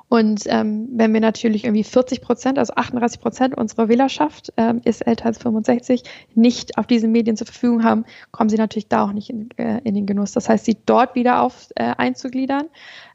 Und 0.08 0.44
ähm, 0.46 0.88
wenn 0.92 1.12
wir 1.12 1.20
natürlich 1.20 1.64
irgendwie 1.64 1.82
40 1.82 2.20
Prozent, 2.20 2.58
also 2.58 2.74
38 2.74 3.20
Prozent 3.20 3.56
unserer 3.56 3.88
Wählerschaft 3.88 4.52
ähm, 4.56 4.80
ist 4.84 5.00
älter 5.00 5.26
als 5.26 5.38
65, 5.38 6.04
nicht 6.34 6.78
auf 6.78 6.86
diesen 6.86 7.10
Medien 7.10 7.36
zur 7.36 7.46
Verfügung 7.46 7.82
haben, 7.82 8.04
kommen 8.30 8.48
sie 8.48 8.56
natürlich 8.56 8.86
da 8.86 9.04
auch 9.04 9.12
nicht 9.12 9.30
in, 9.30 9.48
äh, 9.56 9.80
in 9.82 9.94
den 9.94 10.06
Genuss. 10.06 10.32
Das 10.32 10.48
heißt, 10.48 10.66
sie 10.66 10.76
dort 10.86 11.14
wieder 11.14 11.42
auf 11.42 11.68
äh, 11.74 11.94
einzugliedern 11.96 12.66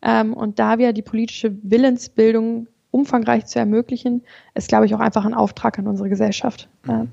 ähm, 0.02 0.34
und 0.34 0.60
da 0.60 0.78
wieder 0.78 0.92
die 0.92 1.02
politische 1.02 1.56
Willensbildung 1.64 2.68
umfangreich 2.92 3.46
zu 3.46 3.60
ermöglichen, 3.60 4.24
ist, 4.56 4.68
glaube 4.68 4.86
ich, 4.86 4.96
auch 4.96 5.00
einfach 5.00 5.26
ein 5.26 5.34
Auftrag 5.34 5.78
an 5.80 5.88
unsere 5.88 6.10
Gesellschaft, 6.10 6.68
äh, 6.84 6.88
den 6.88 7.08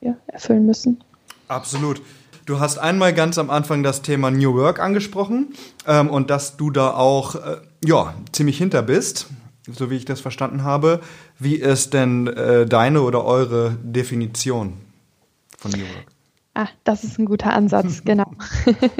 wir 0.00 0.16
erfüllen 0.26 0.66
müssen. 0.66 1.02
Absolut. 1.48 2.02
Du 2.50 2.58
hast 2.58 2.78
einmal 2.78 3.14
ganz 3.14 3.38
am 3.38 3.48
Anfang 3.48 3.84
das 3.84 4.02
Thema 4.02 4.32
New 4.32 4.54
Work 4.54 4.80
angesprochen 4.80 5.54
ähm, 5.86 6.10
und 6.10 6.30
dass 6.30 6.56
du 6.56 6.72
da 6.72 6.94
auch 6.94 7.36
äh, 7.36 7.58
ja, 7.84 8.12
ziemlich 8.32 8.58
hinter 8.58 8.82
bist, 8.82 9.28
so 9.70 9.88
wie 9.88 9.94
ich 9.94 10.04
das 10.04 10.18
verstanden 10.18 10.64
habe. 10.64 10.98
Wie 11.38 11.54
ist 11.54 11.94
denn 11.94 12.26
äh, 12.26 12.66
deine 12.66 13.02
oder 13.02 13.24
eure 13.24 13.76
Definition 13.84 14.78
von 15.58 15.70
New 15.70 15.78
Work? 15.78 16.06
Ah, 16.54 16.66
das 16.82 17.04
ist 17.04 17.20
ein 17.20 17.24
guter 17.26 17.52
Ansatz, 17.52 18.02
genau. 18.04 18.32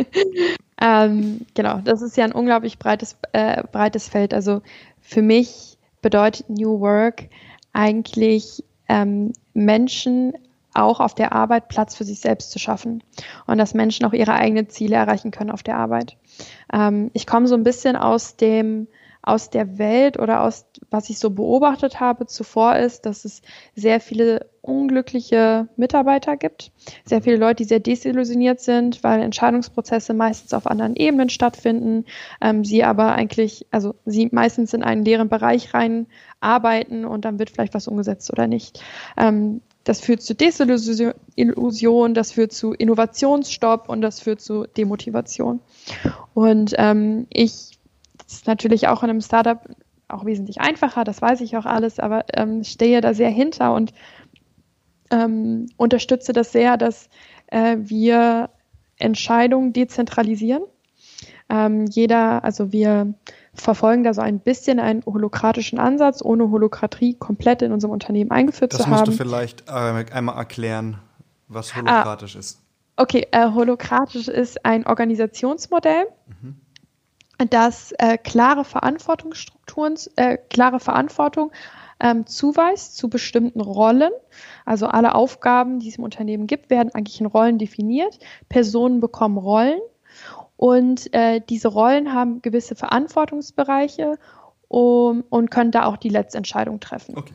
ähm, 0.80 1.40
genau, 1.54 1.80
das 1.82 2.02
ist 2.02 2.16
ja 2.16 2.26
ein 2.26 2.32
unglaublich 2.32 2.78
breites, 2.78 3.16
äh, 3.32 3.64
breites 3.72 4.06
Feld. 4.06 4.32
Also 4.32 4.62
für 5.00 5.22
mich 5.22 5.76
bedeutet 6.02 6.48
New 6.48 6.78
Work 6.78 7.24
eigentlich 7.72 8.62
ähm, 8.88 9.32
Menschen 9.54 10.34
auch 10.74 11.00
auf 11.00 11.14
der 11.14 11.33
Arbeit 11.33 11.68
Platz 11.68 11.94
für 11.94 12.04
sich 12.04 12.20
selbst 12.20 12.50
zu 12.50 12.59
schaffen 12.59 13.02
und 13.46 13.59
dass 13.59 13.74
Menschen 13.74 14.06
auch 14.06 14.12
ihre 14.12 14.35
eigenen 14.35 14.68
Ziele 14.68 14.96
erreichen 14.96 15.30
können 15.30 15.50
auf 15.50 15.62
der 15.62 15.76
Arbeit. 15.76 16.16
Ähm, 16.72 17.11
ich 17.12 17.26
komme 17.26 17.46
so 17.46 17.54
ein 17.54 17.64
bisschen 17.64 17.96
aus 17.96 18.37
dem 18.37 18.87
aus 19.22 19.50
der 19.50 19.78
Welt 19.78 20.18
oder 20.18 20.42
aus 20.42 20.64
was 20.90 21.11
ich 21.11 21.18
so 21.18 21.30
beobachtet 21.30 22.00
habe 22.00 22.26
zuvor 22.26 22.76
ist, 22.76 23.04
dass 23.04 23.24
es 23.24 23.42
sehr 23.74 24.00
viele 24.00 24.48
unglückliche 24.62 25.68
Mitarbeiter 25.76 26.37
gibt, 26.37 26.72
sehr 27.04 27.22
viele 27.22 27.37
Leute, 27.37 27.56
die 27.56 27.68
sehr 27.68 27.80
desillusioniert 27.80 28.61
sind, 28.61 29.02
weil 29.04 29.20
Entscheidungsprozesse 29.20 30.14
meistens 30.14 30.54
auf 30.54 30.66
anderen 30.66 30.96
Ebenen 30.96 31.28
stattfinden, 31.28 32.06
ähm, 32.40 32.64
sie 32.64 32.83
aber 32.83 33.12
eigentlich, 33.12 33.66
also 33.70 33.94
sie 34.06 34.28
meistens 34.33 34.72
in 34.74 34.83
einen 34.83 35.04
leeren 35.04 35.28
Bereich 35.28 35.74
rein 35.74 36.06
arbeiten 36.40 37.04
und 37.04 37.24
dann 37.24 37.38
wird 37.38 37.50
vielleicht 37.50 37.74
was 37.74 37.88
umgesetzt 37.88 38.33
oder 38.33 38.46
nicht. 38.46 38.83
Ähm, 39.16 39.61
das 39.84 40.00
führt 40.00 40.22
zu 40.22 40.34
Desillusion, 40.34 42.14
das 42.14 42.32
führt 42.32 42.52
zu 42.52 42.72
Innovationsstopp 42.72 43.88
und 43.88 44.02
das 44.02 44.20
führt 44.20 44.40
zu 44.40 44.66
Demotivation. 44.66 45.60
Und 46.34 46.74
ähm, 46.76 47.26
ich, 47.30 47.78
das 48.18 48.34
ist 48.34 48.46
natürlich 48.46 48.88
auch 48.88 49.02
in 49.02 49.10
einem 49.10 49.20
Startup 49.20 49.58
auch 50.08 50.24
wesentlich 50.24 50.60
einfacher, 50.60 51.04
das 51.04 51.22
weiß 51.22 51.40
ich 51.40 51.56
auch 51.56 51.66
alles, 51.66 51.98
aber 51.98 52.24
ähm, 52.34 52.64
stehe 52.64 53.00
da 53.00 53.14
sehr 53.14 53.30
hinter 53.30 53.74
und 53.74 53.94
ähm, 55.10 55.66
unterstütze 55.76 56.32
das 56.32 56.52
sehr, 56.52 56.76
dass 56.76 57.08
äh, 57.46 57.76
wir 57.78 58.50
Entscheidungen 58.98 59.72
dezentralisieren. 59.72 60.62
Ähm, 61.50 61.86
jeder, 61.86 62.44
also 62.44 62.72
wir 62.72 63.12
verfolgen 63.54 64.04
da 64.04 64.14
so 64.14 64.20
ein 64.20 64.38
bisschen 64.38 64.78
einen 64.78 65.04
holokratischen 65.04 65.78
Ansatz, 65.78 66.22
ohne 66.22 66.50
Holokratie 66.50 67.14
komplett 67.14 67.62
in 67.62 67.72
unserem 67.72 67.92
Unternehmen 67.92 68.30
eingeführt 68.30 68.72
das 68.72 68.80
zu 68.80 68.86
haben. 68.86 68.92
Das 68.92 69.08
musst 69.08 69.20
du 69.20 69.24
vielleicht 69.24 69.68
äh, 69.68 70.04
einmal 70.12 70.36
erklären, 70.36 70.98
was 71.48 71.72
ah. 71.72 71.76
holokratisch 71.76 72.36
ah, 72.36 72.38
ist. 72.38 72.62
Okay, 72.96 73.26
äh, 73.32 73.50
holokratisch 73.50 74.28
ist 74.28 74.64
ein 74.64 74.86
Organisationsmodell, 74.86 76.06
mhm. 76.26 76.56
das 77.50 77.92
äh, 77.98 78.16
klare 78.18 78.64
Verantwortungsstrukturen, 78.64 79.96
äh, 80.16 80.36
klare 80.36 80.80
Verantwortung 80.80 81.50
ähm, 81.98 82.26
zuweist 82.26 82.96
zu 82.96 83.08
bestimmten 83.08 83.60
Rollen. 83.60 84.12
Also 84.64 84.86
alle 84.86 85.14
Aufgaben, 85.14 85.80
die 85.80 85.88
es 85.88 85.96
im 85.96 86.04
Unternehmen 86.04 86.46
gibt, 86.46 86.70
werden 86.70 86.90
eigentlich 86.94 87.20
in 87.20 87.26
Rollen 87.26 87.58
definiert. 87.58 88.18
Personen 88.48 89.00
bekommen 89.00 89.38
Rollen 89.38 89.80
und 90.60 91.14
äh, 91.14 91.40
diese 91.40 91.68
Rollen 91.68 92.12
haben 92.12 92.42
gewisse 92.42 92.74
Verantwortungsbereiche 92.74 94.18
um, 94.68 95.24
und 95.30 95.50
können 95.50 95.70
da 95.70 95.86
auch 95.86 95.96
die 95.96 96.10
letzte 96.10 96.36
Entscheidung 96.36 96.80
treffen. 96.80 97.16
Okay. 97.16 97.32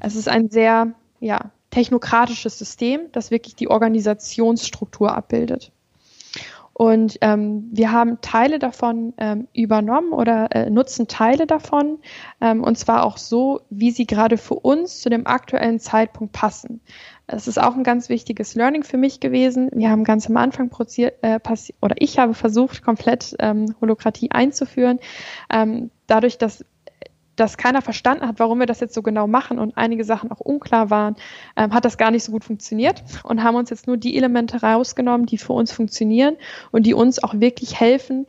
Es 0.00 0.16
ist 0.16 0.28
ein 0.28 0.50
sehr 0.50 0.92
ja, 1.18 1.50
technokratisches 1.70 2.58
System, 2.58 3.00
das 3.12 3.30
wirklich 3.30 3.56
die 3.56 3.68
Organisationsstruktur 3.68 5.16
abbildet. 5.16 5.72
Und 6.74 7.16
ähm, 7.22 7.70
wir 7.72 7.90
haben 7.90 8.20
Teile 8.20 8.58
davon 8.58 9.14
ähm, 9.16 9.48
übernommen 9.54 10.12
oder 10.12 10.54
äh, 10.54 10.68
nutzen 10.68 11.08
Teile 11.08 11.46
davon, 11.46 11.98
ähm, 12.42 12.62
und 12.62 12.76
zwar 12.76 13.04
auch 13.04 13.16
so, 13.16 13.62
wie 13.70 13.92
sie 13.92 14.06
gerade 14.06 14.36
für 14.36 14.56
uns 14.56 15.00
zu 15.00 15.08
dem 15.08 15.26
aktuellen 15.26 15.80
Zeitpunkt 15.80 16.34
passen. 16.34 16.82
Es 17.30 17.46
ist 17.46 17.60
auch 17.60 17.76
ein 17.76 17.84
ganz 17.84 18.08
wichtiges 18.08 18.54
Learning 18.54 18.84
für 18.84 18.96
mich 18.96 19.20
gewesen. 19.20 19.68
Wir 19.74 19.90
haben 19.90 20.02
ganz 20.02 20.28
am 20.28 20.36
Anfang 20.38 20.70
äh, 20.96 21.38
oder 21.82 21.94
ich 21.98 22.18
habe 22.18 22.32
versucht, 22.32 22.82
komplett 22.82 23.36
ähm, 23.38 23.74
Holokratie 23.82 24.30
einzuführen. 24.30 24.98
Ähm, 25.52 25.90
dadurch, 26.06 26.38
dass 26.38 26.64
dass 27.36 27.56
keiner 27.56 27.82
verstanden 27.82 28.26
hat, 28.26 28.40
warum 28.40 28.58
wir 28.58 28.66
das 28.66 28.80
jetzt 28.80 28.94
so 28.94 29.02
genau 29.02 29.28
machen 29.28 29.60
und 29.60 29.76
einige 29.76 30.02
Sachen 30.02 30.32
auch 30.32 30.40
unklar 30.40 30.90
waren, 30.90 31.14
ähm, 31.56 31.72
hat 31.72 31.84
das 31.84 31.96
gar 31.96 32.10
nicht 32.10 32.24
so 32.24 32.32
gut 32.32 32.42
funktioniert 32.42 33.04
und 33.22 33.44
haben 33.44 33.54
uns 33.54 33.70
jetzt 33.70 33.86
nur 33.86 33.96
die 33.96 34.16
Elemente 34.16 34.60
rausgenommen, 34.60 35.26
die 35.26 35.38
für 35.38 35.52
uns 35.52 35.70
funktionieren 35.70 36.36
und 36.72 36.84
die 36.84 36.94
uns 36.94 37.22
auch 37.22 37.34
wirklich 37.34 37.78
helfen, 37.78 38.26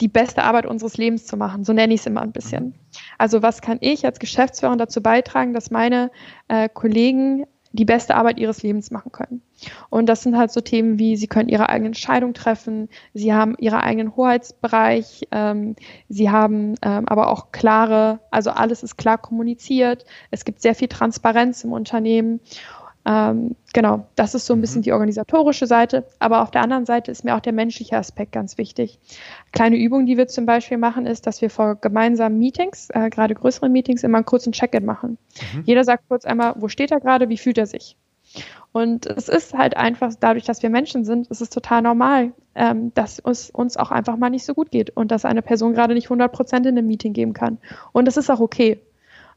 die 0.00 0.08
beste 0.08 0.44
Arbeit 0.44 0.66
unseres 0.66 0.96
Lebens 0.96 1.26
zu 1.26 1.36
machen. 1.36 1.64
So 1.64 1.72
nenne 1.72 1.94
ich 1.94 2.00
es 2.00 2.06
immer 2.06 2.22
ein 2.22 2.30
bisschen. 2.30 2.74
Also 3.18 3.42
was 3.42 3.62
kann 3.62 3.78
ich 3.80 4.04
als 4.04 4.20
Geschäftsführer 4.20 4.76
dazu 4.76 5.02
beitragen, 5.02 5.52
dass 5.52 5.70
meine 5.70 6.10
äh, 6.48 6.68
Kollegen 6.68 7.46
die 7.76 7.84
beste 7.84 8.14
Arbeit 8.14 8.38
ihres 8.38 8.62
Lebens 8.62 8.90
machen 8.90 9.12
können. 9.12 9.42
Und 9.88 10.06
das 10.06 10.22
sind 10.22 10.36
halt 10.36 10.50
so 10.50 10.60
Themen 10.60 10.98
wie, 10.98 11.16
sie 11.16 11.28
können 11.28 11.48
ihre 11.48 11.68
eigene 11.68 11.88
Entscheidung 11.88 12.34
treffen, 12.34 12.88
sie 13.14 13.32
haben 13.32 13.56
ihren 13.58 13.78
eigenen 13.78 14.16
Hoheitsbereich, 14.16 15.28
ähm, 15.30 15.76
sie 16.08 16.30
haben 16.30 16.74
ähm, 16.82 17.06
aber 17.06 17.30
auch 17.30 17.52
klare, 17.52 18.20
also 18.30 18.50
alles 18.50 18.82
ist 18.82 18.96
klar 18.96 19.18
kommuniziert, 19.18 20.04
es 20.30 20.44
gibt 20.44 20.60
sehr 20.60 20.74
viel 20.74 20.88
Transparenz 20.88 21.64
im 21.64 21.72
Unternehmen 21.72 22.40
ähm, 23.06 23.54
genau, 23.72 24.06
das 24.16 24.34
ist 24.34 24.46
so 24.46 24.54
ein 24.54 24.60
bisschen 24.60 24.80
mhm. 24.80 24.84
die 24.84 24.92
organisatorische 24.92 25.68
Seite. 25.68 26.04
Aber 26.18 26.42
auf 26.42 26.50
der 26.50 26.62
anderen 26.62 26.86
Seite 26.86 27.12
ist 27.12 27.24
mir 27.24 27.36
auch 27.36 27.40
der 27.40 27.52
menschliche 27.52 27.96
Aspekt 27.96 28.32
ganz 28.32 28.58
wichtig. 28.58 28.98
Kleine 29.52 29.76
Übung, 29.76 30.06
die 30.06 30.16
wir 30.16 30.26
zum 30.26 30.44
Beispiel 30.44 30.76
machen, 30.76 31.06
ist, 31.06 31.26
dass 31.26 31.40
wir 31.40 31.48
vor 31.48 31.76
gemeinsamen 31.76 32.38
Meetings, 32.38 32.88
äh, 32.90 33.08
gerade 33.08 33.34
größeren 33.34 33.70
Meetings, 33.70 34.02
immer 34.02 34.18
einen 34.18 34.26
kurzen 34.26 34.52
Check-in 34.52 34.84
machen. 34.84 35.18
Mhm. 35.54 35.62
Jeder 35.64 35.84
sagt 35.84 36.08
kurz 36.08 36.24
einmal, 36.24 36.54
wo 36.56 36.66
steht 36.66 36.90
er 36.90 36.98
gerade, 36.98 37.28
wie 37.28 37.38
fühlt 37.38 37.58
er 37.58 37.66
sich? 37.66 37.96
Und 38.72 39.06
es 39.06 39.28
ist 39.28 39.54
halt 39.54 39.76
einfach, 39.76 40.12
dadurch, 40.18 40.44
dass 40.44 40.62
wir 40.64 40.68
Menschen 40.68 41.04
sind, 41.04 41.28
ist 41.28 41.40
es 41.40 41.48
total 41.48 41.82
normal, 41.82 42.32
ähm, 42.56 42.92
dass 42.94 43.22
es 43.24 43.50
uns 43.50 43.76
auch 43.76 43.92
einfach 43.92 44.16
mal 44.16 44.30
nicht 44.30 44.44
so 44.44 44.52
gut 44.52 44.72
geht 44.72 44.90
und 44.90 45.12
dass 45.12 45.24
eine 45.24 45.42
Person 45.42 45.74
gerade 45.74 45.94
nicht 45.94 46.06
100 46.06 46.32
Prozent 46.32 46.66
in 46.66 46.76
einem 46.76 46.88
Meeting 46.88 47.12
geben 47.12 47.34
kann. 47.34 47.58
Und 47.92 48.06
das 48.06 48.16
ist 48.16 48.30
auch 48.30 48.40
okay. 48.40 48.80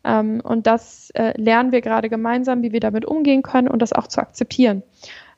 Ähm, 0.04 0.42
und 0.42 0.68
das 0.68 1.10
äh, 1.12 1.40
lernen 1.40 1.72
wir 1.72 1.82
gerade 1.82 2.10
gemeinsam, 2.10 2.62
wie 2.62 2.72
wir 2.72 2.80
damit 2.80 3.06
umgehen 3.06 3.42
können 3.44 3.68
und 3.68 3.82
das 3.82 3.94
auch 3.94 4.08
zu 4.08 4.22
akzeptieren 4.22 4.84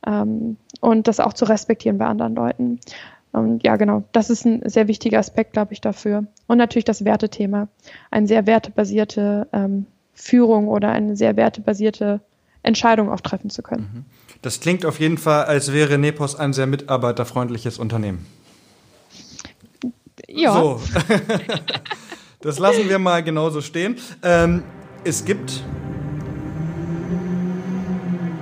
ähm, 0.05 0.57
und 0.79 1.07
das 1.07 1.19
auch 1.19 1.33
zu 1.33 1.45
respektieren 1.45 1.97
bei 1.97 2.05
anderen 2.05 2.35
Leuten. 2.35 2.79
Und 3.31 3.63
ja, 3.63 3.77
genau, 3.77 4.03
das 4.11 4.29
ist 4.29 4.45
ein 4.45 4.61
sehr 4.69 4.87
wichtiger 4.87 5.19
Aspekt, 5.19 5.53
glaube 5.53 5.73
ich, 5.73 5.81
dafür. 5.81 6.25
Und 6.47 6.57
natürlich 6.57 6.85
das 6.85 7.05
Wertethema. 7.05 7.69
Eine 8.11 8.27
sehr 8.27 8.45
wertebasierte 8.45 9.47
ähm, 9.53 9.85
Führung 10.13 10.67
oder 10.67 10.89
eine 10.89 11.15
sehr 11.15 11.37
wertebasierte 11.37 12.19
Entscheidung 12.61 13.09
auch 13.09 13.21
treffen 13.21 13.49
zu 13.49 13.63
können. 13.63 13.89
Mhm. 13.93 14.05
Das 14.41 14.59
klingt 14.59 14.85
auf 14.85 14.99
jeden 14.99 15.17
Fall, 15.17 15.45
als 15.45 15.71
wäre 15.71 15.97
Nepos 15.97 16.35
ein 16.35 16.51
sehr 16.51 16.67
mitarbeiterfreundliches 16.67 17.79
Unternehmen. 17.79 18.25
Ja. 20.27 20.53
So. 20.53 20.81
Das 22.41 22.57
lassen 22.57 22.89
wir 22.89 22.97
mal 22.97 23.23
genauso 23.23 23.61
stehen. 23.61 23.97
Ähm, 24.23 24.63
es 25.03 25.25
gibt 25.25 25.63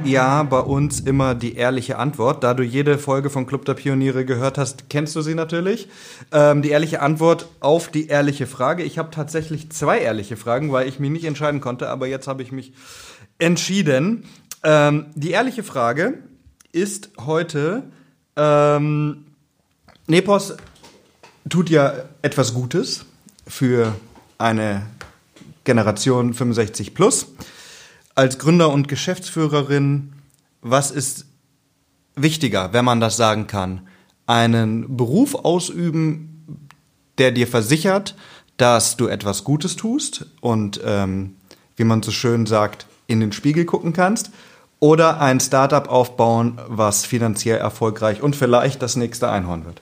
ja 0.06 0.41
bei 0.43 0.60
uns 0.60 1.02
immer 1.02 1.36
die 1.36 1.56
ehrliche 1.56 1.97
Antwort. 1.97 2.45
Da 2.45 2.54
du 2.54 2.64
jede 2.64 2.97
Folge 2.97 3.30
von 3.30 3.45
Club 3.45 3.66
der 3.66 3.74
Pioniere 3.74 4.24
gehört 4.24 4.58
hast, 4.58 4.89
kennst 4.89 5.18
du 5.18 5.22
sie 5.22 5.36
natürlich. 5.36 5.89
Ähm, 6.32 6.62
die 6.62 6.70
ehrliche 6.70 7.02
Antwort 7.02 7.50
auf 7.60 7.89
die 7.89 8.08
ehrliche 8.08 8.47
Frage. 8.47 8.84
Ich 8.84 8.97
habe 8.97 9.12
tatsächlich 9.12 9.70
zwei 9.70 10.00
ehrliche 10.00 10.38
Fragen, 10.38 10.72
weil 10.72 10.88
ich 10.88 11.00
mich 11.00 11.12
nicht 11.12 11.26
entscheiden 11.26 11.60
konnte, 11.60 11.89
aber 11.89 12.08
jetzt 12.08 12.28
habe 12.28 12.41
ich 12.41 12.54
mich 12.54 12.72
entschieden. 13.38 14.24
Ähm, 14.64 15.08
die 15.16 15.32
ehrliche 15.32 15.64
Frage 15.64 16.20
ist 16.72 17.12
heute, 17.20 17.84
ähm, 18.38 19.26
Nepos 20.08 20.56
tut 21.50 21.70
ja 21.70 21.93
etwas 22.22 22.54
Gutes 22.54 23.06
für 23.50 23.95
eine 24.38 24.84
Generation 25.66 26.34
65 26.34 26.93
plus 26.93 27.28
als 28.16 28.38
Gründer 28.38 28.70
und 28.72 28.88
Geschäftsführerin, 28.88 30.14
was 30.62 30.91
ist 30.91 31.26
wichtiger, 32.16 32.74
wenn 32.74 32.84
man 32.86 33.00
das 33.00 33.18
sagen 33.18 33.47
kann? 33.47 33.88
Einen 34.28 34.97
Beruf 34.97 35.36
ausüben, 35.36 36.68
der 37.18 37.32
dir 37.32 37.47
versichert, 37.47 38.16
dass 38.58 38.97
du 38.97 39.08
etwas 39.08 39.43
Gutes 39.45 39.78
tust 39.78 40.26
und, 40.41 40.82
ähm, 40.84 41.36
wie 41.78 41.86
man 41.86 42.04
so 42.04 42.12
schön 42.12 42.45
sagt, 42.45 42.88
in 43.08 43.22
den 43.22 43.32
Spiegel 43.32 43.66
gucken 43.66 43.93
kannst? 43.93 44.32
Oder 44.82 45.22
ein 45.22 45.39
Startup 45.39 45.88
aufbauen, 45.89 46.60
was 46.68 47.06
finanziell 47.06 47.58
erfolgreich 47.58 48.22
und 48.22 48.36
vielleicht 48.36 48.82
das 48.82 48.95
nächste 48.97 49.30
Einhorn 49.30 49.66
wird? 49.66 49.82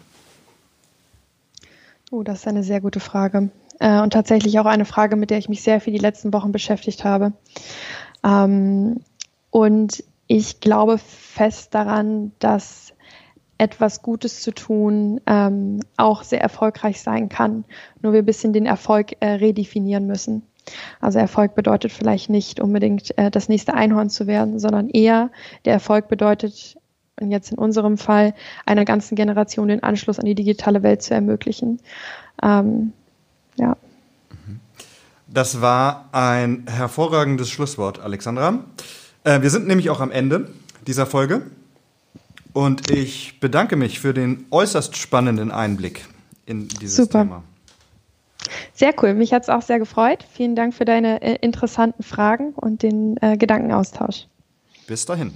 Oh, 2.09 2.23
das 2.23 2.39
ist 2.39 2.47
eine 2.47 2.63
sehr 2.63 2.81
gute 2.81 2.99
Frage. 2.99 3.49
Äh, 3.79 4.01
und 4.01 4.13
tatsächlich 4.13 4.59
auch 4.59 4.65
eine 4.65 4.85
Frage, 4.85 5.15
mit 5.15 5.29
der 5.29 5.37
ich 5.37 5.49
mich 5.49 5.61
sehr 5.61 5.81
viel 5.81 5.93
die 5.93 5.99
letzten 5.99 6.33
Wochen 6.33 6.51
beschäftigt 6.51 7.03
habe. 7.03 7.33
Ähm, 8.23 9.01
und 9.51 10.03
ich 10.27 10.59
glaube 10.59 10.97
fest 10.97 11.75
daran, 11.75 12.31
dass 12.39 12.93
etwas 13.57 14.01
Gutes 14.01 14.41
zu 14.41 14.51
tun 14.51 15.19
ähm, 15.25 15.81
auch 15.97 16.23
sehr 16.23 16.41
erfolgreich 16.41 17.01
sein 17.01 17.27
kann. 17.27 17.65
Nur 18.01 18.13
wir 18.13 18.19
ein 18.19 18.25
bisschen 18.25 18.53
den 18.53 18.65
Erfolg 18.65 19.13
äh, 19.19 19.27
redefinieren 19.27 20.05
müssen. 20.05 20.43
Also 20.99 21.19
Erfolg 21.19 21.55
bedeutet 21.55 21.91
vielleicht 21.91 22.29
nicht 22.29 22.59
unbedingt 22.59 23.17
äh, 23.17 23.31
das 23.31 23.49
nächste 23.49 23.73
Einhorn 23.73 24.09
zu 24.09 24.27
werden, 24.27 24.59
sondern 24.59 24.89
eher 24.89 25.31
der 25.65 25.73
Erfolg 25.73 26.07
bedeutet, 26.07 26.77
und 27.19 27.31
jetzt 27.31 27.51
in 27.51 27.57
unserem 27.57 27.97
Fall, 27.97 28.33
einer 28.65 28.85
ganzen 28.85 29.15
Generation 29.15 29.67
den 29.67 29.83
Anschluss 29.83 30.19
an 30.19 30.25
die 30.25 30.35
digitale 30.35 30.83
Welt 30.83 31.01
zu 31.01 31.13
ermöglichen. 31.13 31.79
Ähm, 32.41 32.93
ja. 33.55 33.75
Das 35.27 35.61
war 35.61 36.09
ein 36.11 36.65
hervorragendes 36.67 37.49
Schlusswort, 37.49 37.99
Alexandra. 37.99 38.59
Äh, 39.23 39.41
wir 39.41 39.49
sind 39.49 39.67
nämlich 39.67 39.89
auch 39.89 39.99
am 39.99 40.11
Ende 40.11 40.49
dieser 40.85 41.05
Folge. 41.05 41.41
Und 42.53 42.89
ich 42.89 43.39
bedanke 43.39 43.75
mich 43.75 43.99
für 43.99 44.13
den 44.13 44.45
äußerst 44.49 44.97
spannenden 44.97 45.51
Einblick 45.51 46.05
in 46.45 46.67
dieses 46.67 46.95
Super. 46.95 47.23
Thema. 47.23 47.43
Sehr 48.73 48.93
cool. 49.01 49.13
Mich 49.13 49.33
hat 49.33 49.43
es 49.43 49.49
auch 49.49 49.61
sehr 49.61 49.79
gefreut. 49.79 50.25
Vielen 50.31 50.55
Dank 50.55 50.73
für 50.73 50.85
deine 50.85 51.21
äh, 51.21 51.35
interessanten 51.41 52.03
Fragen 52.03 52.53
und 52.53 52.83
den 52.83 53.17
äh, 53.21 53.37
Gedankenaustausch. 53.37 54.27
Bis 54.87 55.05
dahin. 55.05 55.33